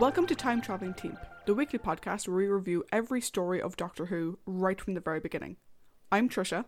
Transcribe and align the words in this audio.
Welcome 0.00 0.26
to 0.28 0.34
Time 0.34 0.62
Traveling 0.62 0.94
Team, 0.94 1.18
the 1.44 1.52
weekly 1.52 1.78
podcast 1.78 2.26
where 2.26 2.38
we 2.38 2.46
review 2.46 2.86
every 2.90 3.20
story 3.20 3.60
of 3.60 3.76
Doctor 3.76 4.06
Who 4.06 4.38
right 4.46 4.80
from 4.80 4.94
the 4.94 5.00
very 5.00 5.20
beginning. 5.20 5.58
I'm 6.10 6.30
Trisha. 6.30 6.64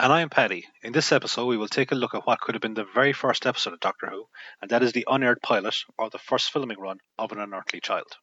And 0.00 0.12
I 0.12 0.22
am 0.22 0.28
Paddy. 0.28 0.64
In 0.82 0.92
this 0.92 1.12
episode, 1.12 1.46
we 1.46 1.56
will 1.56 1.68
take 1.68 1.92
a 1.92 1.94
look 1.94 2.16
at 2.16 2.26
what 2.26 2.40
could 2.40 2.56
have 2.56 2.62
been 2.62 2.74
the 2.74 2.84
very 2.92 3.12
first 3.12 3.46
episode 3.46 3.74
of 3.74 3.78
Doctor 3.78 4.08
Who, 4.10 4.24
and 4.60 4.72
that 4.72 4.82
is 4.82 4.90
the 4.90 5.06
unaired 5.08 5.40
pilot, 5.40 5.76
or 5.96 6.10
the 6.10 6.18
first 6.18 6.50
filming 6.50 6.80
run 6.80 6.98
of 7.16 7.30
An 7.30 7.38
Unearthly 7.38 7.78
Child. 7.78 8.16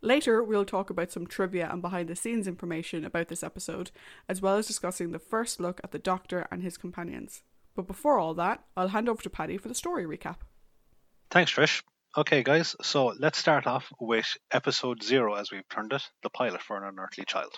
Later, 0.00 0.42
we'll 0.42 0.64
talk 0.64 0.88
about 0.88 1.12
some 1.12 1.26
trivia 1.26 1.68
and 1.70 1.82
behind 1.82 2.08
the 2.08 2.16
scenes 2.16 2.48
information 2.48 3.04
about 3.04 3.28
this 3.28 3.42
episode, 3.42 3.90
as 4.26 4.40
well 4.40 4.56
as 4.56 4.66
discussing 4.66 5.12
the 5.12 5.18
first 5.18 5.60
look 5.60 5.82
at 5.84 5.90
the 5.90 5.98
Doctor 5.98 6.48
and 6.50 6.62
his 6.62 6.78
companions. 6.78 7.42
But 7.76 7.86
before 7.86 8.18
all 8.18 8.32
that, 8.32 8.64
I'll 8.74 8.88
hand 8.88 9.06
over 9.06 9.20
to 9.20 9.28
Paddy 9.28 9.58
for 9.58 9.68
the 9.68 9.74
story 9.74 10.06
recap. 10.06 10.36
Thanks, 11.30 11.52
Trish. 11.52 11.82
Okay, 12.18 12.42
guys, 12.42 12.74
so 12.82 13.14
let's 13.20 13.38
start 13.38 13.68
off 13.68 13.92
with 14.00 14.26
episode 14.50 15.04
zero, 15.04 15.34
as 15.34 15.52
we've 15.52 15.68
termed 15.68 15.92
it, 15.92 16.02
the 16.24 16.30
pilot 16.30 16.60
for 16.60 16.76
An 16.76 16.82
Unearthly 16.82 17.24
Child. 17.24 17.54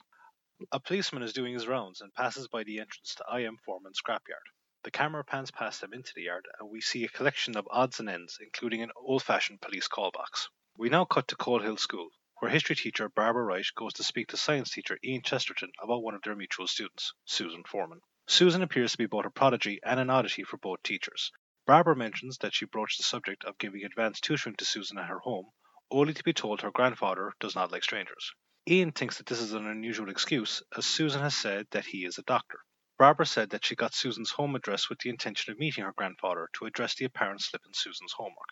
A 0.71 0.79
policeman 0.79 1.23
is 1.23 1.33
doing 1.33 1.55
his 1.55 1.67
rounds 1.67 2.03
and 2.03 2.13
passes 2.13 2.47
by 2.47 2.63
the 2.63 2.79
entrance 2.79 3.15
to 3.15 3.25
I.M. 3.27 3.57
Foreman's 3.65 3.99
scrapyard. 3.99 4.45
The 4.85 4.91
camera 4.91 5.25
pans 5.25 5.51
past 5.51 5.83
him 5.83 5.95
into 5.95 6.13
the 6.15 6.25
yard, 6.25 6.45
and 6.59 6.69
we 6.69 6.83
see 6.83 7.07
a 7.07 7.09
collection 7.09 7.57
of 7.57 7.67
odds 7.71 8.01
and 8.01 8.11
ends, 8.11 8.37
including 8.39 8.83
an 8.83 8.91
old 8.95 9.23
fashioned 9.23 9.63
police 9.63 9.89
call 9.89 10.11
box. 10.11 10.51
We 10.77 10.91
now 10.91 11.07
cut 11.07 11.29
to 11.29 11.37
Coal 11.37 11.61
Hill 11.61 11.79
School, 11.79 12.11
where 12.41 12.51
history 12.51 12.77
teacher 12.77 13.09
Barbara 13.09 13.45
Wright 13.45 13.65
goes 13.77 13.95
to 13.95 14.05
speak 14.05 14.29
to 14.29 14.37
science 14.37 14.73
teacher 14.73 14.99
Ian 15.03 15.23
Chesterton 15.23 15.73
about 15.83 16.03
one 16.03 16.15
of 16.15 16.21
their 16.21 16.37
mutual 16.37 16.67
students, 16.67 17.15
Susan 17.25 17.65
Foreman. 17.67 18.03
Susan 18.29 18.61
appears 18.61 18.93
to 18.93 18.99
be 18.99 19.07
both 19.07 19.25
a 19.25 19.31
prodigy 19.31 19.81
and 19.83 19.99
an 19.99 20.11
oddity 20.11 20.45
for 20.45 20.59
both 20.59 20.83
teachers. 20.83 21.33
Barbara 21.71 21.95
mentions 21.95 22.39
that 22.39 22.53
she 22.53 22.65
broached 22.65 22.97
the 22.97 23.05
subject 23.05 23.45
of 23.45 23.57
giving 23.57 23.85
advanced 23.85 24.25
tutoring 24.25 24.57
to 24.57 24.65
Susan 24.65 24.99
at 24.99 25.07
her 25.07 25.21
home, 25.21 25.53
only 25.89 26.13
to 26.13 26.25
be 26.25 26.33
told 26.33 26.63
her 26.63 26.73
grandfather 26.73 27.33
does 27.39 27.55
not 27.55 27.71
like 27.71 27.85
strangers. 27.85 28.33
Ian 28.69 28.91
thinks 28.91 29.19
that 29.19 29.27
this 29.27 29.41
is 29.41 29.53
an 29.53 29.69
unusual 29.69 30.11
excuse, 30.11 30.65
as 30.77 30.85
Susan 30.85 31.23
has 31.23 31.37
said 31.37 31.69
that 31.71 31.87
he 31.87 32.05
is 32.05 32.19
a 32.19 32.25
doctor. 32.25 32.59
Barbara 32.99 33.25
said 33.25 33.51
that 33.51 33.65
she 33.65 33.77
got 33.77 33.95
Susan's 33.95 34.33
home 34.33 34.57
address 34.57 34.89
with 34.89 34.99
the 34.99 35.11
intention 35.11 35.53
of 35.53 35.61
meeting 35.61 35.85
her 35.85 35.93
grandfather 35.93 36.49
to 36.55 36.67
address 36.67 36.97
the 36.97 37.05
apparent 37.05 37.41
slip 37.41 37.63
in 37.65 37.73
Susan's 37.73 38.15
homework, 38.15 38.49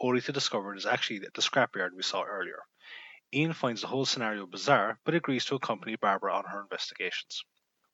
only 0.00 0.20
to 0.20 0.30
discover 0.30 0.72
it 0.72 0.78
is 0.78 0.86
actually 0.86 1.26
at 1.26 1.34
the 1.34 1.42
scrapyard 1.42 1.90
we 1.96 2.04
saw 2.04 2.22
earlier. 2.22 2.62
Ian 3.34 3.52
finds 3.52 3.80
the 3.80 3.88
whole 3.88 4.06
scenario 4.06 4.46
bizarre, 4.46 5.00
but 5.04 5.16
agrees 5.16 5.44
to 5.46 5.56
accompany 5.56 5.96
Barbara 5.96 6.36
on 6.36 6.44
her 6.44 6.60
investigations. 6.60 7.42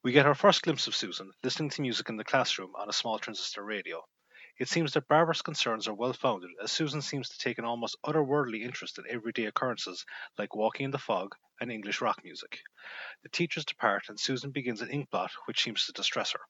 We 0.03 0.13
get 0.13 0.27
our 0.27 0.35
first 0.35 0.61
glimpse 0.61 0.87
of 0.87 0.95
Susan 0.95 1.33
listening 1.43 1.71
to 1.71 1.81
music 1.81 2.11
in 2.11 2.19
the 2.19 2.25
classroom 2.25 2.75
on 2.77 2.91
a 2.91 2.93
small 2.93 3.19
transistor 3.19 3.65
radio. 3.65 4.05
It 4.59 4.71
seems 4.71 4.95
that 4.95 5.07
Barbara's 5.07 5.43
concerns 5.43 5.87
are 5.87 5.93
well 5.93 6.15
founded, 6.15 6.51
as 6.63 6.73
Susan 6.73 7.03
seems 7.03 7.29
to 7.29 7.39
take 7.39 7.59
an 7.59 7.67
almost 7.67 7.99
otherworldly 8.03 8.63
interest 8.63 8.97
in 8.97 9.05
everyday 9.07 9.45
occurrences 9.45 10.07
like 10.39 10.57
walking 10.57 10.85
in 10.85 10.91
the 10.91 10.99
fog 10.99 11.35
and 11.61 11.71
English 11.71 12.01
rock 12.01 12.25
music. 12.25 12.61
The 13.23 13.29
teachers 13.29 13.67
depart, 13.67 14.09
and 14.09 14.19
Susan 14.19 14.53
begins 14.53 14.81
an 14.81 14.89
ink 14.89 15.11
blot 15.11 15.31
which 15.45 15.63
seems 15.63 15.85
to 15.85 15.93
distress 15.93 16.33
her. 16.33 16.41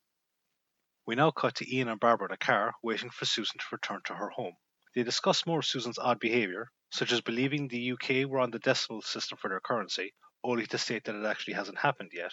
We 1.04 1.16
now 1.16 1.32
cut 1.32 1.56
to 1.56 1.74
Ian 1.74 1.88
and 1.88 1.98
Barbara 1.98 2.28
in 2.28 2.34
a 2.34 2.36
car, 2.36 2.74
waiting 2.80 3.10
for 3.10 3.24
Susan 3.24 3.58
to 3.58 3.66
return 3.72 4.02
to 4.04 4.14
her 4.14 4.28
home. 4.28 4.54
They 4.94 5.02
discuss 5.02 5.44
more 5.44 5.58
of 5.58 5.66
Susan's 5.66 5.98
odd 5.98 6.20
behaviour, 6.20 6.70
such 6.91 7.10
as 7.10 7.20
believing 7.20 7.66
the 7.66 7.91
UK 7.92 8.30
were 8.30 8.38
on 8.38 8.52
the 8.52 8.60
decimal 8.60 9.02
system 9.02 9.36
for 9.36 9.48
their 9.48 9.58
currency, 9.58 10.14
only 10.44 10.66
to 10.66 10.78
state 10.78 11.02
that 11.04 11.16
it 11.16 11.26
actually 11.26 11.54
hasn't 11.54 11.78
happened 11.78 12.12
yet, 12.12 12.32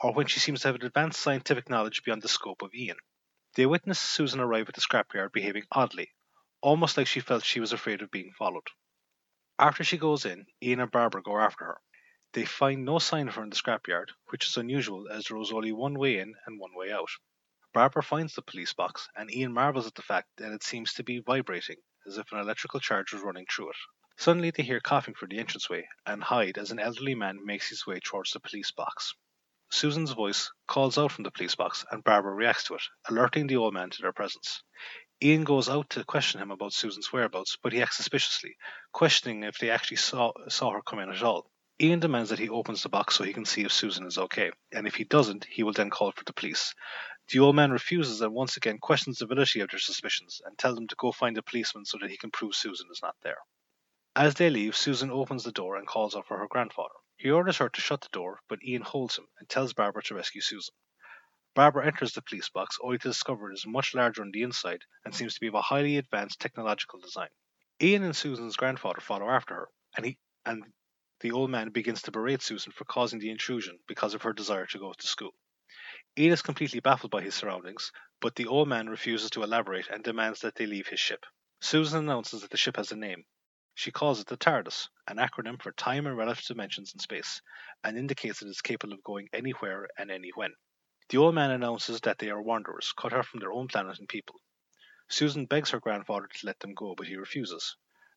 or 0.00 0.14
when 0.14 0.28
she 0.28 0.38
seems 0.38 0.60
to 0.60 0.68
have 0.68 0.76
advanced 0.76 1.20
scientific 1.20 1.68
knowledge 1.68 2.04
beyond 2.04 2.22
the 2.22 2.28
scope 2.28 2.62
of 2.62 2.72
Ian. 2.74 2.96
They 3.54 3.66
witness 3.66 3.98
Susan 3.98 4.38
arrive 4.38 4.68
at 4.68 4.76
the 4.76 4.80
scrapyard 4.80 5.32
behaving 5.32 5.66
oddly, 5.72 6.14
almost 6.60 6.96
like 6.96 7.08
she 7.08 7.18
felt 7.18 7.42
she 7.44 7.58
was 7.58 7.72
afraid 7.72 8.00
of 8.00 8.10
being 8.10 8.32
followed. 8.32 8.68
After 9.58 9.82
she 9.82 9.98
goes 9.98 10.24
in, 10.24 10.46
Ian 10.62 10.78
and 10.78 10.90
Barbara 10.90 11.20
go 11.20 11.36
after 11.36 11.64
her. 11.64 11.80
They 12.32 12.44
find 12.44 12.84
no 12.84 13.00
sign 13.00 13.26
of 13.26 13.34
her 13.34 13.42
in 13.42 13.50
the 13.50 13.56
scrapyard, 13.56 14.12
which 14.28 14.46
is 14.46 14.56
unusual 14.56 15.08
as 15.08 15.24
there 15.24 15.36
was 15.36 15.50
only 15.50 15.72
one 15.72 15.98
way 15.98 16.18
in 16.18 16.36
and 16.46 16.60
one 16.60 16.74
way 16.74 16.92
out. 16.92 17.10
Barbara 17.74 18.04
finds 18.04 18.36
the 18.36 18.42
police 18.42 18.72
box, 18.72 19.08
and 19.16 19.34
Ian 19.34 19.52
marvels 19.52 19.88
at 19.88 19.96
the 19.96 20.02
fact 20.02 20.28
that 20.36 20.52
it 20.52 20.62
seems 20.62 20.94
to 20.94 21.02
be 21.02 21.18
vibrating, 21.18 21.82
as 22.06 22.18
if 22.18 22.30
an 22.30 22.38
electrical 22.38 22.78
charge 22.78 23.12
was 23.12 23.22
running 23.22 23.46
through 23.46 23.70
it. 23.70 23.76
Suddenly 24.16 24.52
they 24.52 24.62
hear 24.62 24.78
coughing 24.80 25.14
from 25.14 25.30
the 25.30 25.38
entranceway 25.38 25.88
and 26.06 26.22
hide 26.22 26.56
as 26.56 26.70
an 26.70 26.78
elderly 26.78 27.16
man 27.16 27.44
makes 27.44 27.68
his 27.68 27.84
way 27.84 27.98
towards 27.98 28.30
the 28.30 28.38
police 28.38 28.70
box. 28.70 29.14
Susan's 29.72 30.10
voice 30.12 30.50
calls 30.66 30.98
out 30.98 31.12
from 31.12 31.24
the 31.24 31.30
police 31.30 31.54
box 31.54 31.84
and 31.90 32.02
Barbara 32.02 32.34
reacts 32.34 32.64
to 32.64 32.74
it, 32.74 32.82
alerting 33.08 33.46
the 33.46 33.56
old 33.56 33.72
man 33.72 33.90
to 33.90 34.02
their 34.02 34.12
presence. 34.12 34.62
Ian 35.22 35.44
goes 35.44 35.68
out 35.68 35.88
to 35.90 36.04
question 36.04 36.40
him 36.40 36.50
about 36.50 36.72
Susan's 36.72 37.12
whereabouts, 37.12 37.56
but 37.62 37.72
he 37.72 37.80
acts 37.80 37.96
suspiciously, 37.96 38.56
questioning 38.92 39.44
if 39.44 39.58
they 39.58 39.70
actually 39.70 39.98
saw, 39.98 40.32
saw 40.48 40.70
her 40.70 40.82
come 40.82 40.98
in 40.98 41.10
at 41.10 41.22
all. 41.22 41.50
Ian 41.80 42.00
demands 42.00 42.30
that 42.30 42.38
he 42.38 42.48
opens 42.48 42.82
the 42.82 42.88
box 42.88 43.14
so 43.14 43.24
he 43.24 43.32
can 43.32 43.44
see 43.44 43.62
if 43.62 43.72
Susan 43.72 44.06
is 44.06 44.18
okay, 44.18 44.50
and 44.72 44.86
if 44.86 44.96
he 44.96 45.04
doesn't, 45.04 45.44
he 45.44 45.62
will 45.62 45.72
then 45.72 45.88
call 45.88 46.12
for 46.12 46.24
the 46.24 46.32
police. 46.32 46.74
The 47.28 47.38
old 47.38 47.54
man 47.54 47.70
refuses 47.70 48.20
and 48.22 48.34
once 48.34 48.56
again 48.56 48.78
questions 48.78 49.18
the 49.18 49.26
validity 49.26 49.60
of 49.60 49.70
their 49.70 49.78
suspicions 49.78 50.42
and 50.44 50.58
tells 50.58 50.74
them 50.74 50.88
to 50.88 50.96
go 50.96 51.12
find 51.12 51.38
a 51.38 51.42
policeman 51.42 51.84
so 51.84 51.96
that 52.00 52.10
he 52.10 52.16
can 52.16 52.30
prove 52.30 52.54
Susan 52.54 52.88
is 52.90 53.00
not 53.02 53.14
there. 53.22 53.38
As 54.16 54.34
they 54.34 54.50
leave, 54.50 54.76
Susan 54.76 55.10
opens 55.10 55.44
the 55.44 55.52
door 55.52 55.76
and 55.76 55.86
calls 55.86 56.16
out 56.16 56.26
for 56.26 56.38
her 56.38 56.48
grandfather. 56.48 56.94
He 57.22 57.30
orders 57.30 57.58
her 57.58 57.68
to 57.68 57.80
shut 57.82 58.00
the 58.00 58.08
door, 58.12 58.40
but 58.48 58.64
Ian 58.64 58.80
holds 58.80 59.18
him 59.18 59.26
and 59.38 59.46
tells 59.46 59.74
Barbara 59.74 60.02
to 60.04 60.14
rescue 60.14 60.40
Susan. 60.40 60.74
Barbara 61.54 61.86
enters 61.86 62.14
the 62.14 62.22
police 62.22 62.48
box 62.48 62.78
only 62.82 62.96
to 62.96 63.08
discover 63.08 63.50
it 63.50 63.54
is 63.56 63.66
much 63.66 63.94
larger 63.94 64.22
on 64.22 64.30
the 64.30 64.42
inside 64.42 64.86
and 65.04 65.14
seems 65.14 65.34
to 65.34 65.40
be 65.40 65.48
of 65.48 65.54
a 65.54 65.60
highly 65.60 65.98
advanced 65.98 66.40
technological 66.40 66.98
design. 66.98 67.28
Ian 67.78 68.04
and 68.04 68.16
Susan's 68.16 68.56
grandfather 68.56 69.02
follow 69.02 69.28
after 69.28 69.54
her, 69.54 69.68
and 69.98 70.06
he 70.06 70.18
and 70.46 70.72
the 71.20 71.32
old 71.32 71.50
man 71.50 71.68
begins 71.68 72.00
to 72.02 72.10
berate 72.10 72.40
Susan 72.40 72.72
for 72.72 72.86
causing 72.86 73.18
the 73.18 73.30
intrusion 73.30 73.78
because 73.86 74.14
of 74.14 74.22
her 74.22 74.32
desire 74.32 74.64
to 74.68 74.78
go 74.78 74.94
to 74.94 75.06
school. 75.06 75.34
Ian 76.16 76.32
is 76.32 76.40
completely 76.40 76.80
baffled 76.80 77.10
by 77.10 77.20
his 77.20 77.34
surroundings, 77.34 77.92
but 78.22 78.34
the 78.34 78.46
old 78.46 78.66
man 78.66 78.88
refuses 78.88 79.28
to 79.32 79.42
elaborate 79.42 79.88
and 79.88 80.02
demands 80.02 80.40
that 80.40 80.54
they 80.54 80.64
leave 80.64 80.86
his 80.86 81.00
ship. 81.00 81.26
Susan 81.60 81.98
announces 81.98 82.40
that 82.40 82.50
the 82.50 82.56
ship 82.56 82.76
has 82.76 82.92
a 82.92 82.96
name. 82.96 83.26
She 83.80 83.90
calls 83.90 84.20
it 84.20 84.26
the 84.26 84.36
TARDIS, 84.36 84.90
an 85.08 85.16
acronym 85.16 85.58
for 85.58 85.72
Time 85.72 86.06
and 86.06 86.14
Relative 86.14 86.44
Dimensions 86.44 86.92
in 86.92 86.98
Space, 86.98 87.40
and 87.82 87.96
indicates 87.96 88.42
it 88.42 88.48
is 88.48 88.60
capable 88.60 88.92
of 88.92 89.02
going 89.02 89.30
anywhere 89.32 89.88
and 89.96 90.10
anywhen. 90.10 90.54
The 91.08 91.16
old 91.16 91.34
man 91.34 91.50
announces 91.50 91.98
that 92.02 92.18
they 92.18 92.28
are 92.28 92.42
wanderers, 92.42 92.92
cut 92.92 93.14
off 93.14 93.28
from 93.28 93.40
their 93.40 93.52
own 93.54 93.68
planet 93.68 93.98
and 93.98 94.06
people. 94.06 94.34
Susan 95.08 95.46
begs 95.46 95.70
her 95.70 95.80
grandfather 95.80 96.26
to 96.26 96.46
let 96.46 96.60
them 96.60 96.74
go, 96.74 96.94
but 96.94 97.06
he 97.06 97.16
refuses. 97.16 97.74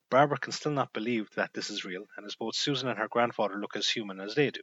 Barbara 0.09 0.37
can 0.37 0.51
still 0.51 0.73
not 0.73 0.91
believe 0.91 1.29
that 1.35 1.53
this 1.53 1.69
is 1.69 1.85
real, 1.85 2.07
and 2.17 2.25
as 2.25 2.35
both 2.35 2.57
Susan 2.57 2.89
and 2.89 2.99
her 2.99 3.07
grandfather 3.07 3.55
look 3.55 3.77
as 3.77 3.87
human 3.87 4.19
as 4.19 4.35
they 4.35 4.51
do. 4.51 4.59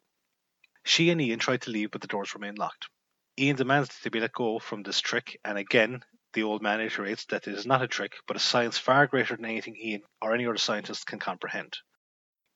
She 0.84 1.08
and 1.08 1.18
Ian 1.18 1.38
try 1.38 1.56
to 1.56 1.70
leave, 1.70 1.92
but 1.92 2.02
the 2.02 2.08
doors 2.08 2.34
remain 2.34 2.56
locked. 2.56 2.90
Ian 3.38 3.56
demands 3.56 3.88
that 3.88 4.00
they 4.02 4.10
be 4.10 4.20
let 4.20 4.34
go 4.34 4.58
from 4.58 4.82
this 4.82 5.00
trick, 5.00 5.40
and 5.46 5.56
again, 5.56 6.04
the 6.32 6.42
old 6.42 6.62
man 6.62 6.80
iterates 6.80 7.26
that 7.26 7.48
it 7.48 7.54
is 7.54 7.66
not 7.66 7.82
a 7.82 7.88
trick, 7.88 8.14
but 8.26 8.36
a 8.36 8.40
science 8.40 8.78
far 8.78 9.06
greater 9.06 9.36
than 9.36 9.44
anything 9.44 9.76
Ian 9.76 10.02
or 10.22 10.34
any 10.34 10.46
other 10.46 10.56
scientist 10.56 11.06
can 11.06 11.18
comprehend. 11.18 11.78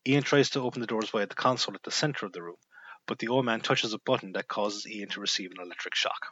Ian 0.07 0.23
tries 0.23 0.51
to 0.51 0.61
open 0.61 0.81
the 0.81 0.87
doors 0.87 1.11
via 1.11 1.27
the 1.27 1.35
console 1.35 1.75
at 1.75 1.83
the 1.83 1.91
center 1.91 2.27
of 2.27 2.33
the 2.33 2.43
room, 2.43 2.59
but 3.07 3.19
the 3.19 3.29
old 3.29 3.45
man 3.45 3.61
touches 3.61 3.93
a 3.93 3.99
button 3.99 4.33
that 4.33 4.49
causes 4.49 4.87
Ian 4.87 5.09
to 5.11 5.21
receive 5.21 5.51
an 5.51 5.61
electric 5.61 5.95
shock. 5.95 6.27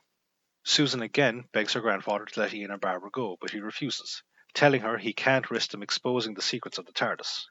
Susan 0.64 1.02
again 1.02 1.48
begs 1.52 1.72
her 1.72 1.80
grandfather 1.80 2.24
to 2.24 2.40
let 2.40 2.54
Ian 2.54 2.70
and 2.70 2.80
Barbara 2.80 3.10
go, 3.10 3.36
but 3.40 3.50
he 3.50 3.60
refuses, 3.60 4.22
telling 4.54 4.82
her 4.82 4.98
he 4.98 5.12
can't 5.12 5.50
risk 5.50 5.70
them 5.70 5.82
exposing 5.82 6.34
the 6.34 6.42
secrets 6.42 6.78
of 6.78 6.86
the 6.86 6.92
TARDIS. 6.92 7.46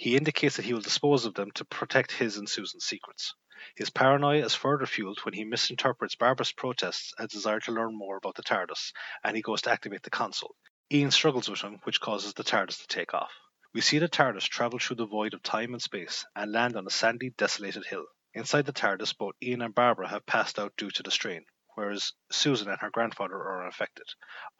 He 0.00 0.16
indicates 0.16 0.54
that 0.54 0.64
he 0.64 0.72
will 0.72 0.80
dispose 0.80 1.24
of 1.24 1.34
them 1.34 1.50
to 1.56 1.64
protect 1.64 2.12
his 2.12 2.36
and 2.36 2.48
Susan's 2.48 2.84
secrets. 2.84 3.34
His 3.74 3.90
paranoia 3.90 4.44
is 4.44 4.54
further 4.54 4.86
fueled 4.86 5.18
when 5.24 5.34
he 5.34 5.42
misinterprets 5.44 6.14
Barbara's 6.14 6.52
protests 6.52 7.12
as 7.18 7.30
desire 7.32 7.58
to 7.58 7.72
learn 7.72 7.98
more 7.98 8.16
about 8.16 8.36
the 8.36 8.44
TARDIS, 8.44 8.92
and 9.24 9.34
he 9.34 9.42
goes 9.42 9.60
to 9.62 9.72
activate 9.72 10.04
the 10.04 10.10
console. 10.10 10.54
Ian 10.92 11.10
struggles 11.10 11.50
with 11.50 11.62
him, 11.62 11.80
which 11.82 12.00
causes 12.00 12.32
the 12.32 12.44
TARDIS 12.44 12.78
to 12.78 12.86
take 12.86 13.12
off. 13.12 13.32
We 13.74 13.80
see 13.80 13.98
the 13.98 14.08
TARDIS 14.08 14.44
travel 14.44 14.78
through 14.78 14.96
the 14.98 15.06
void 15.06 15.34
of 15.34 15.42
time 15.42 15.72
and 15.72 15.82
space 15.82 16.24
and 16.36 16.52
land 16.52 16.76
on 16.76 16.86
a 16.86 16.90
sandy, 16.90 17.30
desolated 17.30 17.84
hill. 17.84 18.06
Inside 18.34 18.66
the 18.66 18.72
TARDIS, 18.72 19.14
both 19.18 19.34
Ian 19.42 19.62
and 19.62 19.74
Barbara 19.74 20.08
have 20.08 20.24
passed 20.24 20.60
out 20.60 20.76
due 20.76 20.92
to 20.92 21.02
the 21.02 21.10
strain, 21.10 21.44
whereas 21.74 22.12
Susan 22.30 22.68
and 22.68 22.80
her 22.80 22.90
grandfather 22.90 23.34
are 23.34 23.62
unaffected. 23.62 24.06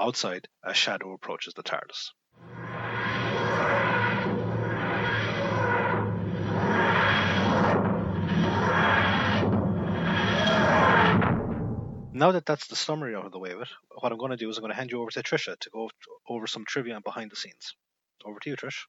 Outside, 0.01 0.49
a 0.65 0.75
shadow 0.75 1.12
approaches 1.12 1.55
the 1.55 1.62
TARDIS. 1.62 2.11
Now 12.19 12.32
that 12.32 12.47
that's 12.47 12.67
the 12.67 12.75
summary 12.75 13.15
out 13.15 13.26
of 13.26 13.31
the 13.31 13.38
way 13.38 13.53
of 13.53 13.61
it, 13.61 13.69
what 14.00 14.11
I'm 14.11 14.19
going 14.19 14.32
to 14.32 14.37
do 14.37 14.49
is 14.49 14.56
I'm 14.56 14.62
going 14.62 14.73
to 14.73 14.76
hand 14.76 14.91
you 14.91 15.00
over 15.00 15.11
to 15.12 15.23
Trisha 15.23 15.56
to 15.56 15.70
go 15.70 15.88
over 16.29 16.49
some 16.49 16.65
trivia 16.65 16.97
and 16.97 17.05
behind 17.05 17.31
the 17.31 17.37
scenes. 17.37 17.76
Over 18.25 18.41
to 18.41 18.50
you, 18.50 18.56
Trish. 18.56 18.87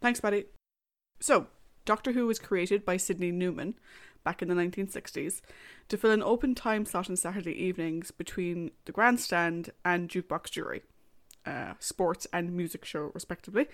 Thanks, 0.00 0.20
buddy. 0.20 0.46
So, 1.20 1.46
Doctor 1.84 2.10
Who 2.10 2.26
was 2.26 2.40
created 2.40 2.84
by 2.84 2.96
Sidney 2.96 3.30
Newman 3.30 3.74
back 4.24 4.42
in 4.42 4.48
the 4.48 4.56
1960s 4.56 5.40
to 5.88 5.96
fill 5.96 6.10
an 6.10 6.22
open 6.22 6.56
time 6.56 6.84
slot 6.84 7.08
on 7.08 7.16
Saturday 7.16 7.52
evenings 7.52 8.10
between 8.10 8.72
the 8.86 8.92
grandstand 8.92 9.70
and 9.84 10.08
jukebox 10.08 10.50
jury, 10.50 10.82
uh, 11.46 11.74
sports 11.78 12.26
and 12.32 12.56
music 12.56 12.84
show, 12.84 13.12
respectively. 13.14 13.68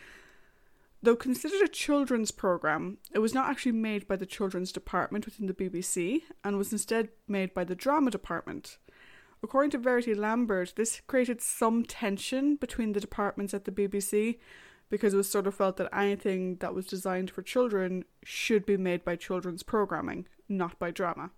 Though 1.01 1.17
considered 1.17 1.63
a 1.63 1.69
children's 1.69 2.33
programme, 2.33 2.99
it 3.13 3.21
was 3.21 3.33
not 3.33 3.49
actually 3.49 3.73
made 3.73 4.09
by 4.09 4.17
the 4.17 4.27
children's 4.27 4.73
department 4.73 5.27
within 5.27 5.47
the 5.47 5.55
BBC 5.55 6.23
and 6.43 6.59
was 6.59 6.73
instead 6.73 7.11
made 7.29 7.55
by 7.55 7.63
the 7.63 7.77
drama 7.77 8.11
department. 8.11 8.79
According 9.41 9.71
to 9.73 9.79
Verity 9.79 10.15
Lambert, 10.15 10.75
this 10.75 11.01
created 11.07 11.41
some 11.41 11.85
tension 11.85 12.57
between 12.57 12.93
the 12.93 13.01
departments 13.01 13.55
at 13.55 13.65
the 13.65 13.71
BBC 13.71 14.39
because 14.91 15.15
it 15.15 15.19
was 15.19 15.31
sort 15.31 15.47
of 15.47 15.55
felt 15.55 15.77
that 15.77 15.95
anything 15.95 16.57
that 16.57 16.75
was 16.75 16.87
designed 16.87 17.31
for 17.31 17.43
children 17.43 18.05
should 18.25 18.67
be 18.67 18.77
made 18.77 19.05
by 19.05 19.15
children's 19.15 19.63
programming, 19.63 20.27
not 20.49 20.79
by 20.81 20.91
drama. 20.91 21.31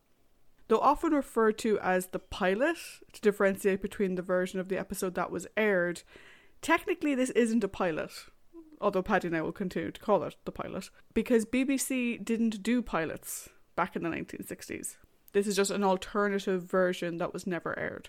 Though 0.69 0.79
often 0.79 1.13
referred 1.13 1.59
to 1.59 1.79
as 1.81 2.07
the 2.07 2.21
pilot 2.21 2.79
to 3.13 3.21
differentiate 3.21 3.83
between 3.83 4.15
the 4.15 4.23
version 4.23 4.61
of 4.61 4.69
the 4.69 4.79
episode 4.79 5.17
that 5.17 5.33
was 5.33 5.49
aired, 5.57 6.03
technically 6.63 7.15
this 7.15 7.31
isn't 7.31 7.65
a 7.65 7.69
pilot, 7.69 8.13
although 8.81 9.03
Paddy 9.03 9.29
and 9.29 9.37
I 9.37 9.43
will 9.43 9.53
continue 9.53 9.91
to 9.91 10.01
call 10.01 10.23
it 10.25 10.37
the 10.45 10.53
pilot, 10.53 10.91
because 11.15 11.45
BBC 11.45 12.25
didn't 12.25 12.63
do 12.63 12.83
pilots 12.83 13.49
back 13.77 13.97
in 13.97 14.03
the 14.03 14.09
1960s. 14.09 14.97
This 15.33 15.47
is 15.47 15.57
just 15.57 15.71
an 15.71 15.85
alternative 15.85 16.65
version 16.65 17.19
that 17.19 17.33
was 17.33 17.47
never 17.47 17.79
aired. 17.79 18.09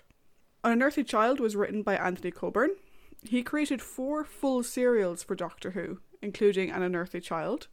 An 0.64 0.72
Unearthly 0.72 1.04
Child 1.04 1.40
was 1.40 1.56
written 1.56 1.82
by 1.82 1.96
Anthony 1.96 2.30
Coburn. 2.30 2.70
He 3.24 3.42
created 3.42 3.82
four 3.82 4.24
full 4.24 4.62
serials 4.62 5.22
for 5.22 5.34
Doctor 5.34 5.72
Who, 5.72 6.00
including 6.20 6.70
An 6.70 6.82
Unearthly 6.82 7.20
Child, 7.20 7.68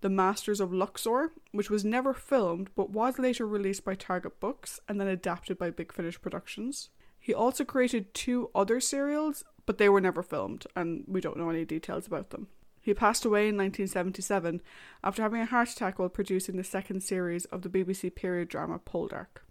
The 0.00 0.08
Masters 0.08 0.60
of 0.60 0.72
Luxor, 0.72 1.32
which 1.52 1.70
was 1.70 1.84
never 1.84 2.14
filmed 2.14 2.70
but 2.74 2.90
was 2.90 3.18
later 3.18 3.46
released 3.46 3.84
by 3.84 3.94
Target 3.94 4.40
Books 4.40 4.80
and 4.88 5.00
then 5.00 5.08
adapted 5.08 5.58
by 5.58 5.70
Big 5.70 5.92
Finish 5.92 6.20
Productions. 6.20 6.90
He 7.18 7.34
also 7.34 7.64
created 7.64 8.14
two 8.14 8.50
other 8.54 8.80
serials, 8.80 9.44
but 9.66 9.78
they 9.78 9.88
were 9.88 10.00
never 10.00 10.22
filmed, 10.22 10.66
and 10.74 11.04
we 11.06 11.20
don't 11.20 11.36
know 11.36 11.50
any 11.50 11.64
details 11.64 12.06
about 12.06 12.30
them. 12.30 12.48
He 12.80 12.94
passed 12.94 13.24
away 13.24 13.48
in 13.48 13.56
1977 13.56 14.62
after 15.02 15.20
having 15.20 15.40
a 15.40 15.46
heart 15.46 15.70
attack 15.70 15.98
while 15.98 16.08
producing 16.08 16.56
the 16.56 16.62
second 16.62 17.02
series 17.02 17.44
of 17.46 17.62
the 17.62 17.68
BBC 17.68 18.14
period 18.14 18.48
drama 18.48 18.78
Poldark. 18.78 19.42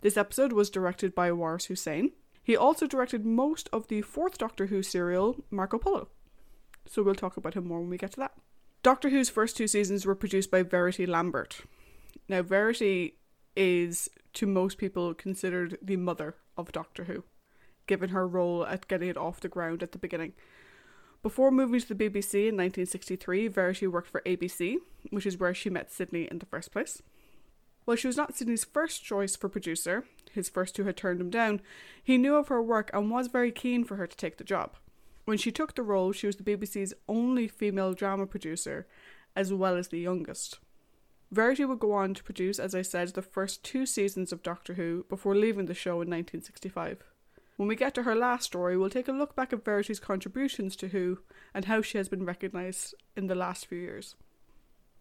This 0.00 0.16
episode 0.16 0.52
was 0.52 0.70
directed 0.70 1.14
by 1.14 1.30
Waris 1.32 1.66
Hussein. 1.66 2.12
He 2.42 2.56
also 2.56 2.86
directed 2.86 3.26
most 3.26 3.68
of 3.74 3.88
the 3.88 4.00
fourth 4.00 4.38
Doctor 4.38 4.66
Who 4.66 4.82
serial, 4.82 5.44
Marco 5.50 5.76
Polo. 5.76 6.08
So 6.86 7.02
we'll 7.02 7.14
talk 7.14 7.36
about 7.36 7.54
him 7.54 7.68
more 7.68 7.80
when 7.80 7.90
we 7.90 7.98
get 7.98 8.12
to 8.12 8.20
that. 8.20 8.32
Doctor 8.82 9.10
Who's 9.10 9.28
first 9.28 9.56
two 9.56 9.68
seasons 9.68 10.06
were 10.06 10.14
produced 10.14 10.50
by 10.50 10.62
Verity 10.62 11.06
Lambert. 11.06 11.60
Now, 12.26 12.42
Verity 12.42 13.18
is, 13.54 14.08
to 14.32 14.46
most 14.46 14.78
people, 14.78 15.14
considered 15.14 15.78
the 15.82 15.96
mother 15.96 16.36
of 16.56 16.72
Doctor 16.72 17.04
Who, 17.04 17.22
given 17.86 18.10
her 18.10 18.26
role 18.26 18.66
at 18.66 18.88
getting 18.88 19.08
it 19.08 19.16
off 19.16 19.40
the 19.40 19.48
ground 19.48 19.82
at 19.82 19.92
the 19.92 19.98
beginning. 19.98 20.32
Before 21.22 21.50
moving 21.50 21.78
to 21.80 21.94
the 21.94 21.94
BBC 21.94 22.48
in 22.48 22.56
1963, 22.56 23.48
Verity 23.48 23.86
worked 23.86 24.08
for 24.08 24.22
ABC, 24.22 24.78
which 25.10 25.26
is 25.26 25.38
where 25.38 25.54
she 25.54 25.70
met 25.70 25.92
Sidney 25.92 26.26
in 26.30 26.40
the 26.40 26.46
first 26.46 26.72
place. 26.72 27.00
While 27.84 27.96
she 27.96 28.06
was 28.06 28.16
not 28.16 28.34
Sidney's 28.34 28.64
first 28.64 29.04
choice 29.04 29.36
for 29.36 29.48
producer, 29.48 30.04
his 30.32 30.48
first 30.48 30.74
two 30.74 30.84
had 30.84 30.96
turned 30.96 31.20
him 31.20 31.30
down, 31.30 31.60
he 32.02 32.18
knew 32.18 32.36
of 32.36 32.48
her 32.48 32.62
work 32.62 32.90
and 32.92 33.10
was 33.10 33.26
very 33.28 33.52
keen 33.52 33.84
for 33.84 33.96
her 33.96 34.06
to 34.06 34.16
take 34.16 34.38
the 34.38 34.44
job. 34.44 34.76
When 35.24 35.38
she 35.38 35.52
took 35.52 35.74
the 35.74 35.82
role, 35.82 36.12
she 36.12 36.26
was 36.26 36.36
the 36.36 36.42
BBC's 36.42 36.94
only 37.08 37.46
female 37.46 37.94
drama 37.94 38.26
producer, 38.26 38.86
as 39.36 39.52
well 39.52 39.76
as 39.76 39.88
the 39.88 40.00
youngest. 40.00 40.58
Verity 41.30 41.64
would 41.64 41.78
go 41.78 41.92
on 41.92 42.14
to 42.14 42.24
produce, 42.24 42.58
as 42.58 42.74
I 42.74 42.82
said, 42.82 43.08
the 43.08 43.22
first 43.22 43.64
two 43.64 43.86
seasons 43.86 44.32
of 44.32 44.42
Doctor 44.42 44.74
Who 44.74 45.06
before 45.08 45.34
leaving 45.34 45.66
the 45.66 45.74
show 45.74 45.92
in 45.92 46.10
1965. 46.10 47.04
When 47.56 47.68
we 47.68 47.76
get 47.76 47.94
to 47.94 48.02
her 48.02 48.14
last 48.14 48.44
story, 48.44 48.76
we'll 48.76 48.90
take 48.90 49.08
a 49.08 49.12
look 49.12 49.36
back 49.36 49.52
at 49.52 49.64
Verity's 49.64 50.00
contributions 50.00 50.74
to 50.76 50.88
Who 50.88 51.18
and 51.54 51.66
how 51.66 51.82
she 51.82 51.98
has 51.98 52.08
been 52.08 52.24
recognised 52.24 52.94
in 53.16 53.26
the 53.26 53.34
last 53.34 53.66
few 53.66 53.78
years. 53.78 54.16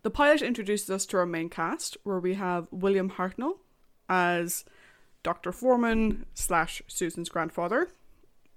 The 0.04 0.12
pilot 0.12 0.42
introduces 0.42 0.90
us 0.90 1.06
to 1.08 1.18
our 1.18 1.26
main 1.26 1.50
cast, 1.50 1.98
where 2.04 2.20
we 2.20 2.34
have 2.34 2.68
William 2.72 3.12
Hartnell 3.12 3.60
as 4.10 4.66
Dr. 5.24 5.52
Foreman 5.52 6.26
slash 6.34 6.82
Susan's 6.88 7.30
grandfather, 7.30 7.90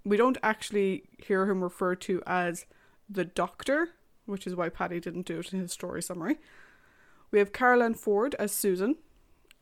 we 0.05 0.17
don't 0.17 0.38
actually 0.43 1.05
hear 1.19 1.49
him 1.49 1.62
referred 1.62 2.00
to 2.02 2.23
as 2.26 2.67
the 3.08 3.25
Doctor, 3.25 3.91
which 4.26 4.46
is 4.46 4.55
why 4.55 4.69
Paddy 4.69 5.00
didn't 5.00 5.26
do 5.26 5.38
it 5.38 5.52
in 5.52 5.61
his 5.61 5.73
story 5.73 6.02
summary. 6.02 6.38
We 7.31 7.38
have 7.38 7.52
Carole 7.52 7.82
Ann 7.82 7.94
Ford 7.94 8.35
as 8.38 8.52
Susan, 8.52 8.96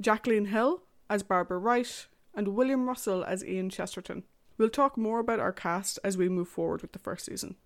Jacqueline 0.00 0.46
Hill 0.46 0.82
as 1.08 1.22
Barbara 1.22 1.58
Wright, 1.58 2.06
and 2.34 2.48
William 2.48 2.86
Russell 2.86 3.24
as 3.24 3.44
Ian 3.44 3.70
Chesterton. 3.70 4.24
We'll 4.58 4.68
talk 4.68 4.96
more 4.96 5.20
about 5.20 5.40
our 5.40 5.52
cast 5.52 5.98
as 6.04 6.16
we 6.16 6.28
move 6.28 6.48
forward 6.48 6.82
with 6.82 6.92
the 6.92 6.98
first 6.98 7.26
season. 7.26 7.56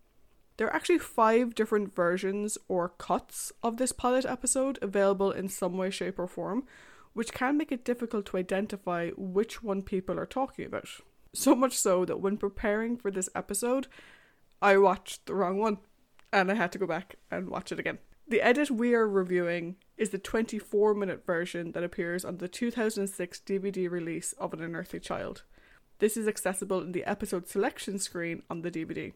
There 0.56 0.66
are 0.66 0.74
actually 0.74 0.98
five 0.98 1.54
different 1.54 1.94
versions 1.94 2.56
or 2.68 2.88
cuts 2.88 3.52
of 3.62 3.76
this 3.76 3.92
pilot 3.92 4.24
episode 4.24 4.78
available 4.80 5.30
in 5.30 5.48
some 5.48 5.76
way, 5.76 5.90
shape, 5.90 6.18
or 6.18 6.26
form, 6.26 6.64
which 7.12 7.32
can 7.32 7.56
make 7.56 7.72
it 7.72 7.84
difficult 7.84 8.26
to 8.26 8.36
identify 8.38 9.10
which 9.16 9.62
one 9.62 9.82
people 9.82 10.18
are 10.18 10.26
talking 10.26 10.64
about. 10.64 10.88
So 11.34 11.54
much 11.54 11.76
so 11.76 12.04
that 12.06 12.20
when 12.20 12.38
preparing 12.38 12.96
for 12.96 13.10
this 13.10 13.28
episode, 13.34 13.88
I 14.62 14.78
watched 14.78 15.26
the 15.26 15.34
wrong 15.34 15.58
one 15.58 15.78
and 16.32 16.50
I 16.50 16.54
had 16.54 16.72
to 16.72 16.78
go 16.78 16.86
back 16.86 17.16
and 17.30 17.48
watch 17.48 17.72
it 17.72 17.78
again. 17.78 17.98
The 18.28 18.42
edit 18.42 18.72
we 18.72 18.92
are 18.92 19.08
reviewing 19.08 19.76
is 19.96 20.10
the 20.10 20.18
24 20.18 20.94
minute 20.94 21.24
version 21.24 21.70
that 21.72 21.84
appears 21.84 22.24
on 22.24 22.38
the 22.38 22.48
2006 22.48 23.40
DVD 23.46 23.88
release 23.88 24.32
of 24.32 24.52
An 24.52 24.60
Unearthly 24.60 24.98
Child. 24.98 25.44
This 26.00 26.16
is 26.16 26.26
accessible 26.26 26.80
in 26.80 26.90
the 26.90 27.04
episode 27.04 27.48
selection 27.48 28.00
screen 28.00 28.42
on 28.50 28.62
the 28.62 28.70
DVD 28.72 29.12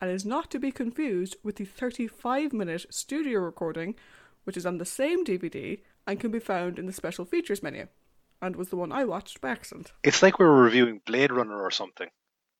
and 0.00 0.10
is 0.10 0.24
not 0.24 0.50
to 0.50 0.58
be 0.58 0.72
confused 0.72 1.36
with 1.44 1.54
the 1.54 1.64
35 1.64 2.52
minute 2.52 2.86
studio 2.92 3.38
recording, 3.38 3.94
which 4.42 4.56
is 4.56 4.66
on 4.66 4.78
the 4.78 4.84
same 4.84 5.24
DVD 5.24 5.78
and 6.04 6.18
can 6.18 6.32
be 6.32 6.40
found 6.40 6.80
in 6.80 6.86
the 6.86 6.92
special 6.92 7.24
features 7.24 7.62
menu 7.62 7.86
and 8.42 8.56
was 8.56 8.70
the 8.70 8.76
one 8.76 8.90
I 8.90 9.04
watched 9.04 9.40
by 9.40 9.50
accident. 9.50 9.92
It's 10.02 10.20
like 10.20 10.40
we 10.40 10.46
were 10.46 10.62
reviewing 10.62 11.00
Blade 11.06 11.30
Runner 11.30 11.62
or 11.62 11.70
something. 11.70 12.08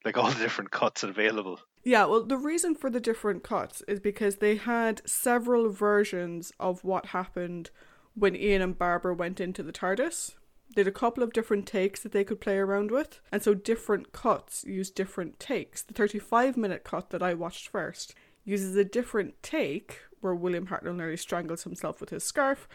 Like 0.04 0.16
all 0.16 0.30
the 0.30 0.38
different 0.38 0.70
cuts 0.70 1.02
available. 1.02 1.58
Yeah, 1.88 2.04
well, 2.04 2.22
the 2.22 2.36
reason 2.36 2.74
for 2.74 2.90
the 2.90 3.00
different 3.00 3.42
cuts 3.42 3.80
is 3.88 3.98
because 3.98 4.36
they 4.36 4.56
had 4.56 5.00
several 5.08 5.70
versions 5.70 6.52
of 6.60 6.84
what 6.84 7.16
happened 7.16 7.70
when 8.12 8.36
Ian 8.36 8.60
and 8.60 8.78
Barbara 8.78 9.14
went 9.14 9.40
into 9.40 9.62
the 9.62 9.72
TARDIS. 9.72 10.34
They 10.76 10.82
had 10.82 10.86
a 10.86 10.92
couple 10.92 11.22
of 11.22 11.32
different 11.32 11.66
takes 11.66 12.00
that 12.02 12.12
they 12.12 12.24
could 12.24 12.42
play 12.42 12.58
around 12.58 12.90
with, 12.90 13.22
and 13.32 13.42
so 13.42 13.54
different 13.54 14.12
cuts 14.12 14.64
use 14.64 14.90
different 14.90 15.40
takes. 15.40 15.80
The 15.80 15.94
35 15.94 16.58
minute 16.58 16.84
cut 16.84 17.08
that 17.08 17.22
I 17.22 17.32
watched 17.32 17.68
first 17.68 18.14
uses 18.44 18.76
a 18.76 18.84
different 18.84 19.42
take 19.42 20.00
where 20.20 20.34
William 20.34 20.66
Hartnell 20.66 20.94
nearly 20.94 21.16
strangles 21.16 21.62
himself 21.62 22.02
with 22.02 22.10
his 22.10 22.22
scarf, 22.22 22.68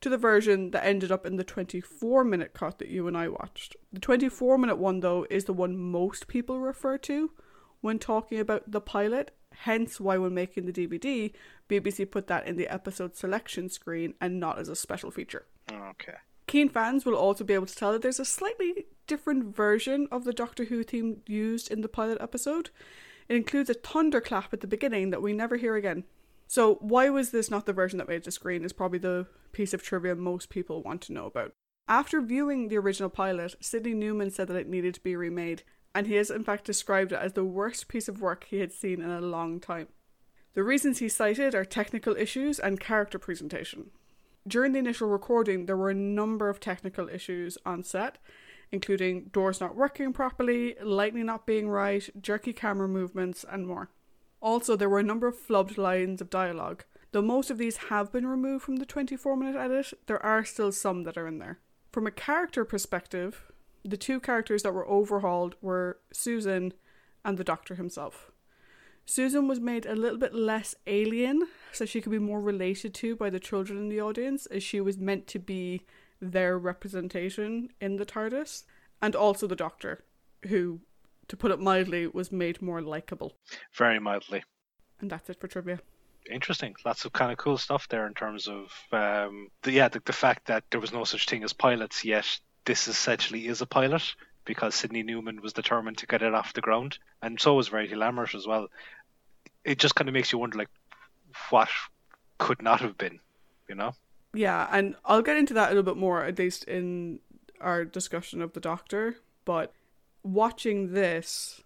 to 0.00 0.08
the 0.08 0.18
version 0.18 0.72
that 0.72 0.84
ended 0.84 1.12
up 1.12 1.24
in 1.24 1.36
the 1.36 1.44
24 1.44 2.24
minute 2.24 2.52
cut 2.52 2.80
that 2.80 2.88
you 2.88 3.06
and 3.06 3.16
I 3.16 3.28
watched. 3.28 3.76
The 3.92 4.00
24 4.00 4.58
minute 4.58 4.78
one, 4.78 4.98
though, 4.98 5.24
is 5.30 5.44
the 5.44 5.52
one 5.52 5.78
most 5.78 6.26
people 6.26 6.58
refer 6.58 6.98
to 6.98 7.30
when 7.80 7.98
talking 7.98 8.38
about 8.38 8.70
the 8.70 8.80
pilot, 8.80 9.34
hence 9.52 10.00
why, 10.00 10.18
when 10.18 10.34
making 10.34 10.66
the 10.66 10.72
DVD, 10.72 11.32
BBC 11.68 12.10
put 12.10 12.26
that 12.26 12.46
in 12.46 12.56
the 12.56 12.68
episode 12.68 13.16
selection 13.16 13.68
screen 13.68 14.14
and 14.20 14.40
not 14.40 14.58
as 14.58 14.68
a 14.68 14.76
special 14.76 15.10
feature. 15.10 15.46
Okay. 15.70 16.16
Keen 16.46 16.68
fans 16.68 17.04
will 17.04 17.14
also 17.14 17.44
be 17.44 17.54
able 17.54 17.66
to 17.66 17.76
tell 17.76 17.92
that 17.92 18.02
there's 18.02 18.20
a 18.20 18.24
slightly 18.24 18.86
different 19.06 19.54
version 19.54 20.08
of 20.10 20.24
the 20.24 20.32
Doctor 20.32 20.64
Who 20.64 20.82
theme 20.82 21.22
used 21.26 21.70
in 21.70 21.80
the 21.80 21.88
pilot 21.88 22.18
episode. 22.20 22.70
It 23.28 23.36
includes 23.36 23.70
a 23.70 23.74
thunderclap 23.74 24.52
at 24.52 24.60
the 24.60 24.66
beginning 24.66 25.10
that 25.10 25.22
we 25.22 25.32
never 25.32 25.56
hear 25.56 25.76
again. 25.76 26.04
So, 26.48 26.74
why 26.80 27.08
was 27.10 27.30
this 27.30 27.48
not 27.48 27.66
the 27.66 27.72
version 27.72 27.98
that 27.98 28.08
made 28.08 28.24
the 28.24 28.32
screen? 28.32 28.64
Is 28.64 28.72
probably 28.72 28.98
the 28.98 29.26
piece 29.52 29.72
of 29.72 29.84
trivia 29.84 30.16
most 30.16 30.48
people 30.48 30.82
want 30.82 31.02
to 31.02 31.12
know 31.12 31.26
about. 31.26 31.52
After 31.86 32.20
viewing 32.20 32.68
the 32.68 32.78
original 32.78 33.10
pilot, 33.10 33.54
Sidney 33.60 33.94
Newman 33.94 34.30
said 34.30 34.48
that 34.48 34.56
it 34.56 34.68
needed 34.68 34.94
to 34.94 35.00
be 35.00 35.14
remade, 35.14 35.62
and 35.94 36.06
he 36.06 36.14
has 36.14 36.30
in 36.30 36.44
fact 36.44 36.64
described 36.64 37.12
it 37.12 37.18
as 37.20 37.32
the 37.32 37.44
worst 37.44 37.88
piece 37.88 38.08
of 38.08 38.20
work 38.20 38.46
he 38.48 38.60
had 38.60 38.72
seen 38.72 39.00
in 39.00 39.10
a 39.10 39.20
long 39.20 39.60
time. 39.60 39.88
The 40.54 40.62
reasons 40.62 40.98
he 40.98 41.08
cited 41.08 41.54
are 41.54 41.64
technical 41.64 42.16
issues 42.16 42.58
and 42.58 42.80
character 42.80 43.18
presentation. 43.18 43.90
During 44.46 44.72
the 44.72 44.78
initial 44.78 45.08
recording, 45.08 45.66
there 45.66 45.76
were 45.76 45.90
a 45.90 45.94
number 45.94 46.48
of 46.48 46.60
technical 46.60 47.08
issues 47.08 47.58
on 47.64 47.84
set, 47.84 48.18
including 48.72 49.24
doors 49.32 49.60
not 49.60 49.76
working 49.76 50.12
properly, 50.12 50.76
lighting 50.82 51.26
not 51.26 51.46
being 51.46 51.68
right, 51.68 52.08
jerky 52.20 52.52
camera 52.52 52.88
movements, 52.88 53.44
and 53.48 53.66
more. 53.66 53.90
Also, 54.40 54.76
there 54.76 54.88
were 54.88 54.98
a 54.98 55.04
number 55.04 55.26
of 55.26 55.36
flubbed 55.36 55.76
lines 55.76 56.20
of 56.20 56.30
dialogue. 56.30 56.84
Though 57.12 57.22
most 57.22 57.50
of 57.50 57.58
these 57.58 57.76
have 57.88 58.12
been 58.12 58.26
removed 58.26 58.64
from 58.64 58.76
the 58.76 58.86
24 58.86 59.36
minute 59.36 59.56
edit, 59.56 59.92
there 60.06 60.24
are 60.24 60.44
still 60.44 60.72
some 60.72 61.02
that 61.04 61.18
are 61.18 61.26
in 61.26 61.38
there. 61.38 61.58
From 61.92 62.06
a 62.06 62.12
character 62.12 62.64
perspective, 62.64 63.49
the 63.84 63.96
two 63.96 64.20
characters 64.20 64.62
that 64.62 64.74
were 64.74 64.86
overhauled 64.86 65.54
were 65.60 65.98
Susan 66.12 66.72
and 67.24 67.38
the 67.38 67.44
Doctor 67.44 67.74
himself. 67.74 68.30
Susan 69.06 69.48
was 69.48 69.58
made 69.58 69.86
a 69.86 69.96
little 69.96 70.18
bit 70.18 70.34
less 70.34 70.74
alien, 70.86 71.48
so 71.72 71.84
she 71.84 72.00
could 72.00 72.12
be 72.12 72.18
more 72.18 72.40
related 72.40 72.94
to 72.94 73.16
by 73.16 73.28
the 73.28 73.40
children 73.40 73.78
in 73.78 73.88
the 73.88 74.00
audience, 74.00 74.46
as 74.46 74.62
she 74.62 74.80
was 74.80 74.98
meant 74.98 75.26
to 75.26 75.38
be 75.38 75.82
their 76.20 76.58
representation 76.58 77.70
in 77.80 77.96
the 77.96 78.06
TARDIS, 78.06 78.64
and 79.02 79.16
also 79.16 79.46
the 79.46 79.56
Doctor, 79.56 80.04
who 80.46 80.80
to 81.28 81.36
put 81.36 81.50
it 81.50 81.60
mildly, 81.60 82.06
was 82.06 82.30
made 82.32 82.60
more 82.60 82.82
likable. 82.82 83.36
Very 83.74 83.98
mildly. 83.98 84.42
And 85.00 85.10
that's 85.10 85.30
it 85.30 85.40
for 85.40 85.48
trivia. 85.48 85.78
interesting. 86.30 86.74
Lots 86.84 87.04
of 87.04 87.12
kind 87.12 87.32
of 87.32 87.38
cool 87.38 87.56
stuff 87.56 87.88
there 87.88 88.06
in 88.06 88.14
terms 88.14 88.48
of 88.48 88.72
um, 88.92 89.48
the, 89.62 89.72
yeah, 89.72 89.88
the, 89.88 90.00
the 90.04 90.12
fact 90.12 90.46
that 90.46 90.64
there 90.70 90.80
was 90.80 90.92
no 90.92 91.04
such 91.04 91.26
thing 91.26 91.44
as 91.44 91.52
pilots 91.52 92.04
yet. 92.04 92.26
This 92.64 92.88
essentially 92.88 93.46
is 93.46 93.60
a 93.60 93.66
pilot 93.66 94.14
because 94.44 94.74
Sidney 94.74 95.02
Newman 95.02 95.42
was 95.42 95.52
determined 95.52 95.98
to 95.98 96.06
get 96.06 96.22
it 96.22 96.34
off 96.34 96.52
the 96.52 96.60
ground, 96.60 96.98
and 97.22 97.40
so 97.40 97.54
was 97.54 97.68
Verity 97.68 97.94
Lambert 97.94 98.34
as 98.34 98.46
well. 98.46 98.68
It 99.64 99.78
just 99.78 99.94
kind 99.94 100.08
of 100.08 100.14
makes 100.14 100.32
you 100.32 100.38
wonder, 100.38 100.58
like, 100.58 100.70
what 101.50 101.68
could 102.38 102.62
not 102.62 102.80
have 102.80 102.96
been, 102.96 103.20
you 103.68 103.74
know? 103.74 103.92
Yeah, 104.32 104.68
and 104.70 104.94
I'll 105.04 105.22
get 105.22 105.36
into 105.36 105.54
that 105.54 105.66
a 105.66 105.74
little 105.74 105.82
bit 105.82 106.00
more, 106.00 106.24
at 106.24 106.38
least 106.38 106.64
in 106.64 107.20
our 107.60 107.84
discussion 107.84 108.40
of 108.40 108.52
the 108.52 108.60
Doctor. 108.60 109.16
But 109.44 109.72
watching 110.22 110.92
this, 110.92 111.62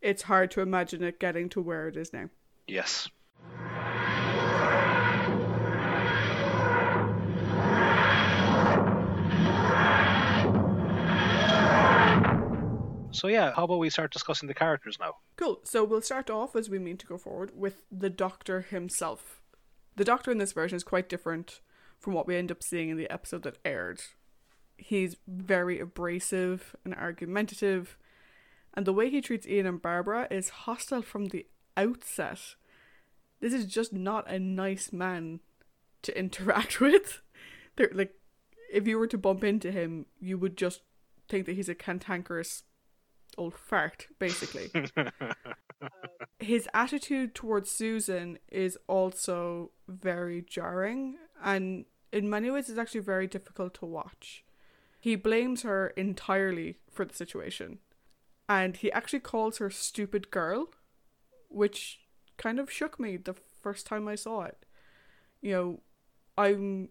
it's 0.00 0.22
hard 0.22 0.50
to 0.52 0.60
imagine 0.60 1.02
it 1.02 1.20
getting 1.20 1.48
to 1.50 1.60
where 1.60 1.88
it 1.88 1.96
is 1.96 2.12
now. 2.12 2.30
Yes. 2.66 3.08
So 13.16 13.28
yeah, 13.28 13.52
how 13.54 13.64
about 13.64 13.78
we 13.78 13.90
start 13.90 14.12
discussing 14.12 14.46
the 14.46 14.54
characters 14.54 14.98
now? 15.00 15.14
Cool. 15.36 15.60
So 15.64 15.84
we'll 15.84 16.02
start 16.02 16.28
off 16.28 16.54
as 16.54 16.68
we 16.68 16.78
mean 16.78 16.98
to 16.98 17.06
go 17.06 17.16
forward 17.16 17.52
with 17.54 17.82
the 17.90 18.10
Doctor 18.10 18.60
himself. 18.60 19.40
The 19.96 20.04
Doctor 20.04 20.30
in 20.30 20.38
this 20.38 20.52
version 20.52 20.76
is 20.76 20.84
quite 20.84 21.08
different 21.08 21.60
from 21.98 22.12
what 22.12 22.26
we 22.26 22.36
end 22.36 22.52
up 22.52 22.62
seeing 22.62 22.90
in 22.90 22.98
the 22.98 23.10
episode 23.10 23.42
that 23.44 23.58
aired. 23.64 24.02
He's 24.76 25.16
very 25.26 25.80
abrasive 25.80 26.76
and 26.84 26.94
argumentative, 26.94 27.96
and 28.74 28.84
the 28.84 28.92
way 28.92 29.08
he 29.08 29.22
treats 29.22 29.46
Ian 29.46 29.64
and 29.64 29.80
Barbara 29.80 30.28
is 30.30 30.50
hostile 30.50 31.00
from 31.00 31.26
the 31.26 31.46
outset. 31.78 32.56
This 33.40 33.54
is 33.54 33.64
just 33.64 33.94
not 33.94 34.30
a 34.30 34.38
nice 34.38 34.92
man 34.92 35.40
to 36.02 36.18
interact 36.18 36.80
with. 36.80 37.22
They're 37.76 37.90
like 37.94 38.14
if 38.70 38.86
you 38.86 38.98
were 38.98 39.06
to 39.06 39.16
bump 39.16 39.42
into 39.42 39.72
him, 39.72 40.04
you 40.20 40.36
would 40.36 40.58
just 40.58 40.82
think 41.28 41.46
that 41.46 41.54
he's 41.54 41.68
a 41.68 41.74
cantankerous 41.74 42.64
old 43.36 43.54
fart, 43.54 44.06
basically. 44.18 44.70
Uh, 45.82 45.88
his 46.38 46.66
attitude 46.72 47.34
towards 47.34 47.70
Susan 47.70 48.38
is 48.50 48.78
also 48.86 49.72
very 49.86 50.40
jarring, 50.40 51.16
and 51.44 51.84
in 52.12 52.30
many 52.30 52.50
ways, 52.50 52.70
it's 52.70 52.78
actually 52.78 53.00
very 53.00 53.26
difficult 53.26 53.74
to 53.74 53.84
watch. 53.84 54.42
He 54.98 55.16
blames 55.16 55.62
her 55.62 55.88
entirely 55.88 56.78
for 56.90 57.04
the 57.04 57.14
situation, 57.14 57.78
and 58.48 58.76
he 58.76 58.90
actually 58.90 59.20
calls 59.20 59.58
her 59.58 59.68
stupid 59.68 60.30
girl, 60.30 60.68
which 61.50 62.00
kind 62.38 62.58
of 62.58 62.70
shook 62.70 62.98
me 62.98 63.18
the 63.18 63.34
first 63.62 63.86
time 63.86 64.08
I 64.08 64.14
saw 64.14 64.42
it. 64.42 64.64
You 65.42 65.52
know, 65.52 65.80
I'm 66.38 66.88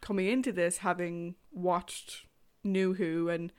coming 0.00 0.26
into 0.26 0.52
this 0.52 0.78
having 0.78 1.36
watched 1.52 2.26
New 2.64 2.94
Who 2.94 3.28
and 3.28 3.52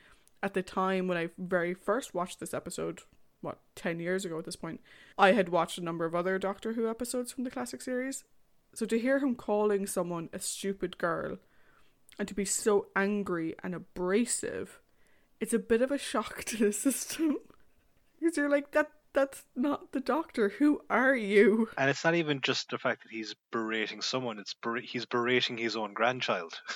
at 0.48 0.54
the 0.54 0.64
time 0.64 1.10
when 1.10 1.18
I 1.18 1.28
very 1.38 1.74
first 1.74 2.14
watched 2.14 2.40
this 2.40 2.54
episode, 2.54 3.02
what, 3.42 3.60
10 3.76 4.00
years 4.00 4.24
ago 4.24 4.40
at 4.40 4.46
this 4.46 4.56
point, 4.56 4.80
I 5.18 5.34
had 5.34 5.50
watched 5.50 5.78
a 5.78 5.84
number 5.84 6.06
of 6.06 6.16
other 6.16 6.40
Doctor 6.40 6.72
Who 6.72 6.90
episodes 6.90 7.34
from 7.34 7.44
the 7.44 7.52
classic 7.52 7.82
series. 7.82 8.24
So 8.74 8.86
to 8.86 8.98
hear 8.98 9.20
him 9.20 9.36
calling 9.36 9.86
someone 9.86 10.30
a 10.32 10.40
stupid 10.40 10.98
girl 10.98 11.38
and 12.18 12.30
to 12.30 12.34
be 12.34 12.46
so 12.46 12.88
angry 12.96 13.56
and 13.62 13.76
abrasive, 13.76 14.80
it's 15.42 15.54
a 15.54 15.60
bit 15.60 15.82
of 15.82 15.92
a 15.92 15.98
shock 15.98 16.44
to 16.46 16.58
the 16.58 16.72
system. 16.72 17.36
because 18.18 18.38
you're 18.38 18.50
like, 18.50 18.72
that 18.72 18.90
that's 19.12 19.44
not 19.54 19.92
the 19.92 20.00
doctor. 20.00 20.48
Who 20.48 20.80
are 20.90 21.16
you? 21.16 21.68
And 21.78 21.90
it's 21.90 22.06
not 22.06 22.16
even 22.16 22.40
just 22.40 22.70
the 22.70 22.78
fact 22.78 23.04
that 23.04 23.12
he's 23.12 23.36
berating 23.52 24.02
someone, 24.02 24.40
it's 24.40 24.54
ber- 24.54 24.80
he's 24.80 25.06
berating 25.06 25.58
his 25.58 25.76
own 25.76 25.94
grandchild. 25.94 26.54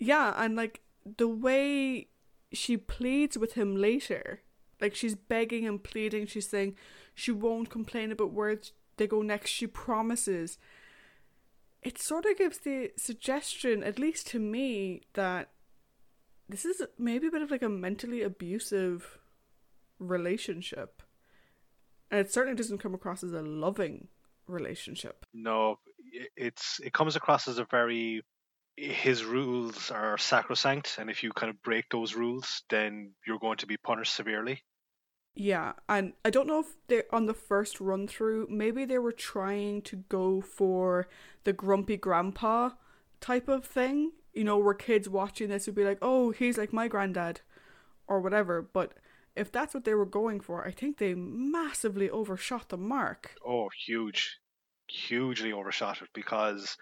Yeah, 0.00 0.32
and 0.36 0.54
like 0.54 0.80
the 1.16 1.26
way 1.26 2.06
she 2.52 2.76
pleads 2.76 3.36
with 3.36 3.54
him 3.54 3.76
later. 3.76 4.42
Like 4.80 4.94
she's 4.94 5.14
begging 5.14 5.66
and 5.66 5.82
pleading. 5.82 6.26
She's 6.26 6.48
saying 6.48 6.76
she 7.14 7.32
won't 7.32 7.70
complain 7.70 8.12
about 8.12 8.32
where 8.32 8.58
they 8.96 9.06
go 9.06 9.22
next. 9.22 9.50
She 9.50 9.66
promises. 9.66 10.58
It 11.82 11.98
sort 11.98 12.26
of 12.26 12.36
gives 12.38 12.58
the 12.58 12.92
suggestion, 12.96 13.82
at 13.82 13.98
least 13.98 14.26
to 14.28 14.38
me, 14.38 15.02
that 15.14 15.50
this 16.48 16.64
is 16.64 16.82
maybe 16.98 17.28
a 17.28 17.30
bit 17.30 17.42
of 17.42 17.50
like 17.50 17.62
a 17.62 17.68
mentally 17.68 18.22
abusive 18.22 19.18
relationship. 19.98 21.02
And 22.10 22.20
it 22.20 22.32
certainly 22.32 22.56
doesn't 22.56 22.78
come 22.78 22.94
across 22.94 23.22
as 23.22 23.32
a 23.32 23.42
loving 23.42 24.08
relationship. 24.46 25.26
No, 25.34 25.78
it's 26.36 26.80
it 26.80 26.92
comes 26.92 27.16
across 27.16 27.48
as 27.48 27.58
a 27.58 27.64
very 27.64 28.22
his 28.78 29.24
rules 29.24 29.90
are 29.90 30.16
sacrosanct, 30.18 30.96
and 30.98 31.10
if 31.10 31.22
you 31.22 31.32
kind 31.32 31.50
of 31.50 31.62
break 31.62 31.86
those 31.90 32.14
rules, 32.14 32.62
then 32.70 33.12
you're 33.26 33.38
going 33.38 33.58
to 33.58 33.66
be 33.66 33.76
punished 33.76 34.14
severely. 34.14 34.62
Yeah, 35.34 35.72
and 35.88 36.14
I 36.24 36.30
don't 36.30 36.46
know 36.46 36.60
if 36.60 36.76
they 36.88 37.02
on 37.12 37.26
the 37.26 37.34
first 37.34 37.80
run 37.80 38.08
through, 38.08 38.48
maybe 38.50 38.84
they 38.84 38.98
were 38.98 39.12
trying 39.12 39.82
to 39.82 39.96
go 39.96 40.40
for 40.40 41.08
the 41.44 41.52
grumpy 41.52 41.96
grandpa 41.96 42.70
type 43.20 43.48
of 43.48 43.64
thing. 43.64 44.12
You 44.32 44.44
know, 44.44 44.58
where 44.58 44.74
kids 44.74 45.08
watching 45.08 45.48
this 45.48 45.66
would 45.66 45.74
be 45.74 45.84
like, 45.84 45.98
"Oh, 46.02 46.30
he's 46.30 46.58
like 46.58 46.72
my 46.72 46.86
granddad," 46.88 47.40
or 48.06 48.20
whatever. 48.20 48.62
But 48.62 48.94
if 49.36 49.50
that's 49.50 49.74
what 49.74 49.84
they 49.84 49.94
were 49.94 50.06
going 50.06 50.40
for, 50.40 50.66
I 50.66 50.70
think 50.70 50.98
they 50.98 51.14
massively 51.14 52.10
overshot 52.10 52.68
the 52.68 52.76
mark. 52.76 53.34
Oh, 53.44 53.68
huge, 53.86 54.38
hugely 54.88 55.52
overshot 55.52 56.02
it 56.02 56.08
because 56.14 56.76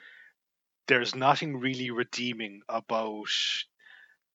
there's 0.88 1.14
nothing 1.14 1.58
really 1.58 1.90
redeeming 1.90 2.62
about 2.68 3.28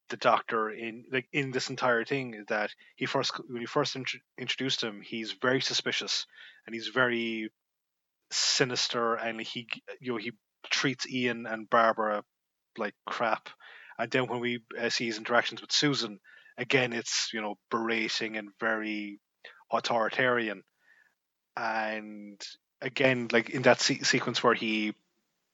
the 0.10 0.18
doctor 0.18 0.70
in 0.70 1.06
like 1.12 1.28
in 1.32 1.52
this 1.52 1.70
entire 1.70 2.04
thing 2.04 2.44
that 2.50 2.70
he 2.98 3.06
first 3.06 3.32
when 3.48 3.62
he 3.62 3.66
first 3.66 3.96
int- 3.96 4.22
introduced 4.38 4.84
him 4.84 5.02
he's 5.02 5.32
very 5.32 5.62
suspicious 5.62 6.26
and 6.66 6.76
he's 6.76 6.90
very 6.90 7.50
sinister 8.32 9.16
and 9.16 9.40
he 9.40 9.68
you 10.00 10.12
know 10.12 10.18
he 10.18 10.32
treats 10.70 11.08
Ian 11.10 11.46
and 11.46 11.70
Barbara 11.70 12.24
like 12.78 12.96
crap. 13.06 13.50
And 13.98 14.10
then 14.10 14.28
when 14.28 14.40
we 14.40 14.64
uh, 14.80 14.90
see 14.90 15.06
his 15.06 15.18
interactions 15.18 15.62
with 15.62 15.72
Susan 15.72 16.20
again 16.58 16.94
it's 16.94 17.30
you 17.34 17.42
know 17.42 17.56
berating 17.70 18.38
and 18.38 18.50
very 18.60 19.20
authoritarian. 19.72 20.64
And 21.58 22.42
again 22.82 23.28
like 23.32 23.50
in 23.50 23.64
that 23.64 23.82
se- 23.82 24.02
sequence 24.04 24.44
where 24.44 24.54
he 24.54 24.94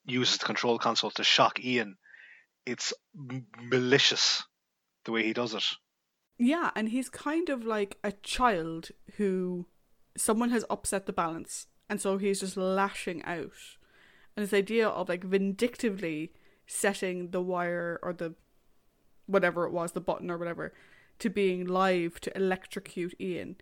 uses 0.08 0.38
the 0.38 0.46
control 0.46 0.80
console 0.80 1.12
to 1.12 1.24
shock 1.24 1.64
Ian, 1.64 1.98
it's 2.66 2.94
m- 3.16 3.46
malicious 3.62 4.44
the 5.06 5.12
way 5.12 5.24
he 5.24 5.34
does 5.34 5.54
it. 5.54 5.66
Yeah, 6.40 6.72
and 6.76 6.90
he's 6.90 7.10
kind 7.10 7.50
of 7.50 7.66
like 7.66 7.98
a 8.04 8.12
child 8.12 8.90
who 9.18 9.68
someone 10.16 10.50
has 10.50 10.66
upset 10.70 11.06
the 11.06 11.14
balance, 11.14 11.68
and 11.90 12.02
so 12.02 12.18
he's 12.18 12.40
just 12.40 12.58
lashing 12.58 13.24
out. 13.24 13.52
And 14.36 14.46
this 14.46 14.54
idea 14.54 14.88
of 14.88 15.10
like 15.10 15.24
vindictively 15.24 16.32
setting 16.68 17.32
the 17.32 17.42
wire 17.42 18.00
or 18.04 18.14
the 18.14 18.36
whatever 19.26 19.66
it 19.66 19.72
was, 19.72 19.94
the 19.94 20.02
button 20.02 20.30
or 20.30 20.38
whatever, 20.38 20.74
to 21.20 21.30
being 21.30 21.66
live 21.66 22.20
to 22.22 22.36
electrocute 22.38 23.16
Ian. 23.20 23.58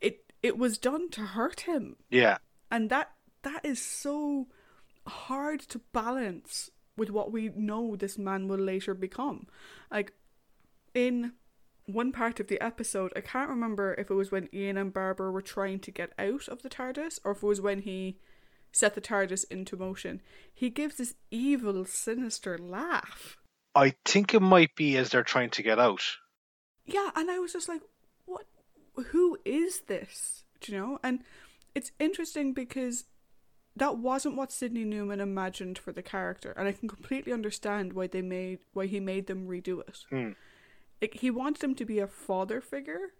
It 0.00 0.32
it 0.42 0.58
was 0.58 0.78
done 0.78 1.10
to 1.10 1.22
hurt 1.22 1.60
him. 1.60 1.96
Yeah. 2.10 2.38
And 2.70 2.90
that 2.90 3.12
that 3.42 3.64
is 3.64 3.80
so 3.80 4.48
hard 5.08 5.60
to 5.60 5.80
balance 5.92 6.70
with 6.96 7.10
what 7.10 7.32
we 7.32 7.50
know 7.54 7.96
this 7.96 8.18
man 8.18 8.48
will 8.48 8.58
later 8.58 8.94
become. 8.94 9.46
Like 9.90 10.12
in 10.94 11.32
one 11.86 12.12
part 12.12 12.40
of 12.40 12.48
the 12.48 12.60
episode, 12.60 13.12
I 13.16 13.20
can't 13.20 13.48
remember 13.48 13.94
if 13.94 14.10
it 14.10 14.14
was 14.14 14.30
when 14.30 14.48
Ian 14.52 14.76
and 14.76 14.92
Barbara 14.92 15.30
were 15.30 15.42
trying 15.42 15.80
to 15.80 15.90
get 15.90 16.12
out 16.18 16.48
of 16.48 16.62
the 16.62 16.68
TARDIS 16.68 17.20
or 17.24 17.32
if 17.32 17.42
it 17.42 17.46
was 17.46 17.60
when 17.60 17.80
he 17.80 18.18
set 18.72 18.94
the 18.94 19.00
TARDIS 19.00 19.44
into 19.50 19.76
motion. 19.76 20.20
He 20.52 20.70
gives 20.70 20.96
this 20.96 21.14
evil, 21.30 21.84
sinister 21.84 22.58
laugh. 22.58 23.38
I 23.74 23.94
think 24.04 24.34
it 24.34 24.40
might 24.40 24.74
be 24.74 24.96
as 24.96 25.10
they're 25.10 25.22
trying 25.22 25.50
to 25.50 25.62
get 25.62 25.78
out. 25.78 26.02
Yeah, 26.84 27.10
and 27.14 27.30
I 27.30 27.38
was 27.38 27.52
just 27.52 27.68
like, 27.68 27.82
what? 28.24 28.46
Who 29.08 29.38
is 29.44 29.82
this? 29.86 30.44
Do 30.60 30.72
you 30.72 30.78
know? 30.78 30.98
And 31.02 31.20
it's 31.74 31.92
interesting 31.98 32.52
because 32.52 33.04
that 33.78 33.98
wasn't 33.98 34.36
what 34.36 34.52
Sidney 34.52 34.84
Newman 34.84 35.20
imagined 35.20 35.78
for 35.78 35.92
the 35.92 36.02
character, 36.02 36.52
and 36.56 36.68
I 36.68 36.72
can 36.72 36.88
completely 36.88 37.32
understand 37.32 37.92
why 37.92 38.06
they 38.06 38.22
made 38.22 38.60
why 38.72 38.86
he 38.86 39.00
made 39.00 39.26
them 39.26 39.46
redo 39.48 39.80
it. 39.80 40.04
Mm. 40.12 40.34
Like, 41.00 41.14
he 41.14 41.30
wanted 41.30 41.62
him 41.62 41.74
to 41.76 41.84
be 41.84 41.98
a 41.98 42.06
father 42.06 42.60
figure, 42.60 43.12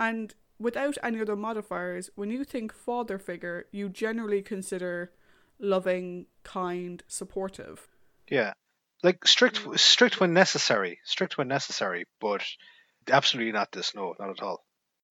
and 0.00 0.34
without 0.58 0.96
any 1.02 1.20
other 1.20 1.36
modifiers, 1.36 2.10
when 2.14 2.30
you 2.30 2.44
think 2.44 2.72
father 2.72 3.18
figure, 3.18 3.66
you 3.70 3.88
generally 3.88 4.42
consider 4.42 5.12
loving, 5.58 6.26
kind, 6.42 7.02
supportive. 7.06 7.88
Yeah, 8.28 8.54
like 9.02 9.26
strict, 9.26 9.60
strict 9.78 10.20
when 10.20 10.32
necessary, 10.32 11.00
strict 11.04 11.36
when 11.38 11.48
necessary, 11.48 12.04
but 12.20 12.42
absolutely 13.10 13.52
not 13.52 13.72
this. 13.72 13.94
No, 13.94 14.14
not 14.18 14.30
at 14.30 14.42
all. 14.42 14.64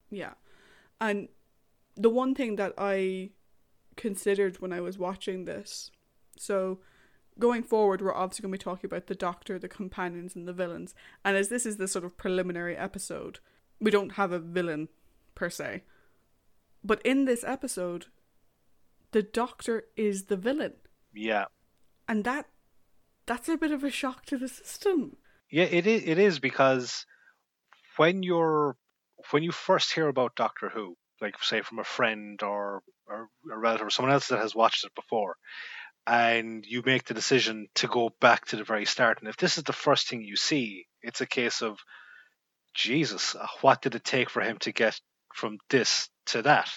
Yeah, 0.10 0.34
and 1.00 1.30
the 1.96 2.10
one 2.10 2.36
thing 2.36 2.56
that 2.56 2.74
I 2.78 3.30
considered 3.96 4.62
when 4.62 4.74
I 4.74 4.82
was 4.82 4.98
watching 4.98 5.46
this. 5.46 5.92
So, 6.38 6.80
going 7.40 7.64
forward, 7.64 8.02
we're 8.02 8.14
obviously 8.14 8.44
going 8.44 8.52
to 8.52 8.58
be 8.58 8.64
talking 8.64 8.88
about 8.88 9.08
the 9.08 9.16
Doctor, 9.16 9.58
the 9.58 9.68
companions, 9.68 10.36
and 10.36 10.48
the 10.48 10.54
villains. 10.54 10.94
And 11.24 11.38
as 11.38 11.50
this 11.50 11.66
is 11.66 11.78
the 11.78 11.88
sort 11.88 12.06
of 12.06 12.18
preliminary 12.18 12.76
episode, 12.76 13.40
we 13.80 13.92
don't 13.92 14.14
have 14.14 14.32
a 14.32 14.40
villain 14.40 14.90
per 15.34 15.50
se. 15.50 15.84
But 16.84 17.02
in 17.04 17.26
this 17.26 17.44
episode, 17.44 18.08
the 19.12 19.24
Doctor 19.24 19.86
is 19.96 20.26
the 20.26 20.38
villain. 20.38 20.74
Yeah. 21.14 21.46
And 22.08 22.24
that 22.26 22.48
that's 23.26 23.50
a 23.50 23.58
bit 23.58 23.72
of 23.72 23.84
a 23.84 23.90
shock 23.90 24.26
to 24.28 24.38
the 24.38 24.48
system. 24.48 25.18
Yeah, 25.50 25.64
it 25.64 25.88
is. 25.88 26.04
It 26.06 26.20
is 26.20 26.40
because 26.40 27.06
when 27.98 28.24
you're 28.24 28.78
when 29.32 29.44
you 29.44 29.52
first 29.52 29.94
hear 29.94 30.08
about 30.08 30.36
Doctor 30.36 30.70
Who, 30.70 30.96
like 31.22 31.42
say 31.42 31.62
from 31.62 31.80
a 31.80 31.84
friend 31.84 32.42
or, 32.44 32.82
or 33.08 33.28
a 33.52 33.58
relative 33.58 33.88
or 33.88 33.90
someone 33.90 34.14
else 34.14 34.28
that 34.28 34.40
has 34.40 34.56
watched 34.56 34.86
it 34.86 34.96
before, 34.96 35.36
and 36.08 36.66
you 36.66 36.84
make 36.86 37.06
the 37.06 37.14
decision 37.14 37.68
to 37.76 37.88
go 37.88 38.12
back 38.22 38.46
to 38.46 38.58
the 38.58 38.64
very 38.64 38.86
start, 38.86 39.20
and 39.20 39.30
if 39.30 39.38
this 39.38 39.58
is 39.58 39.64
the 39.64 39.74
first 39.74 40.08
thing 40.08 40.22
you 40.22 40.36
see, 40.36 40.86
it's 41.02 41.22
a 41.22 41.28
case 41.28 41.62
of 41.62 41.78
Jesus, 42.74 43.36
uh, 43.36 43.48
what 43.62 43.82
did 43.82 43.96
it 43.96 44.04
take 44.04 44.30
for 44.30 44.42
him 44.42 44.58
to 44.60 44.72
get 44.72 45.00
from 45.34 45.58
this 45.70 46.10
to 46.28 46.42
that? 46.44 46.70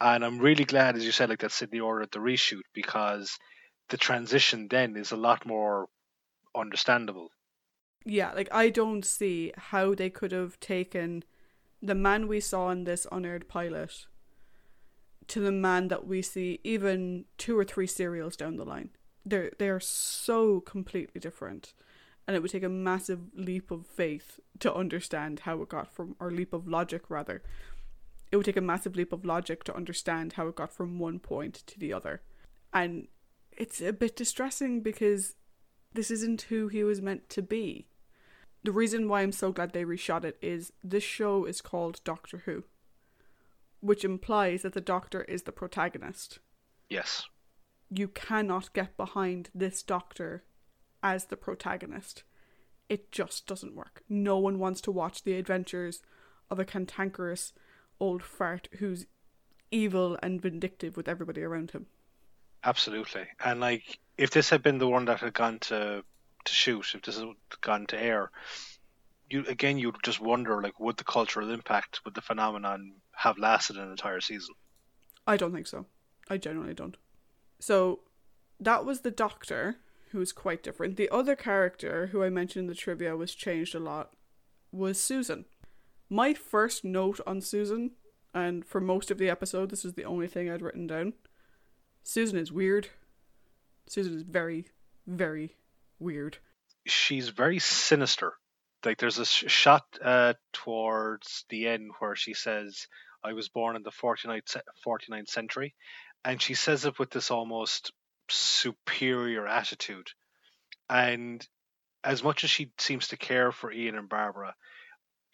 And 0.00 0.24
I'm 0.24 0.38
really 0.38 0.64
glad, 0.64 0.96
as 0.96 1.04
you 1.04 1.12
said, 1.12 1.28
like 1.28 1.40
that 1.40 1.52
Sidney 1.52 1.80
ordered 1.80 2.10
the 2.12 2.18
reshoot 2.18 2.62
because 2.74 3.38
the 3.88 3.96
transition 3.96 4.66
then 4.68 4.96
is 4.96 5.12
a 5.12 5.16
lot 5.16 5.46
more 5.46 5.86
understandable. 6.54 7.30
Yeah, 8.04 8.32
like 8.32 8.48
I 8.52 8.70
don't 8.70 9.04
see 9.04 9.52
how 9.56 9.94
they 9.94 10.10
could 10.10 10.32
have 10.32 10.60
taken 10.60 11.24
the 11.86 11.94
man 11.94 12.28
we 12.28 12.40
saw 12.40 12.70
in 12.70 12.84
this 12.84 13.06
unaired 13.12 13.48
pilot 13.48 14.06
to 15.28 15.40
the 15.40 15.52
man 15.52 15.88
that 15.88 16.06
we 16.06 16.22
see 16.22 16.60
even 16.62 17.24
two 17.36 17.58
or 17.58 17.64
three 17.64 17.86
serials 17.86 18.36
down 18.36 18.56
the 18.56 18.64
line. 18.64 18.90
They're 19.24 19.50
they 19.58 19.68
are 19.68 19.80
so 19.80 20.60
completely 20.60 21.20
different. 21.20 21.72
And 22.26 22.34
it 22.34 22.42
would 22.42 22.50
take 22.50 22.64
a 22.64 22.68
massive 22.68 23.20
leap 23.34 23.70
of 23.70 23.86
faith 23.86 24.40
to 24.58 24.74
understand 24.74 25.40
how 25.40 25.62
it 25.62 25.68
got 25.68 25.94
from 25.94 26.16
or 26.18 26.30
leap 26.30 26.52
of 26.52 26.66
logic 26.66 27.08
rather. 27.08 27.42
It 28.32 28.36
would 28.36 28.46
take 28.46 28.56
a 28.56 28.60
massive 28.60 28.96
leap 28.96 29.12
of 29.12 29.24
logic 29.24 29.62
to 29.64 29.76
understand 29.76 30.32
how 30.32 30.48
it 30.48 30.56
got 30.56 30.72
from 30.72 30.98
one 30.98 31.20
point 31.20 31.62
to 31.66 31.78
the 31.78 31.92
other. 31.92 32.22
And 32.72 33.06
it's 33.56 33.80
a 33.80 33.92
bit 33.92 34.16
distressing 34.16 34.80
because 34.80 35.36
this 35.92 36.10
isn't 36.10 36.42
who 36.42 36.66
he 36.66 36.82
was 36.82 37.00
meant 37.00 37.28
to 37.30 37.42
be. 37.42 37.86
The 38.66 38.72
reason 38.72 39.08
why 39.08 39.22
I'm 39.22 39.30
so 39.30 39.52
glad 39.52 39.72
they 39.72 39.84
reshot 39.84 40.24
it 40.24 40.36
is 40.42 40.72
this 40.82 41.04
show 41.04 41.44
is 41.44 41.60
called 41.60 42.00
Doctor 42.02 42.42
Who, 42.46 42.64
which 43.78 44.04
implies 44.04 44.62
that 44.62 44.72
the 44.72 44.80
Doctor 44.80 45.22
is 45.22 45.44
the 45.44 45.52
protagonist. 45.52 46.40
Yes. 46.90 47.28
You 47.90 48.08
cannot 48.08 48.72
get 48.72 48.96
behind 48.96 49.50
this 49.54 49.84
Doctor 49.84 50.42
as 51.00 51.26
the 51.26 51.36
protagonist. 51.36 52.24
It 52.88 53.12
just 53.12 53.46
doesn't 53.46 53.76
work. 53.76 54.02
No 54.08 54.36
one 54.36 54.58
wants 54.58 54.80
to 54.80 54.90
watch 54.90 55.22
the 55.22 55.34
adventures 55.34 56.02
of 56.50 56.58
a 56.58 56.64
cantankerous 56.64 57.52
old 58.00 58.24
fart 58.24 58.68
who's 58.80 59.06
evil 59.70 60.18
and 60.24 60.42
vindictive 60.42 60.96
with 60.96 61.08
everybody 61.08 61.44
around 61.44 61.70
him. 61.70 61.86
Absolutely. 62.64 63.28
And 63.38 63.60
like 63.60 64.00
if 64.18 64.30
this 64.30 64.50
had 64.50 64.64
been 64.64 64.78
the 64.78 64.88
one 64.88 65.04
that 65.04 65.20
had 65.20 65.34
gone 65.34 65.60
to 65.60 66.02
to 66.46 66.52
shoot, 66.52 66.94
if 66.94 67.02
this 67.02 67.18
had 67.18 67.28
gone 67.60 67.86
to 67.86 68.00
air, 68.00 68.30
you 69.28 69.44
again 69.46 69.78
you'd 69.78 69.96
just 70.02 70.20
wonder 70.20 70.62
like 70.62 70.78
would 70.78 70.96
the 70.96 71.04
cultural 71.04 71.50
impact, 71.50 72.00
would 72.04 72.14
the 72.14 72.20
phenomenon 72.20 72.92
have 73.14 73.38
lasted 73.38 73.76
an 73.76 73.90
entire 73.90 74.20
season? 74.20 74.54
I 75.26 75.36
don't 75.36 75.52
think 75.52 75.66
so. 75.66 75.86
I 76.30 76.36
genuinely 76.38 76.74
don't. 76.74 76.96
So 77.58 78.00
that 78.60 78.84
was 78.84 79.00
the 79.00 79.10
doctor 79.10 79.76
who 80.10 80.18
was 80.18 80.32
quite 80.32 80.62
different. 80.62 80.96
The 80.96 81.10
other 81.10 81.34
character 81.36 82.08
who 82.08 82.22
I 82.22 82.30
mentioned 82.30 82.64
in 82.64 82.68
the 82.68 82.74
trivia 82.74 83.16
was 83.16 83.34
changed 83.34 83.74
a 83.74 83.80
lot 83.80 84.12
was 84.72 85.02
Susan. 85.02 85.46
My 86.08 86.34
first 86.34 86.84
note 86.84 87.20
on 87.26 87.40
Susan, 87.40 87.92
and 88.32 88.64
for 88.64 88.80
most 88.80 89.10
of 89.10 89.18
the 89.18 89.28
episode, 89.28 89.70
this 89.70 89.84
is 89.84 89.94
the 89.94 90.04
only 90.04 90.28
thing 90.28 90.48
I'd 90.48 90.62
written 90.62 90.86
down. 90.86 91.14
Susan 92.04 92.38
is 92.38 92.52
weird. 92.52 92.88
Susan 93.88 94.14
is 94.14 94.22
very, 94.22 94.66
very 95.06 95.56
weird. 95.98 96.38
She's 96.86 97.28
very 97.28 97.58
sinister. 97.58 98.34
Like 98.84 98.98
there's 98.98 99.18
a 99.18 99.24
sh- 99.24 99.44
shot 99.48 99.84
uh, 100.02 100.34
towards 100.52 101.44
the 101.48 101.66
end 101.66 101.90
where 101.98 102.14
she 102.14 102.34
says, 102.34 102.86
"I 103.24 103.32
was 103.32 103.48
born 103.48 103.76
in 103.76 103.82
the 103.82 103.90
49th, 103.90 104.48
ce- 104.48 104.84
49th 104.86 105.28
century," 105.28 105.74
and 106.24 106.40
she 106.40 106.54
says 106.54 106.84
it 106.84 106.98
with 106.98 107.10
this 107.10 107.30
almost 107.30 107.92
superior 108.28 109.46
attitude. 109.46 110.08
And 110.88 111.46
as 112.04 112.22
much 112.22 112.44
as 112.44 112.50
she 112.50 112.72
seems 112.78 113.08
to 113.08 113.16
care 113.16 113.50
for 113.50 113.72
Ian 113.72 113.96
and 113.96 114.08
Barbara, 114.08 114.54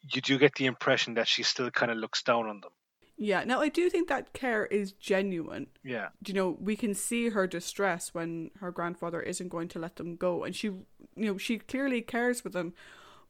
you 0.03 0.23
do 0.23 0.39
get 0.39 0.55
the 0.55 0.67
impression 0.67 1.15
that 1.15 1.29
she 1.29 1.43
still 1.43 1.71
kind 1.71 1.93
of 1.93 1.99
looks 1.99 2.23
down 2.23 2.49
on 2.49 2.61
them. 2.61 2.73
Yeah, 3.17 3.45
now 3.45 3.61
I 3.61 3.69
do 3.69 3.89
think 3.91 4.09
that 4.09 4.33
care 4.33 4.67
is 4.67 4.93
genuine. 4.93 5.69
Yeah. 5.85 6.09
You 6.27 6.35
know, 6.35 6.57
we 6.59 6.77
can 6.77 6.95
see 6.95 7.29
her 7.29 7.47
distress 7.47 8.13
when 8.15 8.51
her 8.59 8.71
grandfather 8.73 9.21
isn't 9.21 9.49
going 9.49 9.69
to 9.69 9.79
let 9.79 9.97
them 9.97 10.17
go, 10.17 10.45
and 10.45 10.57
she, 10.57 10.69
you 10.69 10.87
know, 11.17 11.39
she 11.39 11.59
clearly 11.59 12.01
cares 12.03 12.41
for 12.41 12.49
them, 12.49 12.73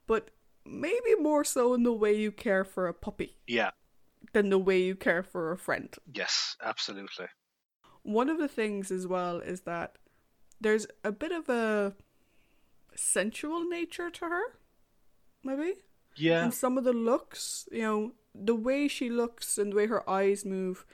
but 0.07 0.31
maybe 0.65 1.15
more 1.21 1.45
so 1.45 1.75
in 1.75 1.83
the 1.83 1.93
way 1.93 2.15
you 2.17 2.31
care 2.33 2.65
for 2.65 2.87
a 2.87 2.95
puppy 2.95 3.37
Yeah. 3.47 3.73
than 4.33 4.49
the 4.49 4.59
way 4.59 4.81
you 4.81 4.95
care 4.95 5.23
for 5.23 5.51
a 5.53 5.59
friend. 5.59 5.95
Yes, 6.15 6.57
absolutely. 6.63 7.27
One 8.05 8.29
of 8.29 8.39
the 8.39 8.49
things 8.49 8.91
as 8.91 9.07
well 9.07 9.41
is 9.41 9.63
that 9.63 9.99
there's 10.61 10.87
a 11.05 11.13
bit 11.13 11.33
of 11.33 11.49
a 11.49 11.95
sensual 12.95 13.69
nature 13.69 14.11
to 14.11 14.25
her, 14.27 14.43
maybe. 15.43 15.75
Yeah. 16.17 16.45
And 16.45 16.55
some 16.55 16.79
of 16.79 16.85
the 16.85 16.93
looks, 16.93 17.69
you 17.73 17.83
know, 17.83 18.13
the 18.35 18.55
way 18.55 18.89
she 18.89 19.11
looks 19.11 19.59
and 19.59 19.73
the 19.73 19.77
way 19.77 19.87
her 19.87 20.09
eyes 20.09 20.45
move, 20.45 20.85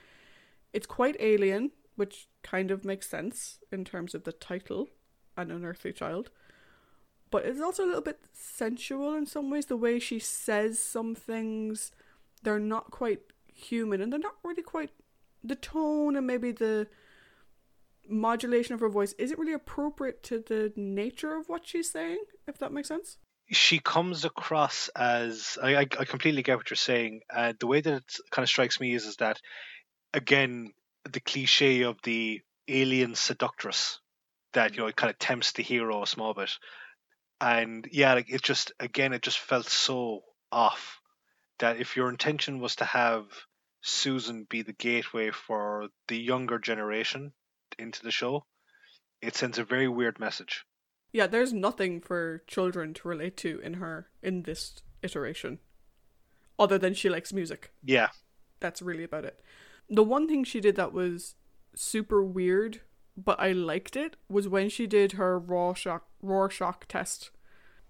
it's 0.73 0.87
quite 0.87 1.15
alien, 1.19 1.71
which 1.95 2.27
kind 2.43 2.71
of 2.71 2.85
makes 2.85 3.09
sense 3.09 3.59
in 3.71 3.85
terms 3.85 4.13
of 4.13 4.23
the 4.23 4.31
title, 4.31 4.89
An 5.37 5.51
Unearthly 5.51 5.93
Child. 5.93 6.29
But 7.31 7.45
it's 7.45 7.61
also 7.61 7.85
a 7.85 7.87
little 7.87 8.01
bit 8.01 8.19
sensual 8.33 9.15
in 9.15 9.25
some 9.25 9.49
ways. 9.49 9.67
The 9.67 9.77
way 9.77 9.99
she 9.99 10.19
says 10.19 10.79
some 10.79 11.15
things, 11.15 11.91
they're 12.43 12.59
not 12.59 12.91
quite 12.91 13.21
human 13.53 14.01
and 14.01 14.11
they're 14.11 14.19
not 14.19 14.37
really 14.43 14.63
quite. 14.63 14.91
The 15.43 15.55
tone 15.55 16.15
and 16.15 16.25
maybe 16.25 16.51
the 16.51 16.87
modulation 18.07 18.73
of 18.73 18.79
her 18.79 18.89
voice 18.89 19.13
isn't 19.19 19.39
really 19.39 19.53
appropriate 19.53 20.23
to 20.23 20.39
the 20.39 20.73
nature 20.75 21.35
of 21.35 21.47
what 21.47 21.67
she's 21.67 21.91
saying, 21.91 22.23
if 22.47 22.57
that 22.57 22.73
makes 22.73 22.87
sense. 22.87 23.17
She 23.51 23.79
comes 23.79 24.25
across 24.25 24.89
as 24.95 25.57
I, 25.61 25.77
I, 25.77 25.85
completely 25.85 26.43
get 26.43 26.57
what 26.57 26.69
you're 26.69 26.77
saying. 26.77 27.21
Uh, 27.33 27.53
the 27.59 27.67
way 27.67 27.81
that 27.81 27.93
it 27.93 28.15
kind 28.31 28.43
of 28.43 28.49
strikes 28.49 28.79
me 28.79 28.93
is 28.93 29.05
is 29.05 29.17
that 29.17 29.39
again 30.13 30.73
the 31.11 31.19
cliche 31.19 31.81
of 31.83 31.97
the 32.03 32.41
alien 32.67 33.15
seductress 33.15 33.99
that 34.53 34.73
you 34.73 34.79
know 34.79 34.87
it 34.87 34.95
kind 34.95 35.09
of 35.09 35.17
tempts 35.19 35.53
the 35.53 35.63
hero 35.63 36.03
a 36.03 36.07
small 36.07 36.33
bit, 36.33 36.51
and 37.41 37.87
yeah, 37.91 38.13
like 38.13 38.29
it 38.29 38.41
just 38.41 38.71
again 38.79 39.13
it 39.13 39.21
just 39.21 39.39
felt 39.39 39.67
so 39.67 40.21
off 40.51 40.99
that 41.59 41.79
if 41.79 41.95
your 41.95 42.09
intention 42.09 42.59
was 42.59 42.77
to 42.77 42.85
have 42.85 43.25
Susan 43.81 44.45
be 44.49 44.61
the 44.61 44.73
gateway 44.73 45.31
for 45.31 45.89
the 46.07 46.17
younger 46.17 46.59
generation 46.59 47.33
into 47.77 48.03
the 48.03 48.11
show, 48.11 48.45
it 49.21 49.35
sends 49.35 49.57
a 49.57 49.63
very 49.63 49.87
weird 49.87 50.19
message. 50.19 50.65
Yeah, 51.11 51.27
there's 51.27 51.53
nothing 51.53 52.01
for 52.01 52.43
children 52.47 52.93
to 52.95 53.07
relate 53.07 53.35
to 53.37 53.59
in 53.59 53.75
her 53.75 54.09
in 54.21 54.43
this 54.43 54.81
iteration. 55.01 55.59
Other 56.57 56.77
than 56.77 56.93
she 56.93 57.09
likes 57.09 57.31
music. 57.33 57.71
Yeah, 57.83 58.09
That's 58.59 58.81
really 58.81 59.03
about 59.03 59.25
it. 59.25 59.39
The 59.89 60.03
one 60.03 60.27
thing 60.27 60.43
she 60.43 60.59
did 60.59 60.75
that 60.75 60.93
was 60.93 61.35
super 61.73 62.21
weird, 62.21 62.81
but 63.17 63.39
I 63.39 63.53
liked 63.53 63.95
it, 63.95 64.17
was 64.29 64.47
when 64.47 64.69
she 64.69 64.85
did 64.85 65.13
her 65.13 65.39
Rorschach, 65.39 66.03
Rorschach 66.21 66.87
test, 66.87 67.31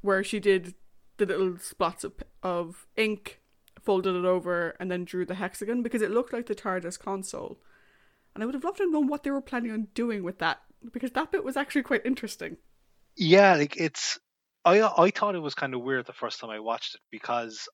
where 0.01 0.23
she 0.23 0.39
did 0.39 0.75
the 1.17 1.25
little 1.25 1.57
spots 1.57 2.03
of, 2.03 2.13
of 2.43 2.87
ink, 2.95 3.41
folded 3.81 4.15
it 4.15 4.25
over, 4.25 4.75
and 4.79 4.89
then 4.89 5.03
drew 5.03 5.25
the 5.25 5.35
hexagon 5.35 5.81
because 5.81 6.01
it 6.01 6.11
looked 6.11 6.31
like 6.31 6.45
the 6.45 6.55
TARDIS 6.55 6.99
console. 6.99 7.59
And 8.33 8.43
I 8.43 8.45
would 8.45 8.55
have 8.55 8.63
loved 8.63 8.77
to 8.77 8.89
know 8.89 8.99
what 8.99 9.23
they 9.23 9.31
were 9.31 9.41
planning 9.41 9.71
on 9.71 9.87
doing 9.93 10.23
with 10.23 10.37
that 10.39 10.61
because 10.93 11.11
that 11.11 11.31
bit 11.31 11.43
was 11.43 11.57
actually 11.57 11.83
quite 11.83 12.05
interesting. 12.05 12.57
Yeah, 13.19 13.55
like 13.55 13.77
it's 13.77 14.17
I 14.65 14.81
I 14.81 15.11
thought 15.11 15.35
it 15.35 15.39
was 15.39 15.53
kind 15.53 15.73
of 15.73 15.81
weird 15.81 16.05
the 16.05 16.13
first 16.13 16.39
time 16.39 16.49
I 16.49 16.59
watched 16.59 16.95
it 16.95 17.01
because 17.11 17.67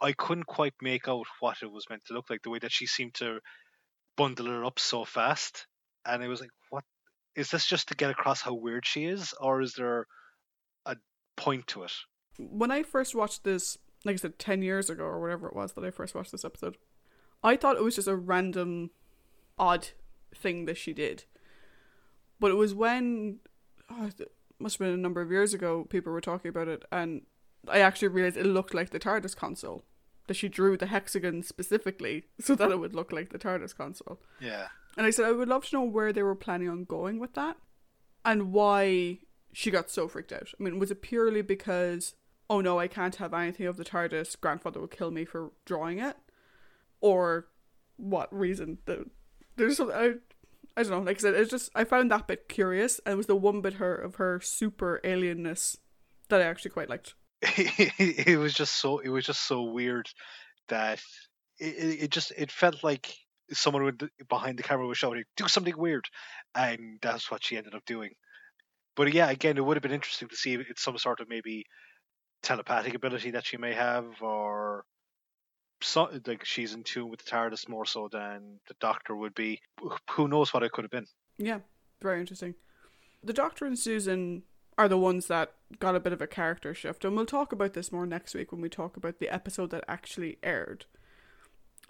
I 0.00 0.12
couldn't 0.12 0.46
quite 0.46 0.74
make 0.80 1.06
out 1.08 1.26
what 1.40 1.58
it 1.62 1.70
was 1.70 1.84
meant 1.90 2.02
to 2.06 2.14
look 2.14 2.30
like 2.30 2.42
the 2.42 2.50
way 2.50 2.58
that 2.60 2.72
she 2.72 2.86
seemed 2.86 3.14
to 3.14 3.40
bundle 4.16 4.46
it 4.46 4.66
up 4.66 4.78
so 4.78 5.04
fast 5.04 5.66
and 6.06 6.22
it 6.22 6.28
was 6.28 6.40
like 6.40 6.50
what 6.70 6.84
is 7.36 7.50
this 7.50 7.66
just 7.66 7.88
to 7.88 7.94
get 7.94 8.10
across 8.10 8.40
how 8.40 8.54
weird 8.54 8.86
she 8.86 9.04
is 9.04 9.34
or 9.40 9.60
is 9.60 9.74
there 9.74 10.06
a 10.86 10.96
point 11.36 11.66
to 11.68 11.84
it? 11.84 11.92
when 12.38 12.70
I 12.70 12.82
first 12.82 13.14
watched 13.14 13.44
this, 13.44 13.76
like 14.04 14.14
I 14.14 14.16
said, 14.16 14.38
10 14.38 14.62
years 14.62 14.88
ago 14.88 15.04
or 15.04 15.20
whatever 15.20 15.48
it 15.48 15.54
was 15.54 15.72
that 15.72 15.84
I 15.84 15.90
first 15.90 16.14
watched 16.14 16.32
this 16.32 16.44
episode, 16.44 16.76
I 17.42 17.56
thought 17.56 17.76
it 17.76 17.84
was 17.84 17.96
just 17.96 18.08
a 18.08 18.16
random 18.16 18.90
odd 19.58 19.88
thing 20.34 20.64
that 20.64 20.76
she 20.76 20.92
did. 20.92 21.24
But 22.38 22.50
it 22.50 22.54
was 22.54 22.74
when 22.74 23.40
oh, 23.90 24.06
it 24.06 24.32
must 24.58 24.78
have 24.78 24.86
been 24.86 24.94
a 24.94 24.96
number 24.96 25.20
of 25.20 25.30
years 25.30 25.54
ago 25.54 25.86
people 25.88 26.12
were 26.12 26.20
talking 26.20 26.48
about 26.48 26.68
it 26.68 26.84
and 26.92 27.22
I 27.68 27.80
actually 27.80 28.08
realized 28.08 28.36
it 28.36 28.46
looked 28.46 28.74
like 28.74 28.90
the 28.90 29.00
TARDIS 29.00 29.36
console. 29.36 29.84
That 30.26 30.34
she 30.34 30.48
drew 30.48 30.76
the 30.76 30.86
hexagon 30.86 31.42
specifically 31.42 32.24
so 32.40 32.54
that 32.54 32.70
it 32.70 32.78
would 32.78 32.94
look 32.94 33.10
like 33.10 33.30
the 33.30 33.38
TARDIS 33.38 33.76
console. 33.76 34.20
Yeah. 34.40 34.68
And 34.96 35.06
I 35.06 35.10
said 35.10 35.24
I 35.24 35.32
would 35.32 35.48
love 35.48 35.66
to 35.66 35.76
know 35.76 35.82
where 35.82 36.12
they 36.12 36.22
were 36.22 36.36
planning 36.36 36.68
on 36.68 36.84
going 36.84 37.18
with 37.18 37.34
that 37.34 37.56
and 38.24 38.52
why 38.52 39.18
she 39.52 39.70
got 39.70 39.90
so 39.90 40.06
freaked 40.06 40.32
out. 40.32 40.52
I 40.58 40.62
mean, 40.62 40.78
was 40.78 40.90
it 40.90 41.02
purely 41.02 41.42
because, 41.42 42.14
oh 42.48 42.60
no, 42.60 42.78
I 42.78 42.86
can't 42.86 43.16
have 43.16 43.34
anything 43.34 43.66
of 43.66 43.76
the 43.76 43.84
TARDIS, 43.84 44.40
grandfather 44.40 44.80
will 44.80 44.86
kill 44.86 45.10
me 45.10 45.24
for 45.24 45.52
drawing 45.64 45.98
it? 45.98 46.16
Or 47.00 47.48
what 47.96 48.32
reason? 48.32 48.78
The, 48.84 49.06
there's 49.56 49.78
some, 49.78 49.90
I, 49.92 50.14
I 50.80 50.82
don't 50.84 50.92
know, 50.92 51.10
like 51.10 51.18
I 51.18 51.20
said, 51.20 51.34
it's 51.34 51.50
just, 51.50 51.70
I 51.74 51.84
found 51.84 52.10
that 52.10 52.26
bit 52.26 52.48
curious 52.48 53.00
and 53.04 53.12
it 53.12 53.16
was 53.16 53.26
the 53.26 53.36
one 53.36 53.60
bit 53.60 53.74
her 53.74 53.94
of 53.94 54.14
her 54.14 54.40
super 54.40 55.00
alienness 55.04 55.76
that 56.30 56.40
I 56.40 56.44
actually 56.44 56.70
quite 56.70 56.88
liked. 56.88 57.14
it 57.42 58.38
was 58.38 58.54
just 58.54 58.80
so 58.80 58.98
it 58.98 59.08
was 59.08 59.24
just 59.24 59.46
so 59.46 59.62
weird 59.62 60.08
that 60.68 61.00
it, 61.58 62.04
it 62.04 62.10
just 62.10 62.32
it 62.36 62.50
felt 62.50 62.84
like 62.84 63.14
someone 63.50 63.98
behind 64.28 64.58
the 64.58 64.62
camera 64.62 64.86
was 64.86 64.98
shouting 64.98 65.24
do 65.36 65.48
something 65.48 65.76
weird 65.76 66.04
and 66.54 66.98
that's 67.00 67.30
what 67.30 67.42
she 67.42 67.56
ended 67.56 67.74
up 67.74 67.84
doing 67.86 68.10
but 68.94 69.12
yeah 69.12 69.30
again 69.30 69.56
it 69.56 69.64
would 69.64 69.76
have 69.76 69.82
been 69.82 69.90
interesting 69.90 70.28
to 70.28 70.36
see 70.36 70.52
if 70.52 70.68
it's 70.68 70.84
some 70.84 70.98
sort 70.98 71.20
of 71.20 71.28
maybe 71.30 71.64
telepathic 72.42 72.94
ability 72.94 73.30
that 73.30 73.46
she 73.46 73.56
may 73.56 73.72
have 73.72 74.04
or 74.20 74.84
so, 75.82 76.10
like 76.26 76.44
she's 76.44 76.74
in 76.74 76.82
tune 76.82 77.08
with 77.08 77.24
the 77.24 77.30
TARDIS 77.30 77.68
more 77.68 77.86
so 77.86 78.08
than 78.08 78.60
the 78.68 78.74
Doctor 78.80 79.14
would 79.14 79.34
be. 79.34 79.60
Who 80.10 80.28
knows 80.28 80.52
what 80.52 80.62
it 80.62 80.72
could 80.72 80.84
have 80.84 80.90
been? 80.90 81.06
Yeah, 81.38 81.60
very 82.02 82.20
interesting. 82.20 82.54
The 83.22 83.32
Doctor 83.32 83.66
and 83.66 83.78
Susan 83.78 84.42
are 84.78 84.88
the 84.88 84.98
ones 84.98 85.26
that 85.26 85.52
got 85.78 85.94
a 85.94 86.00
bit 86.00 86.12
of 86.12 86.22
a 86.22 86.26
character 86.26 86.74
shift, 86.74 87.04
and 87.04 87.14
we'll 87.14 87.26
talk 87.26 87.52
about 87.52 87.74
this 87.74 87.92
more 87.92 88.06
next 88.06 88.34
week 88.34 88.52
when 88.52 88.60
we 88.60 88.68
talk 88.68 88.96
about 88.96 89.18
the 89.18 89.28
episode 89.28 89.70
that 89.70 89.84
actually 89.88 90.38
aired. 90.42 90.86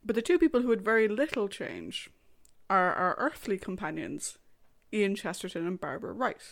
But 0.05 0.17
the 0.17 0.23
two 0.23 0.39
people 0.39 0.63
who 0.63 0.71
had 0.71 0.83
very 0.83 1.09
little 1.09 1.49
change 1.49 2.11
are 2.69 2.95
our 2.95 3.15
earthly 3.19 3.59
companions, 3.59 4.39
Ian 4.93 5.15
Chesterton 5.15 5.67
and 5.67 5.81
Barbara 5.81 6.13
Wright. 6.13 6.43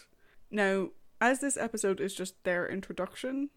Now, 0.51 0.90
as 1.20 1.40
this 1.40 1.57
episode 1.57 2.01
is 2.01 2.14
just 2.14 2.42
their 2.44 2.68
introduction, 2.68 3.51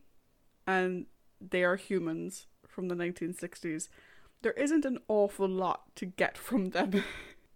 and 0.66 1.06
they 1.40 1.64
are 1.64 1.76
humans 1.76 2.48
from 2.72 2.88
the 2.88 2.96
1960s, 2.96 3.90
there 4.42 4.54
isn't 4.54 4.86
an 4.86 5.00
awful 5.08 5.48
lot 5.48 5.96
to 5.96 6.06
get 6.06 6.38
from 6.38 6.72
them 6.72 7.04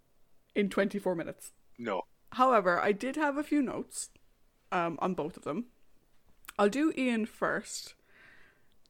in 0.56 0.70
24 0.70 1.16
minutes. 1.16 1.52
No. 1.78 2.04
However, 2.34 2.80
I 2.80 2.92
did 2.92 3.16
have 3.16 3.38
a 3.38 3.44
few 3.44 3.62
notes 3.62 4.10
um, 4.72 4.98
on 5.02 5.14
both 5.14 5.38
of 5.38 5.44
them. 5.44 5.66
I'll 6.58 6.70
do 6.70 6.94
Ian 6.98 7.26
first. 7.26 7.96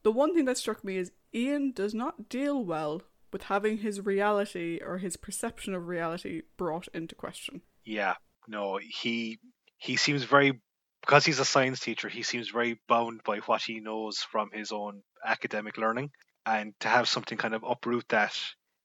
The 0.02 0.12
one 0.12 0.34
thing 0.34 0.44
that 0.44 0.58
struck 0.58 0.84
me 0.84 0.96
is 0.96 1.12
Ian 1.34 1.72
does 1.72 1.94
not 1.94 2.28
deal 2.28 2.64
well 2.64 3.02
with 3.32 3.44
having 3.44 3.78
his 3.78 4.00
reality 4.00 4.80
or 4.84 4.98
his 4.98 5.16
perception 5.16 5.74
of 5.74 5.88
reality 5.88 6.42
brought 6.56 6.88
into 6.94 7.14
question. 7.14 7.62
Yeah, 7.84 8.14
no, 8.48 8.78
he 8.82 9.38
he 9.78 9.96
seems 9.96 10.24
very 10.24 10.60
because 11.06 11.24
he's 11.24 11.38
a 11.38 11.44
science 11.44 11.78
teacher. 11.78 12.08
He 12.08 12.22
seems 12.22 12.50
very 12.50 12.80
bound 12.88 13.22
by 13.24 13.38
what 13.38 13.62
he 13.62 13.78
knows 13.78 14.18
from 14.18 14.50
his 14.52 14.72
own 14.72 15.02
academic 15.24 15.78
learning, 15.78 16.10
and 16.44 16.74
to 16.80 16.88
have 16.88 17.08
something 17.08 17.38
kind 17.38 17.54
of 17.54 17.62
uproot 17.62 18.08
that, 18.08 18.36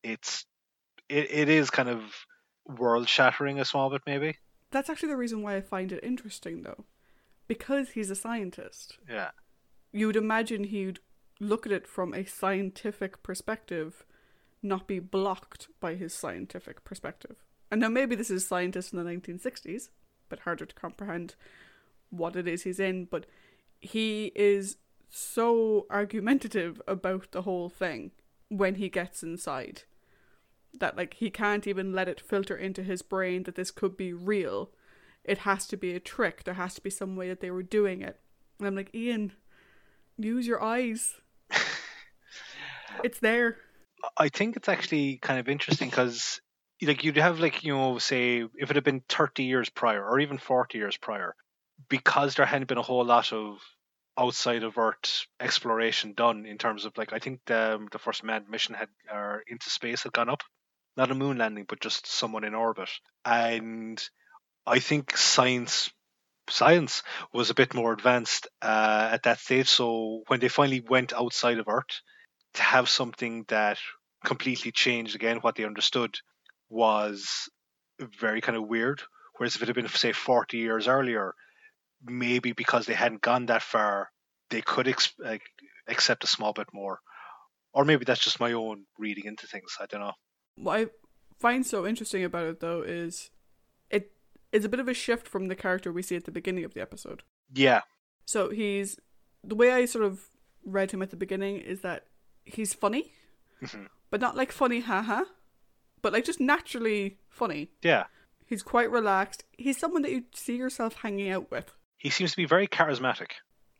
it's 0.03 0.45
it, 1.09 1.31
it 1.31 1.49
is 1.49 1.69
kind 1.69 1.89
of 1.89 2.01
world 2.65 3.09
shattering 3.09 3.59
a 3.59 3.65
small 3.65 3.89
bit 3.89 4.03
maybe. 4.05 4.37
That's 4.69 4.89
actually 4.89 5.09
the 5.09 5.17
reason 5.17 5.41
why 5.41 5.55
I 5.55 5.61
find 5.61 5.91
it 5.91 6.03
interesting, 6.03 6.61
though, 6.61 6.85
because 7.47 7.89
he's 7.89 8.11
a 8.11 8.15
scientist. 8.15 8.97
Yeah. 9.09 9.31
You 9.91 10.07
would 10.07 10.15
imagine 10.15 10.65
he'd 10.65 10.99
look 11.39 11.65
at 11.65 11.71
it 11.71 11.87
from 11.87 12.13
a 12.13 12.23
scientific 12.23 13.23
perspective, 13.23 14.05
not 14.63 14.87
be 14.87 14.99
blocked 14.99 15.67
by 15.81 15.95
his 15.95 16.13
scientific 16.13 16.85
perspective. 16.85 17.37
And 17.69 17.81
now 17.81 17.89
maybe 17.89 18.15
this 18.15 18.29
is 18.29 18.47
scientists 18.47 18.93
in 18.93 19.03
the 19.03 19.09
1960s, 19.09 19.89
but 20.29 20.41
harder 20.41 20.65
to 20.65 20.75
comprehend 20.75 21.35
what 22.11 22.35
it 22.35 22.47
is 22.47 22.63
he's 22.63 22.79
in. 22.79 23.05
But 23.05 23.25
he 23.79 24.31
is 24.35 24.77
so 25.09 25.87
argumentative 25.89 26.81
about 26.87 27.31
the 27.31 27.41
whole 27.41 27.69
thing 27.69 28.11
when 28.49 28.75
he 28.75 28.89
gets 28.89 29.23
inside 29.23 29.83
that 30.79 30.95
like 30.95 31.15
he 31.15 31.29
can't 31.29 31.67
even 31.67 31.91
let 31.91 32.07
it 32.07 32.21
filter 32.21 32.55
into 32.55 32.83
his 32.83 33.01
brain 33.01 33.43
that 33.43 33.55
this 33.55 33.71
could 33.71 33.97
be 33.97 34.13
real. 34.13 34.71
It 35.23 35.39
has 35.39 35.67
to 35.67 35.77
be 35.77 35.93
a 35.93 35.99
trick. 35.99 36.43
There 36.43 36.55
has 36.55 36.73
to 36.75 36.81
be 36.81 36.89
some 36.89 37.15
way 37.15 37.27
that 37.29 37.41
they 37.41 37.51
were 37.51 37.63
doing 37.63 38.01
it. 38.01 38.19
And 38.57 38.67
I'm 38.67 38.75
like, 38.75 38.93
Ian, 38.95 39.33
use 40.17 40.47
your 40.47 40.63
eyes. 40.63 41.15
it's 43.03 43.19
there. 43.19 43.57
I 44.17 44.29
think 44.29 44.55
it's 44.55 44.69
actually 44.69 45.17
kind 45.17 45.39
of 45.39 45.47
interesting 45.47 45.89
because 45.89 46.41
like 46.81 47.03
you'd 47.03 47.17
have 47.17 47.39
like 47.39 47.63
you 47.63 47.75
know 47.75 47.99
say 47.99 48.43
if 48.57 48.71
it 48.71 48.75
had 48.75 48.83
been 48.83 49.03
30 49.09 49.43
years 49.43 49.69
prior 49.69 50.03
or 50.03 50.19
even 50.19 50.37
40 50.37 50.77
years 50.77 50.97
prior 50.97 51.35
because 51.89 52.35
there 52.35 52.45
hadn't 52.45 52.67
been 52.67 52.77
a 52.77 52.83
whole 52.83 53.05
lot 53.05 53.31
of 53.33 53.59
outside 54.17 54.63
of 54.63 54.77
earth 54.77 55.25
exploration 55.39 56.13
done 56.13 56.45
in 56.45 56.57
terms 56.57 56.83
of 56.85 56.91
like 56.97 57.13
i 57.13 57.19
think 57.19 57.39
the, 57.45 57.79
the 57.91 57.97
first 57.97 58.23
manned 58.23 58.49
mission 58.49 58.75
had 58.75 58.89
or 59.11 59.41
into 59.47 59.69
space 59.69 60.03
had 60.03 60.11
gone 60.11 60.29
up 60.29 60.43
not 60.97 61.11
a 61.11 61.15
moon 61.15 61.37
landing, 61.37 61.65
but 61.67 61.79
just 61.79 62.07
someone 62.07 62.43
in 62.43 62.55
orbit. 62.55 62.89
And 63.25 64.01
I 64.65 64.79
think 64.79 65.15
science 65.17 65.91
science 66.49 67.03
was 67.33 67.49
a 67.49 67.53
bit 67.53 67.73
more 67.73 67.93
advanced 67.93 68.47
uh, 68.61 69.09
at 69.11 69.23
that 69.23 69.39
stage. 69.39 69.69
So 69.69 70.23
when 70.27 70.39
they 70.41 70.49
finally 70.49 70.81
went 70.81 71.13
outside 71.13 71.59
of 71.59 71.69
Earth, 71.69 72.01
to 72.55 72.61
have 72.61 72.89
something 72.89 73.45
that 73.47 73.77
completely 74.25 74.71
changed 74.71 75.15
again 75.15 75.37
what 75.37 75.55
they 75.55 75.63
understood 75.63 76.17
was 76.69 77.49
very 77.99 78.41
kind 78.41 78.57
of 78.57 78.67
weird. 78.67 79.01
Whereas 79.37 79.55
if 79.55 79.61
it 79.61 79.67
had 79.67 79.75
been 79.75 79.87
say 79.87 80.11
40 80.11 80.57
years 80.57 80.87
earlier, 80.87 81.33
maybe 82.05 82.51
because 82.53 82.85
they 82.85 82.93
hadn't 82.93 83.21
gone 83.21 83.45
that 83.47 83.61
far, 83.61 84.09
they 84.49 84.61
could 84.61 84.87
ex- 84.87 85.13
like, 85.19 85.41
accept 85.87 86.23
a 86.23 86.27
small 86.27 86.53
bit 86.53 86.67
more. 86.73 86.99
Or 87.73 87.85
maybe 87.85 88.03
that's 88.05 88.23
just 88.23 88.39
my 88.39 88.51
own 88.53 88.85
reading 88.97 89.25
into 89.25 89.47
things. 89.47 89.77
I 89.79 89.85
don't 89.85 90.01
know. 90.01 90.13
What 90.55 90.79
I 90.79 90.85
find 91.39 91.65
so 91.65 91.87
interesting 91.87 92.23
about 92.23 92.45
it 92.47 92.59
though 92.59 92.81
is 92.81 93.29
it 93.89 94.11
is 94.51 94.65
a 94.65 94.69
bit 94.69 94.79
of 94.81 94.87
a 94.89 94.93
shift 94.93 95.27
from 95.27 95.47
the 95.47 95.55
character 95.55 95.91
we 95.91 96.01
see 96.01 96.15
at 96.17 96.25
the 96.25 96.31
beginning 96.31 96.65
of 96.65 96.73
the 96.73 96.81
episode. 96.81 97.23
Yeah. 97.53 97.81
So 98.25 98.49
he's 98.49 98.99
the 99.43 99.55
way 99.55 99.71
I 99.71 99.85
sort 99.85 100.03
of 100.05 100.29
read 100.65 100.91
him 100.91 101.01
at 101.01 101.09
the 101.11 101.15
beginning 101.15 101.57
is 101.57 101.81
that 101.81 102.07
he's 102.43 102.73
funny, 102.73 103.13
Mhm. 103.61 103.87
but 104.09 104.19
not 104.21 104.35
like 104.35 104.51
funny 104.51 104.81
haha, 104.81 105.23
but 106.01 106.11
like 106.13 106.25
just 106.25 106.39
naturally 106.41 107.19
funny. 107.29 107.71
Yeah. 107.81 108.07
He's 108.45 108.61
quite 108.63 108.91
relaxed. 108.91 109.45
He's 109.57 109.77
someone 109.77 110.01
that 110.01 110.11
you 110.11 110.25
see 110.35 110.57
yourself 110.57 110.95
hanging 110.95 111.29
out 111.31 111.49
with. 111.49 111.71
He 112.01 112.09
seems 112.09 112.31
to 112.31 112.37
be 112.37 112.45
very 112.45 112.67
charismatic. 112.67 113.33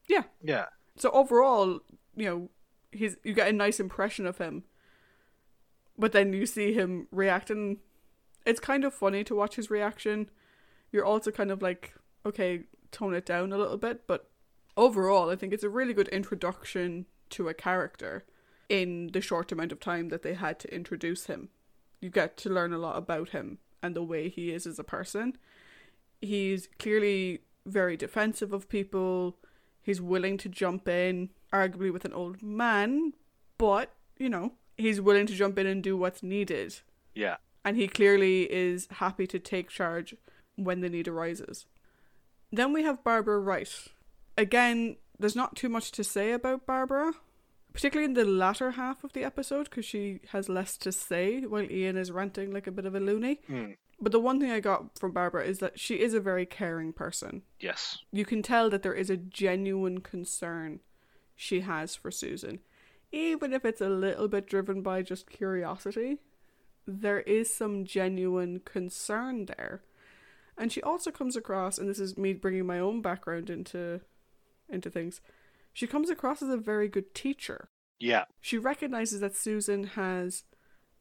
Yeah. 0.07 0.23
Yeah. 0.43 0.65
So 0.95 1.10
overall, 1.10 1.79
you 2.15 2.25
know, 2.25 2.49
he's 2.91 3.17
you 3.23 3.34
get 3.34 3.47
a 3.47 3.53
nice 3.53 3.79
impression 3.79 4.27
of 4.27 4.38
him. 4.38 4.63
But 5.97 6.12
then 6.12 6.31
you 6.31 6.45
see 6.45 6.71
him 6.71 7.07
reacting. 7.12 7.79
It's 8.45 8.60
kind 8.60 8.84
of 8.84 8.93
funny 8.93 9.23
to 9.23 9.34
watch 9.34 9.55
his 9.55 9.71
reaction. 9.71 10.29
You're 10.91 11.05
also 11.05 11.31
kind 11.31 11.49
of 11.49 11.63
like, 11.63 11.95
okay, 12.23 12.65
tone 12.91 13.15
it 13.15 13.25
down 13.25 13.51
a 13.51 13.57
little 13.57 13.77
bit, 13.77 14.05
but 14.05 14.29
overall, 14.77 15.31
I 15.31 15.36
think 15.36 15.51
it's 15.51 15.63
a 15.63 15.69
really 15.69 15.93
good 15.93 16.10
introduction 16.10 17.07
to 17.31 17.47
a 17.47 17.53
character 17.53 18.25
in 18.69 19.10
the 19.13 19.21
short 19.21 19.51
amount 19.51 19.71
of 19.71 19.79
time 19.79 20.10
that 20.10 20.21
they 20.21 20.34
had 20.34 20.60
to 20.60 20.73
introduce 20.73 21.25
him. 21.25 21.49
You 22.01 22.10
get 22.10 22.38
to 22.38 22.49
learn 22.49 22.73
a 22.73 22.77
lot 22.77 22.97
about 22.97 23.29
him 23.29 23.57
and 23.81 23.95
the 23.95 24.03
way 24.03 24.29
he 24.29 24.51
is 24.51 24.67
as 24.67 24.77
a 24.79 24.84
person. 24.84 25.38
He's 26.21 26.67
clearly 26.77 27.41
very 27.65 27.97
defensive 27.97 28.54
of 28.54 28.69
people. 28.69 29.38
He's 29.82 30.02
willing 30.02 30.38
to 30.38 30.50
jump 30.50 30.88
in, 30.88 31.30
arguably 31.54 31.91
with 31.91 32.06
an 32.06 32.13
old 32.13 32.41
man, 32.41 33.13
but, 33.58 33.93
you 34.17 34.30
know, 34.30 34.54
he's 34.78 35.02
willing 35.02 35.28
to 35.28 35.34
jump 35.34 35.58
in 35.58 35.67
and 35.67 35.82
do 35.82 35.97
what's 35.97 36.24
needed. 36.24 36.80
Yeah. 37.15 37.38
And 37.65 37.78
he 37.78 37.88
clearly 37.88 38.52
is 38.52 38.88
happy 38.91 39.28
to 39.28 39.39
take 39.39 39.69
charge 39.69 40.15
when 40.56 40.82
the 40.82 40.89
need 40.89 41.08
arises. 41.08 41.65
Then 42.52 42.74
we 42.74 42.84
have 42.84 43.04
Barbara 43.04 43.39
Wright. 43.39 43.71
Again, 44.38 44.97
there's 45.17 45.36
not 45.36 45.56
too 45.56 45.69
much 45.69 45.91
to 45.93 46.04
say 46.04 46.32
about 46.32 46.65
Barbara, 46.65 47.13
particularly 47.74 48.06
in 48.06 48.13
the 48.13 48.26
latter 48.26 48.71
half 48.71 49.04
of 49.04 49.13
the 49.13 49.24
episode, 49.24 49.69
because 49.69 49.86
she 49.86 50.19
has 50.30 50.50
less 50.50 50.78
to 50.78 50.91
say 50.91 51.41
while 51.41 51.69
Ian 51.71 51.97
is 51.97 52.12
ranting 52.12 52.52
like 52.52 52.67
a 52.67 52.71
bit 52.71 52.86
of 52.86 52.95
a 52.95 53.00
loony. 53.00 53.39
Mm. 53.50 53.78
But 54.01 54.11
the 54.11 54.19
one 54.19 54.39
thing 54.39 54.49
I 54.51 54.59
got 54.59 54.97
from 54.97 55.11
Barbara 55.11 55.45
is 55.45 55.59
that 55.59 55.79
she 55.79 55.99
is 55.99 56.13
a 56.15 56.19
very 56.19 56.45
caring 56.45 56.91
person. 56.91 57.43
Yes. 57.59 57.99
You 58.11 58.25
can 58.25 58.41
tell 58.41 58.69
that 58.71 58.81
there 58.81 58.95
is 58.95 59.09
a 59.11 59.17
genuine 59.17 59.99
concern 60.01 60.79
she 61.35 61.61
has 61.61 61.95
for 61.95 62.09
Susan, 62.09 62.59
even 63.11 63.53
if 63.53 63.63
it's 63.63 63.81
a 63.81 63.89
little 63.89 64.27
bit 64.27 64.47
driven 64.47 64.81
by 64.81 65.03
just 65.03 65.29
curiosity. 65.29 66.17
there 66.87 67.21
is 67.21 67.53
some 67.53 67.85
genuine 67.85 68.59
concern 68.65 69.45
there. 69.45 69.83
And 70.57 70.71
she 70.71 70.81
also 70.81 71.11
comes 71.11 71.35
across, 71.35 71.77
and 71.77 71.89
this 71.89 71.99
is 71.99 72.17
me 72.17 72.33
bringing 72.33 72.65
my 72.65 72.79
own 72.79 73.01
background 73.01 73.49
into 73.49 74.01
into 74.69 74.89
things. 74.89 75.21
She 75.73 75.87
comes 75.87 76.09
across 76.09 76.41
as 76.41 76.49
a 76.49 76.57
very 76.57 76.87
good 76.87 77.13
teacher. 77.13 77.69
Yeah. 77.99 78.25
She 78.39 78.57
recognizes 78.57 79.19
that 79.19 79.35
Susan 79.35 79.83
has 79.95 80.43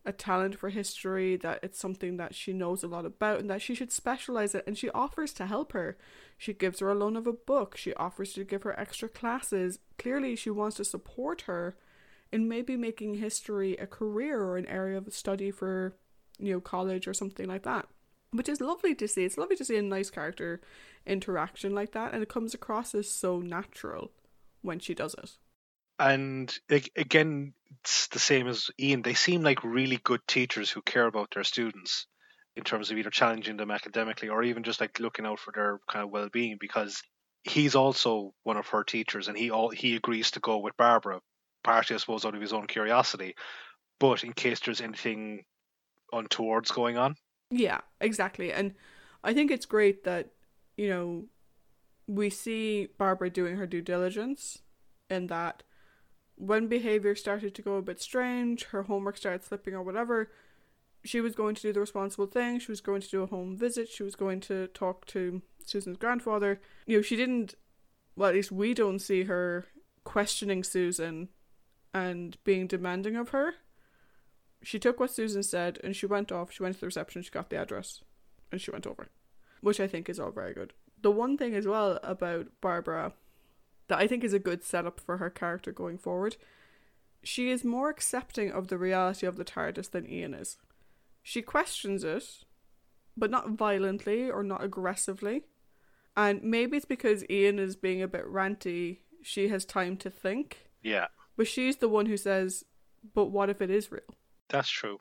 a 0.04 0.12
talent 0.12 0.58
for 0.58 0.70
history, 0.70 1.36
that 1.36 1.60
it's 1.62 1.78
something 1.78 2.16
that 2.16 2.34
she 2.34 2.52
knows 2.52 2.82
a 2.82 2.88
lot 2.88 3.04
about, 3.04 3.40
and 3.40 3.50
that 3.50 3.62
she 3.62 3.74
should 3.74 3.92
specialize 3.92 4.54
it. 4.54 4.64
And 4.66 4.76
she 4.76 4.90
offers 4.90 5.32
to 5.34 5.46
help 5.46 5.72
her. 5.72 5.98
She 6.38 6.54
gives 6.54 6.80
her 6.80 6.90
a 6.90 6.94
loan 6.94 7.16
of 7.16 7.26
a 7.26 7.32
book. 7.32 7.76
She 7.76 7.92
offers 7.94 8.32
to 8.32 8.44
give 8.44 8.62
her 8.62 8.78
extra 8.78 9.08
classes. 9.08 9.78
Clearly, 9.98 10.36
she 10.36 10.50
wants 10.50 10.76
to 10.76 10.84
support 10.84 11.42
her 11.42 11.76
in 12.32 12.48
maybe 12.48 12.76
making 12.76 13.14
history 13.14 13.76
a 13.76 13.86
career 13.86 14.40
or 14.40 14.56
an 14.56 14.66
area 14.66 14.96
of 14.96 15.12
study 15.12 15.50
for, 15.50 15.96
you 16.38 16.52
know, 16.52 16.60
college 16.60 17.06
or 17.06 17.14
something 17.14 17.46
like 17.46 17.64
that. 17.64 17.86
Which 18.32 18.48
is 18.48 18.60
lovely 18.60 18.94
to 18.94 19.08
see. 19.08 19.24
It's 19.24 19.36
lovely 19.36 19.56
to 19.56 19.64
see 19.64 19.76
a 19.76 19.82
nice 19.82 20.08
character 20.08 20.60
interaction 21.06 21.74
like 21.74 21.92
that, 21.92 22.14
and 22.14 22.22
it 22.22 22.28
comes 22.28 22.54
across 22.54 22.94
as 22.94 23.10
so 23.10 23.40
natural 23.40 24.12
when 24.62 24.78
she 24.78 24.94
does 24.94 25.14
it. 25.14 25.32
And 26.00 26.52
again, 26.96 27.52
it's 27.82 28.08
the 28.08 28.18
same 28.18 28.48
as 28.48 28.70
Ian. 28.80 29.02
They 29.02 29.14
seem 29.14 29.42
like 29.42 29.62
really 29.62 29.98
good 30.02 30.20
teachers 30.26 30.70
who 30.70 30.80
care 30.80 31.06
about 31.06 31.28
their 31.34 31.44
students 31.44 32.06
in 32.56 32.64
terms 32.64 32.90
of 32.90 32.96
either 32.96 33.10
challenging 33.10 33.58
them 33.58 33.70
academically 33.70 34.30
or 34.30 34.42
even 34.42 34.62
just 34.62 34.80
like 34.80 34.98
looking 34.98 35.26
out 35.26 35.38
for 35.38 35.52
their 35.52 35.78
kind 35.90 36.02
of 36.02 36.10
well-being 36.10 36.56
because 36.58 37.02
he's 37.44 37.74
also 37.74 38.32
one 38.44 38.56
of 38.56 38.66
her 38.68 38.82
teachers 38.82 39.28
and 39.28 39.36
he 39.36 39.50
all 39.50 39.70
he 39.70 39.94
agrees 39.94 40.32
to 40.32 40.40
go 40.40 40.58
with 40.58 40.76
Barbara 40.76 41.20
partly 41.62 41.94
I 41.94 41.98
suppose 41.98 42.24
out 42.24 42.34
of 42.34 42.40
his 42.40 42.52
own 42.52 42.66
curiosity 42.66 43.34
but 43.98 44.24
in 44.24 44.32
case 44.32 44.60
there's 44.60 44.80
anything 44.80 45.44
untowards 46.12 46.70
going 46.70 46.96
on 46.98 47.14
Yeah, 47.50 47.80
exactly. 48.00 48.52
And 48.52 48.74
I 49.24 49.34
think 49.34 49.50
it's 49.50 49.66
great 49.66 50.04
that, 50.04 50.30
you 50.76 50.88
know, 50.88 51.24
we 52.06 52.30
see 52.30 52.88
Barbara 52.96 53.30
doing 53.30 53.56
her 53.56 53.66
due 53.66 53.82
diligence 53.82 54.62
in 55.08 55.26
that 55.28 55.62
when 56.40 56.68
behavior 56.68 57.14
started 57.14 57.54
to 57.54 57.62
go 57.62 57.76
a 57.76 57.82
bit 57.82 58.00
strange, 58.00 58.64
her 58.64 58.84
homework 58.84 59.18
started 59.18 59.44
slipping 59.44 59.74
or 59.74 59.82
whatever, 59.82 60.30
she 61.04 61.20
was 61.20 61.34
going 61.34 61.54
to 61.54 61.62
do 61.62 61.72
the 61.72 61.80
responsible 61.80 62.26
thing. 62.26 62.58
She 62.58 62.72
was 62.72 62.80
going 62.80 63.02
to 63.02 63.10
do 63.10 63.22
a 63.22 63.26
home 63.26 63.56
visit. 63.56 63.88
She 63.88 64.02
was 64.02 64.16
going 64.16 64.40
to 64.40 64.68
talk 64.68 65.06
to 65.06 65.42
Susan's 65.64 65.98
grandfather. 65.98 66.60
You 66.86 66.96
know, 66.96 67.02
she 67.02 67.16
didn't, 67.16 67.54
well, 68.16 68.30
at 68.30 68.34
least 68.34 68.50
we 68.50 68.72
don't 68.72 69.00
see 69.00 69.24
her 69.24 69.66
questioning 70.04 70.64
Susan 70.64 71.28
and 71.92 72.38
being 72.44 72.66
demanding 72.66 73.16
of 73.16 73.30
her. 73.30 73.54
She 74.62 74.78
took 74.78 74.98
what 74.98 75.10
Susan 75.10 75.42
said 75.42 75.78
and 75.84 75.94
she 75.94 76.06
went 76.06 76.32
off. 76.32 76.52
She 76.52 76.62
went 76.62 76.76
to 76.76 76.80
the 76.80 76.86
reception, 76.86 77.22
she 77.22 77.30
got 77.30 77.50
the 77.50 77.56
address, 77.56 78.00
and 78.50 78.60
she 78.60 78.70
went 78.70 78.86
over, 78.86 79.08
which 79.60 79.80
I 79.80 79.86
think 79.86 80.08
is 80.08 80.18
all 80.18 80.30
very 80.30 80.54
good. 80.54 80.72
The 81.02 81.10
one 81.10 81.36
thing 81.36 81.54
as 81.54 81.66
well 81.66 81.98
about 82.02 82.48
Barbara 82.60 83.12
that 83.90 83.98
I 83.98 84.06
think 84.06 84.22
is 84.24 84.32
a 84.32 84.38
good 84.38 84.62
setup 84.62 85.00
for 85.00 85.18
her 85.18 85.28
character 85.28 85.72
going 85.72 85.98
forward, 85.98 86.36
she 87.22 87.50
is 87.50 87.64
more 87.64 87.90
accepting 87.90 88.50
of 88.50 88.68
the 88.68 88.78
reality 88.78 89.26
of 89.26 89.36
the 89.36 89.44
TARDIS 89.44 89.90
than 89.90 90.08
Ian 90.08 90.32
is. 90.32 90.56
She 91.22 91.42
questions 91.42 92.04
it, 92.04 92.44
but 93.16 93.32
not 93.32 93.50
violently 93.50 94.30
or 94.30 94.42
not 94.44 94.62
aggressively. 94.62 95.42
And 96.16 96.42
maybe 96.42 96.76
it's 96.76 96.86
because 96.86 97.28
Ian 97.28 97.58
is 97.58 97.74
being 97.74 98.00
a 98.00 98.08
bit 98.08 98.24
ranty, 98.24 98.98
she 99.22 99.48
has 99.48 99.64
time 99.64 99.96
to 99.98 100.08
think. 100.08 100.68
yeah 100.82 101.08
But 101.36 101.48
she's 101.48 101.76
the 101.76 101.88
one 101.88 102.06
who 102.06 102.16
says, 102.16 102.64
But 103.14 103.26
what 103.26 103.50
if 103.50 103.60
it 103.60 103.70
is 103.70 103.90
real? 103.90 104.14
That's 104.48 104.70
true. 104.70 105.00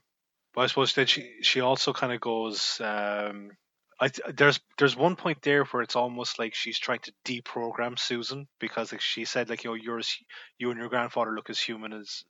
But 0.56 0.62
I 0.62 0.68
suppose 0.68 0.94
that 0.96 1.10
she 1.10 1.36
she 1.42 1.62
also 1.62 1.94
kind 1.94 2.12
of 2.12 2.20
goes. 2.20 2.82
Um, 2.82 3.52
I 4.02 4.10
there's 4.34 4.60
there's 4.78 4.96
one 4.96 5.16
point 5.16 5.42
there 5.42 5.66
where 5.66 5.84
it's 5.84 5.96
almost 5.96 6.40
like 6.40 6.56
she's 6.56 6.80
trying 6.80 7.00
to 7.00 7.14
deprogram 7.26 8.00
Susan 8.00 8.48
because 8.60 8.92
like 8.92 9.02
she 9.02 9.26
said 9.26 9.50
like 9.50 9.64
you 9.64 9.72
know 9.72 9.76
you're 9.76 10.00
as, 10.00 10.16
you 10.58 10.72
and 10.72 10.80
your 10.80 10.90
grandfather 10.90 11.32
look 11.32 11.50
as 11.50 11.60
human 11.60 11.94
as 11.94 12.24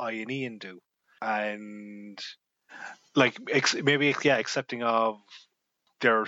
I 0.00 0.12
and 0.12 0.30
Ian 0.30 0.58
do, 0.58 0.80
and 1.20 2.18
like 3.14 3.36
ex- 3.50 3.74
maybe 3.74 4.14
yeah 4.22 4.36
accepting 4.36 4.82
of 4.82 5.18
their 6.00 6.26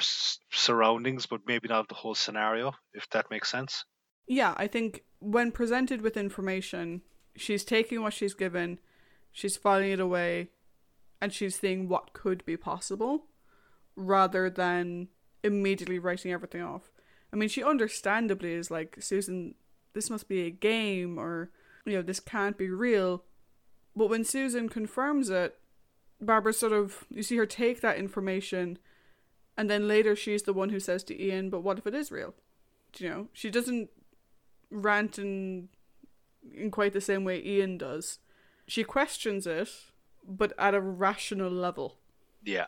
surroundings, 0.53 1.27
but 1.27 1.41
maybe 1.47 1.69
not 1.69 1.89
the 1.89 1.95
whole 1.95 2.15
scenario 2.15 2.73
if 2.93 3.09
that 3.11 3.31
makes 3.31 3.51
sense. 3.51 3.85
Yeah, 4.27 4.55
I 4.57 4.67
think 4.67 5.05
when 5.21 5.53
presented 5.53 6.03
with 6.03 6.17
information, 6.17 7.03
she's 7.37 7.65
taking 7.65 8.03
what 8.03 8.13
she's 8.13 8.35
given, 8.35 8.79
she's 9.33 9.57
filing 9.57 9.93
it 9.93 10.01
away, 10.01 10.51
and 11.21 11.33
she's 11.33 11.57
seeing 11.57 11.89
what 11.89 12.13
could 12.13 12.45
be 12.45 12.57
possible 12.57 13.27
rather 13.97 14.49
than 14.51 15.09
immediately 15.43 15.99
writing 15.99 16.33
everything 16.33 16.63
off. 16.63 16.91
I 17.33 17.37
mean, 17.37 17.49
she 17.49 17.65
understandably 17.65 18.53
is 18.53 18.71
like, 18.71 18.97
Susan, 19.01 19.55
this 19.95 20.11
must 20.11 20.29
be 20.29 20.43
a 20.43 20.51
game, 20.51 21.19
or, 21.19 21.51
you 21.85 21.95
know, 21.95 22.03
this 22.03 22.21
can't 22.21 22.57
be 22.57 22.69
real. 22.69 23.25
But 23.95 24.11
when 24.11 24.25
Susan 24.25 24.69
confirms 24.69 25.31
it, 25.31 25.59
Barbara 26.21 26.53
sort 26.53 26.73
of, 26.73 27.05
you 27.11 27.23
see 27.23 27.37
her 27.37 27.47
take 27.47 27.81
that 27.81 27.99
information, 27.99 28.79
and 29.57 29.69
then 29.71 29.89
later 29.89 30.15
she's 30.15 30.43
the 30.43 30.53
one 30.53 30.71
who 30.71 30.81
says 30.81 31.03
to 31.05 31.23
Ian, 31.23 31.51
but 31.51 31.61
what 31.61 31.79
if 31.79 31.87
it 31.87 31.95
is 31.95 32.13
real? 32.13 32.35
Do 32.93 33.05
you 33.05 33.11
know, 33.11 33.29
she 33.33 33.51
doesn't 33.51 33.91
rant 34.71 35.19
in, 35.19 35.69
in 36.55 36.71
quite 36.71 36.93
the 36.93 37.01
same 37.01 37.25
way 37.25 37.43
Ian 37.43 37.79
does. 37.79 38.19
She 38.67 38.85
questions 38.85 39.47
it, 39.47 39.69
but 40.27 40.53
at 40.59 40.75
a 40.75 40.81
rational 40.81 41.51
level. 41.51 41.99
Yeah, 42.43 42.67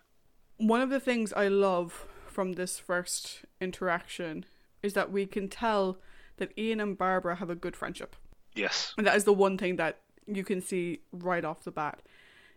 One 0.59 0.81
of 0.81 0.91
the 0.91 1.01
things 1.01 1.33
I 1.33 1.49
love 1.49 2.07
from 2.27 2.53
this 2.53 2.79
first 2.79 3.45
interaction 3.61 4.45
is 4.83 4.93
that 4.95 5.11
we 5.11 5.27
can 5.27 5.49
tell 5.49 5.99
that 6.37 6.57
Ian 6.59 6.81
and 6.81 6.99
Barbara 6.99 7.37
have 7.37 7.51
a 7.51 7.55
good 7.55 7.77
friendship. 7.77 8.15
yes, 8.55 8.95
And 8.97 9.07
that 9.07 9.17
is 9.17 9.25
the 9.25 9.33
one 9.33 9.57
thing 9.59 9.77
that 9.77 10.01
you 10.27 10.45
can 10.45 10.61
see 10.61 11.01
right 11.13 11.45
off 11.45 11.65
the 11.65 11.71
bat. 11.71 12.01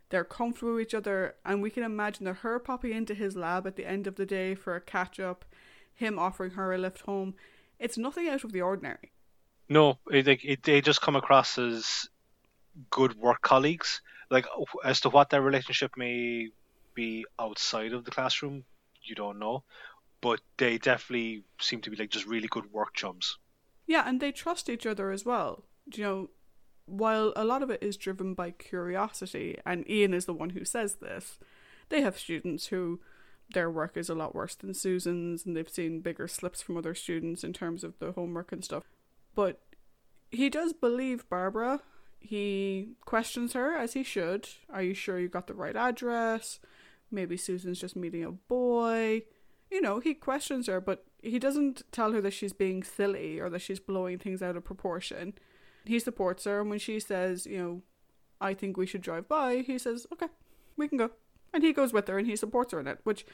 They're 0.09 0.23
comfortable 0.23 0.73
with 0.73 0.87
each 0.87 0.93
other, 0.93 1.35
and 1.45 1.61
we 1.61 1.69
can 1.69 1.83
imagine 1.83 2.25
that 2.25 2.37
her 2.37 2.59
popping 2.59 2.91
into 2.91 3.13
his 3.13 3.35
lab 3.35 3.65
at 3.65 3.75
the 3.75 3.85
end 3.85 4.07
of 4.07 4.15
the 4.15 4.25
day 4.25 4.55
for 4.55 4.75
a 4.75 4.81
catch 4.81 5.19
up, 5.19 5.45
him 5.93 6.19
offering 6.19 6.51
her 6.51 6.73
a 6.73 6.77
lift 6.77 7.01
home. 7.01 7.35
It's 7.79 7.97
nothing 7.97 8.27
out 8.27 8.43
of 8.43 8.51
the 8.51 8.61
ordinary. 8.61 9.11
No, 9.69 9.99
it, 10.11 10.27
it, 10.27 10.63
they 10.63 10.81
just 10.81 11.01
come 11.01 11.15
across 11.15 11.57
as 11.57 12.09
good 12.89 13.15
work 13.15 13.41
colleagues. 13.41 14.01
Like 14.29 14.45
as 14.83 15.01
to 15.01 15.09
what 15.09 15.29
their 15.29 15.41
relationship 15.41 15.91
may 15.97 16.49
be 16.93 17.25
outside 17.39 17.93
of 17.93 18.06
the 18.06 18.12
classroom, 18.12 18.63
you 19.04 19.15
don't 19.15 19.39
know, 19.39 19.63
but 20.21 20.41
they 20.58 20.77
definitely 20.77 21.43
seem 21.60 21.82
to 21.82 21.89
be 21.89 21.95
like 21.95 22.10
just 22.10 22.25
really 22.25 22.47
good 22.47 22.71
work 22.71 22.93
chums. 22.93 23.38
Yeah, 23.88 24.04
and 24.08 24.19
they 24.19 24.32
trust 24.32 24.69
each 24.69 24.86
other 24.86 25.12
as 25.12 25.25
well. 25.25 25.65
You 25.93 26.04
know, 26.04 26.30
while 26.86 27.34
a 27.36 27.43
lot 27.43 27.63
of 27.63 27.69
it 27.69 27.82
is 27.82 27.97
driven 27.97 28.34
by 28.34 28.51
curiosity, 28.51 29.58
and 29.65 29.89
Ian 29.89 30.13
is 30.13 30.25
the 30.25 30.34
one 30.34 30.51
who 30.51 30.65
says 30.65 30.95
this, 30.95 31.39
they 31.89 32.01
have 32.01 32.17
students 32.17 32.67
who 32.67 32.99
their 33.54 33.69
work 33.69 33.97
is 33.97 34.10
a 34.10 34.15
lot 34.15 34.34
worse 34.34 34.56
than 34.56 34.73
Susan's, 34.73 35.45
and 35.45 35.56
they've 35.56 35.69
seen 35.69 36.01
bigger 36.01 36.27
slips 36.27 36.62
from 36.62 36.77
other 36.77 36.95
students 36.95 37.43
in 37.43 37.54
terms 37.54 37.84
of 37.84 37.99
the 37.99 38.13
homework 38.13 38.51
and 38.51 38.63
stuff. 38.63 38.84
But 39.36 39.62
he 40.30 40.49
does 40.49 40.73
believe 40.73 41.27
Barbara. 41.30 41.82
He 42.19 42.91
questions 43.06 43.54
her, 43.54 43.75
as 43.75 43.93
he 43.93 44.04
should. 44.04 44.47
Are 44.69 44.84
you 44.84 44.93
sure 44.93 45.19
you 45.19 45.27
got 45.27 45.47
the 45.47 45.54
right 45.54 45.75
address? 45.75 46.60
Maybe 47.12 47.38
Susan's 47.38 47.80
just 47.80 47.95
meeting 47.95 48.24
a 48.24 48.32
boy. 48.32 49.24
You 49.69 49.82
know, 49.82 50.00
he 50.00 50.13
questions 50.13 50.67
her, 50.67 50.82
but 50.82 51.06
he 51.21 51.39
doesn't 51.39 51.84
tell 51.91 52.12
her 52.12 52.21
that 52.21 52.34
she's 52.34 52.54
being 52.54 52.84
silly 52.84 53.39
or 53.39 53.50
that 53.50 53.62
she's 53.62 53.80
blowing 53.80 54.17
things 54.17 54.41
out 54.41 54.58
of 54.58 54.65
proportion. 54.65 55.34
He 55.86 56.00
supports 56.00 56.43
her, 56.45 56.62
and 56.62 56.69
when 56.69 56.80
she 56.80 57.00
says, 57.00 57.45
you 57.45 57.58
know, 57.58 57.82
I 58.41 58.54
think 58.54 58.76
we 58.76 58.86
should 58.86 59.02
drive 59.02 59.28
by, 59.30 59.58
he 59.58 59.78
says, 59.78 60.08
okay, 60.12 60.28
we 60.76 60.88
can 60.88 60.97
go. 60.97 61.12
And 61.54 61.63
he 61.63 61.74
goes 61.74 61.93
with 61.93 62.08
her 62.08 62.17
and 62.17 62.28
he 62.28 62.36
supports 62.36 62.71
her 62.71 62.80
in 62.80 62.88
it, 62.88 63.00
which 63.04 63.26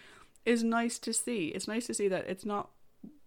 is 0.45 0.63
nice 0.63 0.99
to 0.99 1.13
see. 1.13 1.47
It's 1.47 1.67
nice 1.67 1.87
to 1.87 1.93
see 1.93 2.07
that 2.07 2.27
it's 2.27 2.45
not 2.45 2.71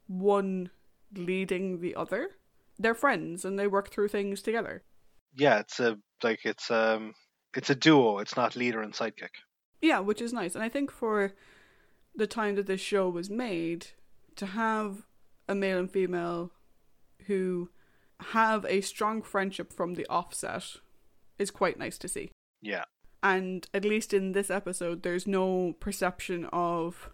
one 0.07 0.71
leading 1.15 1.81
the 1.81 1.95
other. 1.95 2.31
They're 2.79 2.95
friends 2.95 3.45
and 3.45 3.59
they 3.59 3.67
work 3.67 3.91
through 3.91 4.09
things 4.09 4.43
together. 4.43 4.83
Yeah, 5.35 5.61
it's 5.61 5.81
a 5.81 5.97
like 6.23 6.41
it's 6.45 6.71
um 6.71 7.15
it's 7.57 7.71
a 7.71 7.75
duo. 7.75 8.19
It's 8.19 8.37
not 8.37 8.57
leader 8.57 8.83
and 8.83 8.93
sidekick. 8.93 9.35
Yeah, 9.81 10.01
which 10.01 10.21
is 10.21 10.33
nice. 10.33 10.55
And 10.55 10.65
I 10.65 10.69
think 10.69 10.91
for 10.91 11.33
the 12.15 12.27
time 12.27 12.57
that 12.57 12.67
this 12.67 12.81
show 12.81 13.09
was 13.09 13.31
made, 13.31 13.89
to 14.37 14.47
have 14.47 15.03
a 15.49 15.55
male 15.55 15.79
and 15.79 15.91
female 15.91 16.51
who 17.27 17.71
have 18.21 18.65
a 18.67 18.81
strong 18.81 19.23
friendship 19.23 19.73
from 19.73 19.95
the 19.95 20.07
offset 20.09 20.77
is 21.39 21.51
quite 21.51 21.79
nice 21.79 21.99
to 21.99 22.09
see. 22.09 22.31
Yeah, 22.63 22.85
And 23.23 23.67
at 23.73 23.85
least 23.85 24.13
in 24.13 24.33
this 24.33 24.51
episode, 24.51 25.03
there's 25.03 25.27
no 25.27 25.75
perception 25.81 26.47
of 26.53 27.11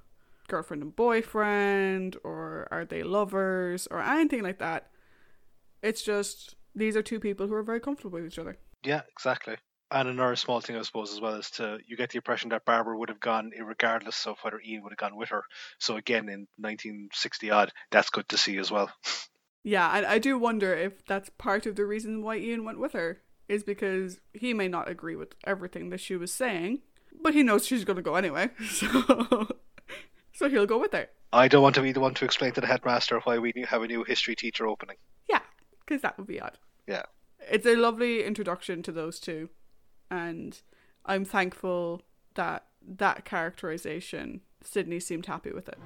girlfriend 0.49 0.83
and 0.83 0.95
boyfriend 0.95 2.17
or 2.23 2.69
are 2.71 2.85
they 2.85 3.03
lovers 3.03 3.87
or 3.91 4.01
anything 4.01 4.43
like 4.43 4.59
that. 4.59 4.91
It's 5.83 6.03
just 6.03 6.55
these 6.75 6.97
are 6.97 7.03
two 7.03 7.21
people 7.21 7.47
who 7.47 7.55
are 7.55 7.63
very 7.63 7.81
comfortable 7.81 8.19
with 8.19 8.27
each 8.27 8.39
other. 8.39 8.57
yeah, 8.85 9.03
exactly. 9.11 9.57
And 9.91 10.09
another 10.09 10.35
small 10.35 10.61
thing, 10.61 10.77
I 10.77 10.83
suppose, 10.83 11.13
as 11.13 11.21
well, 11.21 11.35
is 11.35 11.51
to 11.53 11.79
you 11.87 11.97
get 11.97 12.11
the 12.11 12.17
impression 12.17 12.51
that 12.51 12.65
Barbara 12.65 12.99
would 12.99 13.09
have 13.09 13.21
gone 13.21 13.53
regardless 13.65 14.27
of 14.27 14.37
whether 14.43 14.61
Ian 14.61 14.83
would 14.83 14.93
have 14.93 14.99
gone 14.99 15.17
with 15.17 15.29
her. 15.29 15.45
So 15.79 15.97
again, 15.97 16.29
in 16.29 16.49
1960 16.59 17.51
odd, 17.51 17.73
that's 17.91 18.11
good 18.11 18.29
to 18.31 18.39
see 18.39 18.59
as 18.59 18.71
well. 18.71 18.91
Yeah, 19.63 19.97
and 19.97 20.07
I 20.07 20.19
do 20.19 20.39
wonder 20.39 20.75
if 20.75 21.05
that's 21.07 21.31
part 21.39 21.67
of 21.67 21.77
the 21.77 21.85
reason 21.85 22.23
why 22.23 22.37
Ian 22.37 22.65
went 22.65 22.79
with 22.79 22.93
her 22.93 23.23
is 23.49 23.65
because 23.65 24.21
he 24.33 24.55
may 24.55 24.69
not 24.69 24.89
agree 24.89 25.17
with 25.17 25.35
everything 25.45 25.91
that 25.91 26.01
she 26.01 26.17
was 26.17 26.33
saying, 26.33 26.83
but 27.23 27.35
he 27.35 27.43
knows 27.43 27.67
she's 27.67 27.85
going 27.85 27.97
to 27.97 28.03
go 28.03 28.15
anyway, 28.15 28.51
so 28.71 29.49
so 30.33 30.49
he'll 30.49 30.67
go 30.67 30.79
with 30.79 30.93
her. 30.93 31.09
I 31.33 31.49
don't 31.49 31.63
want 31.63 31.75
to 31.77 31.83
be 31.83 31.93
the 31.93 32.01
one 32.01 32.15
to 32.15 32.25
explain 32.25 32.53
to 32.53 32.61
the 32.61 32.67
headmaster 32.67 33.21
why 33.25 33.39
we 33.39 33.53
have 33.69 33.83
a 33.83 33.87
new 33.87 34.05
history 34.05 34.37
teacher 34.37 34.67
opening. 34.67 34.97
Yeah, 35.29 35.41
because 35.81 36.03
that 36.03 36.17
would 36.19 36.27
be 36.27 36.41
odd. 36.41 36.59
Yeah. 36.87 37.03
It's 37.51 37.67
a 37.67 37.77
lovely 37.77 38.25
introduction 38.25 38.83
to 38.85 38.93
those 38.93 39.19
two, 39.19 39.51
and 40.11 40.61
I'm 41.05 41.25
thankful 41.25 42.03
that 42.35 42.67
that 42.87 43.25
characterization 43.25 44.41
Sydney 44.63 45.01
seemed 45.01 45.27
happy 45.27 45.53
with 45.53 45.69
it. 45.69 45.79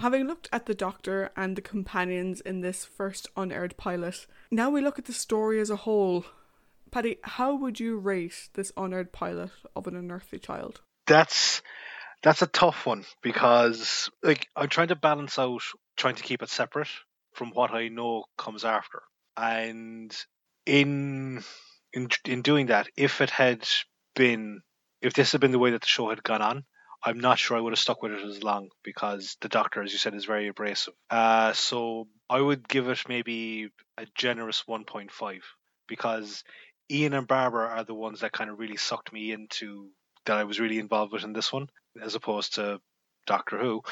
Having 0.00 0.26
looked 0.26 0.48
at 0.52 0.66
the 0.66 0.74
Doctor 0.74 1.30
and 1.36 1.54
the 1.54 1.62
companions 1.62 2.40
in 2.40 2.60
this 2.60 2.84
first 2.84 3.28
unaired 3.36 3.76
pilot, 3.76 4.26
now 4.50 4.68
we 4.68 4.80
look 4.80 4.98
at 4.98 5.04
the 5.04 5.12
story 5.12 5.60
as 5.60 5.70
a 5.70 5.76
whole. 5.76 6.24
Paddy, 6.90 7.18
how 7.22 7.54
would 7.54 7.78
you 7.78 7.96
rate 7.98 8.48
this 8.54 8.72
unaired 8.76 9.12
pilot 9.12 9.50
of 9.76 9.86
an 9.86 9.94
unearthly 9.94 10.40
child? 10.40 10.80
That's 11.06 11.62
that's 12.22 12.42
a 12.42 12.46
tough 12.46 12.86
one 12.86 13.04
because 13.22 14.10
like 14.22 14.46
I'm 14.56 14.68
trying 14.68 14.88
to 14.88 14.96
balance 14.96 15.38
out 15.38 15.62
trying 15.96 16.14
to 16.16 16.22
keep 16.22 16.42
it 16.42 16.50
separate 16.50 16.88
from 17.34 17.50
what 17.50 17.72
I 17.72 17.88
know 17.88 18.24
comes 18.38 18.64
after. 18.64 19.02
And 19.36 20.14
in 20.66 21.42
in 21.92 22.08
in 22.24 22.42
doing 22.42 22.66
that, 22.66 22.88
if 22.96 23.20
it 23.20 23.30
had 23.30 23.66
been 24.14 24.60
if 25.00 25.14
this 25.14 25.32
had 25.32 25.40
been 25.40 25.52
the 25.52 25.58
way 25.58 25.70
that 25.72 25.80
the 25.80 25.86
show 25.86 26.10
had 26.10 26.22
gone 26.22 26.42
on, 26.42 26.64
I'm 27.04 27.18
not 27.18 27.38
sure 27.38 27.56
I 27.56 27.60
would 27.60 27.72
have 27.72 27.78
stuck 27.78 28.02
with 28.02 28.12
it 28.12 28.24
as 28.24 28.44
long 28.44 28.68
because 28.84 29.36
the 29.40 29.48
doctor, 29.48 29.82
as 29.82 29.92
you 29.92 29.98
said, 29.98 30.14
is 30.14 30.24
very 30.24 30.46
abrasive. 30.46 30.94
Uh, 31.10 31.52
so 31.52 32.06
I 32.30 32.40
would 32.40 32.68
give 32.68 32.88
it 32.88 33.08
maybe 33.08 33.70
a 33.98 34.06
generous 34.14 34.62
1.5 34.68 35.40
because 35.88 36.44
Ian 36.88 37.14
and 37.14 37.26
Barbara 37.26 37.68
are 37.68 37.84
the 37.84 37.94
ones 37.94 38.20
that 38.20 38.32
kind 38.32 38.50
of 38.50 38.60
really 38.60 38.76
sucked 38.76 39.12
me 39.12 39.32
into 39.32 39.90
that 40.26 40.38
I 40.38 40.44
was 40.44 40.60
really 40.60 40.78
involved 40.78 41.12
with 41.12 41.24
in 41.24 41.32
this 41.32 41.52
one, 41.52 41.68
as 42.00 42.14
opposed 42.14 42.54
to 42.54 42.80
Doctor 43.26 43.58
Who, 43.58 43.82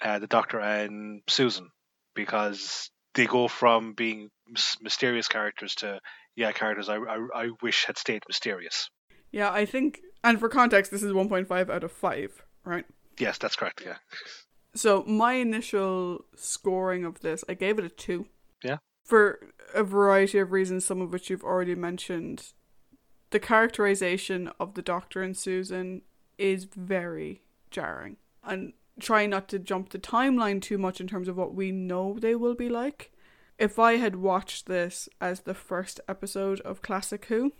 uh, 0.00 0.18
the 0.18 0.26
Doctor 0.26 0.60
and 0.60 1.22
Susan, 1.28 1.70
because 2.14 2.90
they 3.14 3.26
go 3.26 3.48
from 3.48 3.94
being 3.94 4.30
mysterious 4.80 5.28
characters 5.28 5.74
to 5.76 6.00
yeah 6.36 6.52
characters 6.52 6.88
I, 6.88 6.96
I, 6.96 7.26
I 7.34 7.50
wish 7.62 7.84
had 7.84 7.98
stayed 7.98 8.22
mysterious. 8.28 8.90
Yeah, 9.32 9.50
I 9.50 9.66
think, 9.66 10.00
and 10.22 10.38
for 10.38 10.48
context, 10.48 10.90
this 10.90 11.02
is 11.02 11.12
1.5 11.12 11.70
out 11.70 11.84
of 11.84 11.92
5 11.92 12.42
right? 12.66 12.84
Yes, 13.18 13.38
that's 13.38 13.56
correct. 13.56 13.82
Yeah. 13.86 13.96
So 14.74 15.02
my 15.04 15.34
initial 15.34 16.26
scoring 16.34 17.04
of 17.06 17.20
this, 17.20 17.42
I 17.48 17.54
gave 17.54 17.78
it 17.78 17.84
a 17.84 17.88
two. 17.88 18.26
Yeah. 18.62 18.78
For 19.04 19.38
a 19.74 19.82
variety 19.82 20.38
of 20.38 20.52
reasons, 20.52 20.84
some 20.84 21.00
of 21.00 21.12
which 21.12 21.30
you've 21.30 21.44
already 21.44 21.74
mentioned. 21.74 22.52
The 23.30 23.40
characterization 23.40 24.50
of 24.60 24.74
the 24.74 24.82
Doctor 24.82 25.22
and 25.22 25.36
Susan 25.36 26.02
is 26.36 26.64
very 26.64 27.42
jarring. 27.76 28.16
And 28.42 28.72
try 28.98 29.26
not 29.26 29.48
to 29.50 29.58
jump 29.58 29.90
the 29.90 29.98
timeline 29.98 30.60
too 30.60 30.78
much 30.78 31.00
in 31.00 31.06
terms 31.06 31.28
of 31.28 31.36
what 31.36 31.54
we 31.54 31.70
know 31.70 32.18
they 32.18 32.34
will 32.34 32.54
be 32.54 32.68
like. 32.68 33.12
If 33.58 33.78
I 33.78 33.96
had 33.96 34.16
watched 34.16 34.66
this 34.66 35.08
as 35.20 35.40
the 35.40 35.54
first 35.54 36.00
episode 36.08 36.60
of 36.60 36.82
Classic 36.82 37.24
Who, 37.26 37.52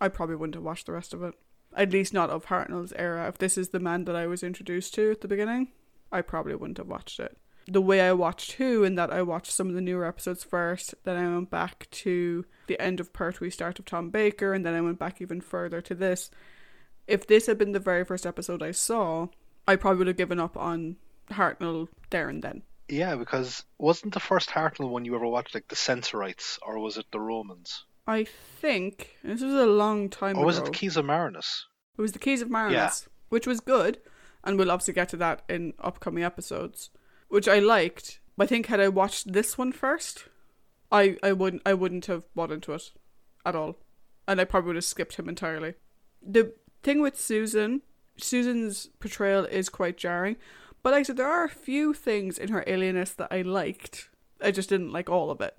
I 0.00 0.08
probably 0.08 0.36
wouldn't 0.36 0.54
have 0.54 0.64
watched 0.64 0.86
the 0.86 0.92
rest 0.92 1.12
of 1.12 1.22
it 1.22 1.34
at 1.76 1.92
least 1.92 2.14
not 2.14 2.30
of 2.30 2.46
Hartnell's 2.46 2.92
era. 2.96 3.28
If 3.28 3.38
this 3.38 3.58
is 3.58 3.70
the 3.70 3.80
man 3.80 4.04
that 4.04 4.16
I 4.16 4.26
was 4.26 4.42
introduced 4.42 4.94
to 4.94 5.10
at 5.10 5.20
the 5.20 5.28
beginning, 5.28 5.68
I 6.12 6.22
probably 6.22 6.54
wouldn't 6.54 6.78
have 6.78 6.88
watched 6.88 7.20
it. 7.20 7.36
The 7.66 7.82
way 7.82 8.00
I 8.02 8.12
watched 8.12 8.52
Who, 8.52 8.84
in 8.84 8.94
that 8.96 9.10
I 9.10 9.22
watched 9.22 9.50
some 9.50 9.68
of 9.68 9.74
the 9.74 9.80
newer 9.80 10.04
episodes 10.04 10.44
first, 10.44 10.94
then 11.04 11.16
I 11.16 11.34
went 11.34 11.50
back 11.50 11.88
to 11.90 12.44
the 12.66 12.80
end 12.80 13.00
of 13.00 13.12
Pertwee, 13.12 13.50
start 13.50 13.78
of 13.78 13.86
Tom 13.86 14.10
Baker, 14.10 14.52
and 14.52 14.64
then 14.64 14.74
I 14.74 14.82
went 14.82 14.98
back 14.98 15.20
even 15.20 15.40
further 15.40 15.80
to 15.80 15.94
this. 15.94 16.30
If 17.06 17.26
this 17.26 17.46
had 17.46 17.58
been 17.58 17.72
the 17.72 17.80
very 17.80 18.04
first 18.04 18.26
episode 18.26 18.62
I 18.62 18.70
saw, 18.70 19.28
I 19.66 19.76
probably 19.76 19.98
would 19.98 20.06
have 20.08 20.16
given 20.16 20.40
up 20.40 20.56
on 20.56 20.96
Hartnell 21.30 21.88
there 22.10 22.28
and 22.28 22.42
then. 22.42 22.62
Yeah, 22.88 23.16
because 23.16 23.64
wasn't 23.78 24.12
the 24.14 24.20
first 24.20 24.50
Hartnell 24.50 24.90
one 24.90 25.04
you 25.04 25.14
ever 25.14 25.26
watched 25.26 25.54
like 25.54 25.68
the 25.68 25.76
Sensorites, 25.76 26.58
or 26.62 26.78
was 26.78 26.98
it 26.98 27.06
the 27.12 27.20
Romans? 27.20 27.84
I 28.06 28.24
think 28.24 29.16
this 29.24 29.40
was 29.40 29.54
a 29.54 29.66
long 29.66 30.10
time 30.10 30.36
or 30.36 30.40
ago. 30.40 30.46
was 30.46 30.58
it 30.58 30.66
the 30.66 30.70
Keys 30.70 30.96
of 30.98 31.06
Marinus? 31.06 31.64
It 31.96 32.02
was 32.02 32.12
the 32.12 32.18
Keys 32.18 32.42
of 32.42 32.50
Marinus, 32.50 32.74
Yeah. 33.06 33.08
which 33.30 33.46
was 33.46 33.60
good, 33.60 34.00
and 34.42 34.58
we'll 34.58 34.70
obviously 34.70 34.92
get 34.94 35.08
to 35.10 35.16
that 35.18 35.42
in 35.48 35.72
upcoming 35.78 36.22
episodes, 36.24 36.90
which 37.28 37.48
I 37.48 37.58
liked. 37.60 38.20
But 38.36 38.44
I 38.44 38.46
think 38.48 38.66
had 38.66 38.80
I 38.80 38.88
watched 38.88 39.32
this 39.32 39.56
one 39.56 39.72
first, 39.72 40.28
I 40.92 41.16
I 41.22 41.32
wouldn't 41.32 41.62
I 41.64 41.72
wouldn't 41.72 42.04
have 42.06 42.24
bought 42.34 42.52
into 42.52 42.72
it 42.74 42.92
at 43.46 43.54
all, 43.56 43.78
and 44.28 44.38
I 44.40 44.44
probably 44.44 44.66
would 44.68 44.76
have 44.76 44.84
skipped 44.84 45.16
him 45.16 45.28
entirely. 45.28 45.74
The 46.20 46.52
thing 46.82 47.00
with 47.00 47.18
Susan, 47.18 47.80
Susan's 48.16 48.88
portrayal 49.00 49.44
is 49.44 49.68
quite 49.68 49.96
jarring, 49.96 50.36
but 50.82 50.92
like 50.92 51.00
I 51.00 51.02
said, 51.04 51.16
there 51.16 51.30
are 51.30 51.44
a 51.44 51.48
few 51.48 51.94
things 51.94 52.38
in 52.38 52.50
her 52.50 52.64
alienness 52.66 53.16
that 53.16 53.32
I 53.32 53.42
liked. 53.42 54.10
I 54.42 54.50
just 54.50 54.68
didn't 54.68 54.92
like 54.92 55.08
all 55.08 55.30
of 55.30 55.40
it. 55.40 55.56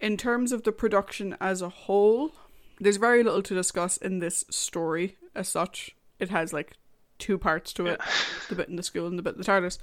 In 0.00 0.16
terms 0.16 0.52
of 0.52 0.62
the 0.62 0.72
production 0.72 1.36
as 1.40 1.62
a 1.62 1.68
whole, 1.68 2.32
there's 2.80 2.96
very 2.96 3.22
little 3.22 3.42
to 3.42 3.54
discuss 3.54 3.96
in 3.96 4.18
this 4.18 4.44
story 4.50 5.16
as 5.34 5.48
such. 5.48 5.94
It 6.18 6.30
has 6.30 6.52
like 6.52 6.76
two 7.18 7.38
parts 7.38 7.72
to 7.74 7.86
it 7.86 8.00
the 8.48 8.54
bit 8.54 8.68
in 8.68 8.76
the 8.76 8.82
school 8.82 9.06
and 9.06 9.18
the 9.18 9.22
bit 9.22 9.34
in 9.34 9.40
the 9.40 9.44
TARDIS. 9.44 9.78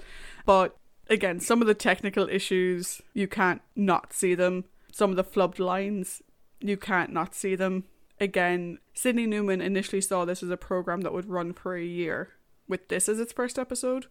But 0.46 0.78
again, 1.10 1.39
some 1.39 1.62
of 1.62 1.68
the 1.68 1.74
technical 1.74 2.30
issues, 2.30 3.02
you 3.13 3.28
can't 3.28 3.62
not 3.76 4.13
see 4.13 4.36
them. 4.36 4.66
Some 4.92 5.10
of 5.10 5.16
the 5.16 5.24
flubbed 5.24 5.60
lines, 5.60 6.22
you 6.60 6.78
can't 6.78 7.12
not 7.12 7.34
see 7.34 7.56
them. 7.56 7.86
Again, 8.24 8.80
Sydney 8.94 9.28
Newman 9.28 9.60
initially 9.60 10.00
saw 10.00 10.24
this 10.24 10.42
as 10.42 10.50
a 10.50 10.56
program 10.56 11.02
that 11.02 11.12
would 11.12 11.28
run 11.28 11.52
for 11.52 11.76
a 11.76 11.84
year, 11.84 12.30
with 12.70 12.88
this 12.88 13.10
as 13.10 13.20
its 13.20 13.34
first 13.34 13.60
episode. 13.60 14.06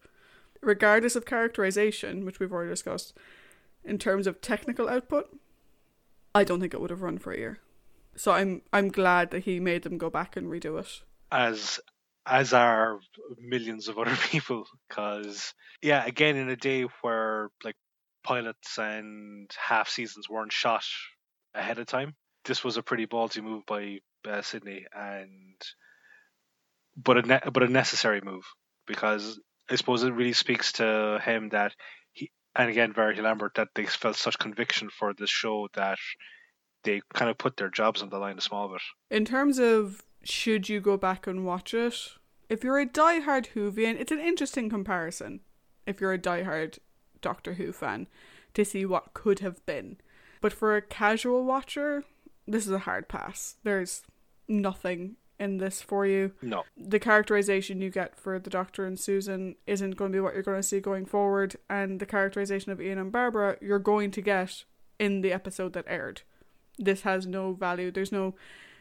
Regardless 0.61 1.15
of 1.15 1.25
characterization, 1.25 2.23
which 2.23 2.39
we've 2.39 2.53
already 2.53 2.69
discussed, 2.69 3.17
in 3.83 3.97
terms 3.97 4.27
of 4.27 4.39
technical 4.39 4.87
output, 4.87 5.35
I 6.35 6.43
don't 6.43 6.59
think 6.59 6.75
it 6.75 6.79
would 6.79 6.91
have 6.91 7.01
run 7.01 7.17
for 7.17 7.31
a 7.33 7.37
year. 7.37 7.57
So 8.15 8.31
I'm 8.31 8.61
I'm 8.71 8.89
glad 8.89 9.31
that 9.31 9.45
he 9.45 9.59
made 9.59 9.81
them 9.81 9.97
go 9.97 10.11
back 10.11 10.37
and 10.37 10.45
redo 10.47 10.79
it. 10.79 11.01
as 11.31 11.79
as 12.27 12.53
are 12.53 12.99
millions 13.41 13.87
of 13.87 13.97
other 13.97 14.15
people 14.29 14.65
because 14.87 15.55
yeah 15.81 16.05
again 16.05 16.35
in 16.35 16.49
a 16.49 16.55
day 16.55 16.83
where 17.01 17.49
like 17.63 17.75
pilots 18.23 18.77
and 18.77 19.49
half 19.57 19.89
seasons 19.89 20.29
weren't 20.29 20.53
shot 20.53 20.85
ahead 21.55 21.79
of 21.79 21.87
time 21.87 22.13
this 22.45 22.63
was 22.63 22.77
a 22.77 22.83
pretty 22.83 23.07
ballsy 23.07 23.41
move 23.41 23.65
by 23.65 23.99
uh, 24.27 24.41
sydney 24.41 24.85
and 24.95 25.61
but 26.95 27.17
a 27.17 27.21
ne- 27.21 27.51
but 27.51 27.63
a 27.63 27.67
necessary 27.67 28.21
move 28.21 28.43
because 28.87 29.39
i 29.69 29.75
suppose 29.75 30.03
it 30.03 30.13
really 30.13 30.33
speaks 30.33 30.73
to 30.73 31.19
him 31.23 31.49
that 31.49 31.73
he 32.11 32.31
and 32.55 32.69
again 32.69 32.93
verity 32.93 33.21
lambert 33.21 33.53
that 33.55 33.69
they 33.75 33.85
felt 33.85 34.15
such 34.15 34.37
conviction 34.39 34.89
for 34.89 35.13
this 35.13 35.29
show 35.29 35.67
that 35.73 35.97
they 36.83 37.01
kind 37.13 37.31
of 37.31 37.37
put 37.37 37.57
their 37.57 37.69
jobs 37.69 38.01
on 38.01 38.09
the 38.09 38.17
line 38.17 38.37
a 38.37 38.41
small 38.41 38.67
bit 38.69 38.81
In 39.09 39.25
terms 39.25 39.57
of 39.57 40.03
should 40.23 40.69
you 40.69 40.79
go 40.79 40.97
back 40.97 41.27
and 41.27 41.45
watch 41.45 41.73
it, 41.73 41.95
if 42.49 42.63
you're 42.63 42.79
a 42.79 42.85
diehard 42.85 43.47
Whovian, 43.55 43.99
it's 43.99 44.11
an 44.11 44.19
interesting 44.19 44.69
comparison. 44.69 45.41
If 45.85 45.99
you're 45.99 46.13
a 46.13 46.19
diehard 46.19 46.79
Doctor 47.21 47.55
Who 47.55 47.71
fan, 47.71 48.07
to 48.53 48.63
see 48.63 48.85
what 48.85 49.13
could 49.13 49.39
have 49.39 49.65
been. 49.65 49.97
But 50.41 50.53
for 50.53 50.75
a 50.75 50.81
casual 50.81 51.45
watcher, 51.45 52.03
this 52.47 52.65
is 52.65 52.71
a 52.71 52.79
hard 52.79 53.07
pass. 53.07 53.55
There's 53.63 54.03
nothing 54.47 55.15
in 55.39 55.57
this 55.57 55.81
for 55.81 56.05
you. 56.05 56.31
no 56.41 56.63
the 56.77 56.99
characterization 56.99 57.81
you 57.81 57.89
get 57.89 58.15
for 58.15 58.39
the 58.39 58.49
Doctor 58.49 58.85
and 58.85 58.99
Susan 58.99 59.55
isn't 59.65 59.97
going 59.97 60.11
to 60.11 60.15
be 60.15 60.19
what 60.19 60.33
you're 60.33 60.43
going 60.43 60.59
to 60.59 60.67
see 60.67 60.79
going 60.79 61.05
forward, 61.05 61.55
and 61.69 61.99
the 61.99 62.05
characterization 62.05 62.71
of 62.71 62.81
Ian 62.81 62.99
and 62.99 63.11
Barbara 63.11 63.57
you're 63.61 63.79
going 63.79 64.11
to 64.11 64.21
get 64.21 64.63
in 64.99 65.21
the 65.21 65.33
episode 65.33 65.73
that 65.73 65.85
aired. 65.87 66.21
This 66.77 67.01
has 67.01 67.27
no 67.27 67.53
value. 67.53 67.91
There's 67.91 68.11
no 68.11 68.35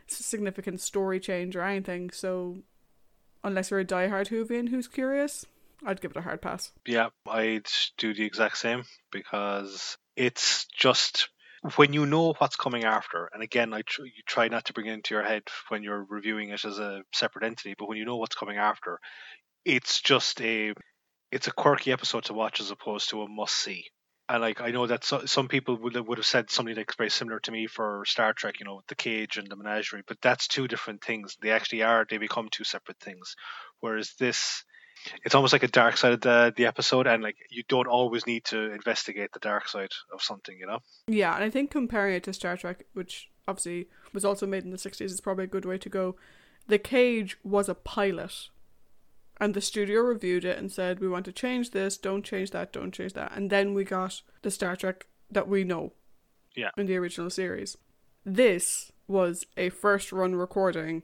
significant 0.06 0.80
story 0.80 1.20
change 1.20 1.56
or 1.56 1.62
anything. 1.62 2.10
So, 2.10 2.58
unless 3.44 3.70
you're 3.70 3.80
a 3.80 3.84
diehard 3.84 4.28
Whovian 4.28 4.68
who's 4.68 4.88
curious, 4.88 5.46
I'd 5.84 6.00
give 6.00 6.12
it 6.12 6.16
a 6.16 6.22
hard 6.22 6.42
pass. 6.42 6.72
Yeah, 6.86 7.08
I'd 7.26 7.66
do 7.98 8.14
the 8.14 8.24
exact 8.24 8.58
same 8.58 8.84
because 9.10 9.96
it's 10.16 10.66
just 10.66 11.28
when 11.76 11.92
you 11.92 12.06
know 12.06 12.34
what's 12.38 12.56
coming 12.56 12.84
after, 12.84 13.28
and 13.32 13.42
again, 13.42 13.72
I 13.72 13.82
tr- 13.82 14.04
you 14.04 14.22
try 14.26 14.48
not 14.48 14.64
to 14.66 14.72
bring 14.72 14.86
it 14.86 14.94
into 14.94 15.14
your 15.14 15.22
head 15.22 15.44
when 15.68 15.82
you're 15.82 16.04
reviewing 16.08 16.50
it 16.50 16.64
as 16.64 16.78
a 16.78 17.02
separate 17.12 17.44
entity, 17.44 17.74
but 17.78 17.88
when 17.88 17.98
you 17.98 18.04
know 18.04 18.16
what's 18.16 18.34
coming 18.34 18.58
after, 18.58 18.98
it's 19.64 20.00
just 20.00 20.40
a 20.40 20.74
it's 21.30 21.46
a 21.48 21.52
quirky 21.52 21.92
episode 21.92 22.24
to 22.24 22.34
watch 22.34 22.60
as 22.60 22.70
opposed 22.70 23.10
to 23.10 23.22
a 23.22 23.28
must 23.28 23.54
see. 23.54 23.86
And 24.28 24.42
like 24.42 24.60
I 24.60 24.70
know 24.70 24.86
that 24.88 25.04
so, 25.04 25.26
some 25.26 25.48
people 25.48 25.76
would 25.78 25.96
would 25.96 26.18
have 26.18 26.26
said 26.26 26.50
something 26.50 26.74
like 26.76 26.96
very 26.96 27.10
similar 27.10 27.40
to 27.40 27.52
me 27.52 27.66
for 27.68 28.04
Star 28.06 28.32
Trek, 28.32 28.60
you 28.60 28.66
know, 28.66 28.82
the 28.88 28.94
cage 28.96 29.36
and 29.36 29.48
the 29.48 29.56
menagerie, 29.56 30.02
but 30.06 30.18
that's 30.20 30.48
two 30.48 30.68
different 30.68 31.04
things. 31.04 31.36
They 31.40 31.50
actually 31.50 31.82
are 31.82 32.06
they 32.08 32.18
become 32.18 32.48
two 32.50 32.64
separate 32.64 32.98
things. 33.00 33.36
Whereas 33.80 34.14
this 34.18 34.64
it's 35.24 35.34
almost 35.34 35.52
like 35.52 35.62
a 35.62 35.68
dark 35.68 35.96
side 35.96 36.12
of 36.12 36.20
the 36.20 36.52
the 36.56 36.66
episode 36.66 37.06
and 37.06 37.22
like 37.22 37.36
you 37.50 37.62
don't 37.68 37.86
always 37.86 38.26
need 38.26 38.44
to 38.46 38.72
investigate 38.72 39.32
the 39.32 39.38
dark 39.40 39.68
side 39.68 39.90
of 40.12 40.22
something, 40.22 40.56
you 40.58 40.66
know? 40.66 40.80
Yeah, 41.06 41.34
and 41.34 41.44
I 41.44 41.50
think 41.50 41.70
comparing 41.70 42.14
it 42.14 42.24
to 42.24 42.32
Star 42.32 42.56
Trek, 42.56 42.84
which 42.94 43.28
obviously 43.48 43.88
was 44.12 44.24
also 44.24 44.46
made 44.46 44.64
in 44.64 44.70
the 44.70 44.76
60s, 44.76 45.00
is 45.02 45.20
probably 45.20 45.44
a 45.44 45.48
good 45.48 45.64
way 45.64 45.78
to 45.78 45.88
go. 45.88 46.16
The 46.68 46.78
Cage 46.78 47.36
was 47.42 47.68
a 47.68 47.74
pilot. 47.74 48.48
And 49.40 49.54
the 49.54 49.60
studio 49.60 50.02
reviewed 50.02 50.44
it 50.44 50.56
and 50.58 50.70
said, 50.70 51.00
we 51.00 51.08
want 51.08 51.24
to 51.24 51.32
change 51.32 51.72
this, 51.72 51.98
don't 51.98 52.22
change 52.24 52.52
that, 52.52 52.72
don't 52.72 52.92
change 52.92 53.14
that. 53.14 53.32
And 53.34 53.50
then 53.50 53.74
we 53.74 53.82
got 53.82 54.22
the 54.42 54.52
Star 54.52 54.76
Trek 54.76 55.06
that 55.32 55.48
we 55.48 55.64
know 55.64 55.94
Yeah. 56.54 56.70
in 56.76 56.86
the 56.86 56.96
original 56.96 57.28
series. 57.30 57.76
This 58.24 58.92
was 59.08 59.44
a 59.56 59.70
first 59.70 60.12
run 60.12 60.36
recording 60.36 61.02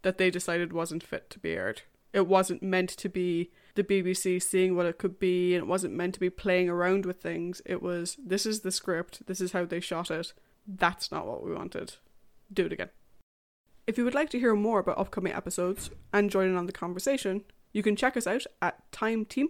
that 0.00 0.16
they 0.16 0.30
decided 0.30 0.72
wasn't 0.72 1.02
fit 1.02 1.28
to 1.30 1.38
be 1.38 1.50
aired. 1.50 1.82
It 2.14 2.28
wasn't 2.28 2.62
meant 2.62 2.90
to 2.90 3.08
be 3.08 3.50
the 3.74 3.82
BBC 3.82 4.40
seeing 4.40 4.76
what 4.76 4.86
it 4.86 4.98
could 4.98 5.18
be, 5.18 5.54
and 5.54 5.64
it 5.64 5.66
wasn't 5.66 5.94
meant 5.94 6.14
to 6.14 6.20
be 6.20 6.30
playing 6.30 6.68
around 6.70 7.04
with 7.04 7.20
things. 7.20 7.60
It 7.66 7.82
was, 7.82 8.16
this 8.24 8.46
is 8.46 8.60
the 8.60 8.70
script, 8.70 9.26
this 9.26 9.40
is 9.40 9.50
how 9.50 9.64
they 9.64 9.80
shot 9.80 10.12
it. 10.12 10.32
That's 10.64 11.10
not 11.10 11.26
what 11.26 11.44
we 11.44 11.52
wanted. 11.52 11.94
Do 12.52 12.66
it 12.66 12.72
again. 12.72 12.90
If 13.88 13.98
you 13.98 14.04
would 14.04 14.14
like 14.14 14.30
to 14.30 14.38
hear 14.38 14.54
more 14.54 14.78
about 14.78 14.96
upcoming 14.96 15.32
episodes 15.32 15.90
and 16.12 16.30
join 16.30 16.48
in 16.48 16.56
on 16.56 16.66
the 16.66 16.72
conversation, 16.72 17.42
you 17.72 17.82
can 17.82 17.96
check 17.96 18.16
us 18.16 18.28
out 18.28 18.46
at 18.62 18.90
Time 18.92 19.24
Team, 19.24 19.48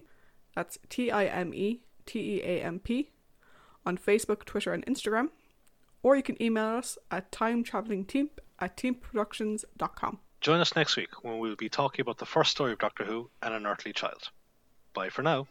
that's 0.57 0.79
T 0.89 1.11
I 1.11 1.27
M 1.27 1.53
E 1.53 1.83
T 2.07 2.39
E 2.39 2.43
A 2.43 2.63
M 2.63 2.79
P, 2.79 3.11
on 3.85 3.99
Facebook, 3.99 4.47
Twitter, 4.47 4.73
and 4.73 4.87
Instagram, 4.87 5.29
or 6.03 6.17
you 6.17 6.23
can 6.23 6.43
email 6.43 6.79
us 6.79 6.97
at 7.11 7.31
timetravelingteam 7.31 8.31
at 8.59 8.75
teamproductions.com. 8.79 10.19
Join 10.45 10.61
us 10.61 10.77
next 10.77 10.99
week 10.99 11.25
when 11.25 11.39
we'll 11.39 11.57
be 11.57 11.71
talking 11.71 12.03
about 12.03 12.19
the 12.19 12.27
first 12.27 12.51
story 12.51 12.75
of 12.75 12.79
Doctor 12.79 13.03
Who 13.03 13.31
and 13.41 13.55
An 13.55 13.63
Unearthly 13.63 13.95
Child. 13.95 14.29
Bye 14.93 15.09
for 15.09 15.23
now. 15.23 15.47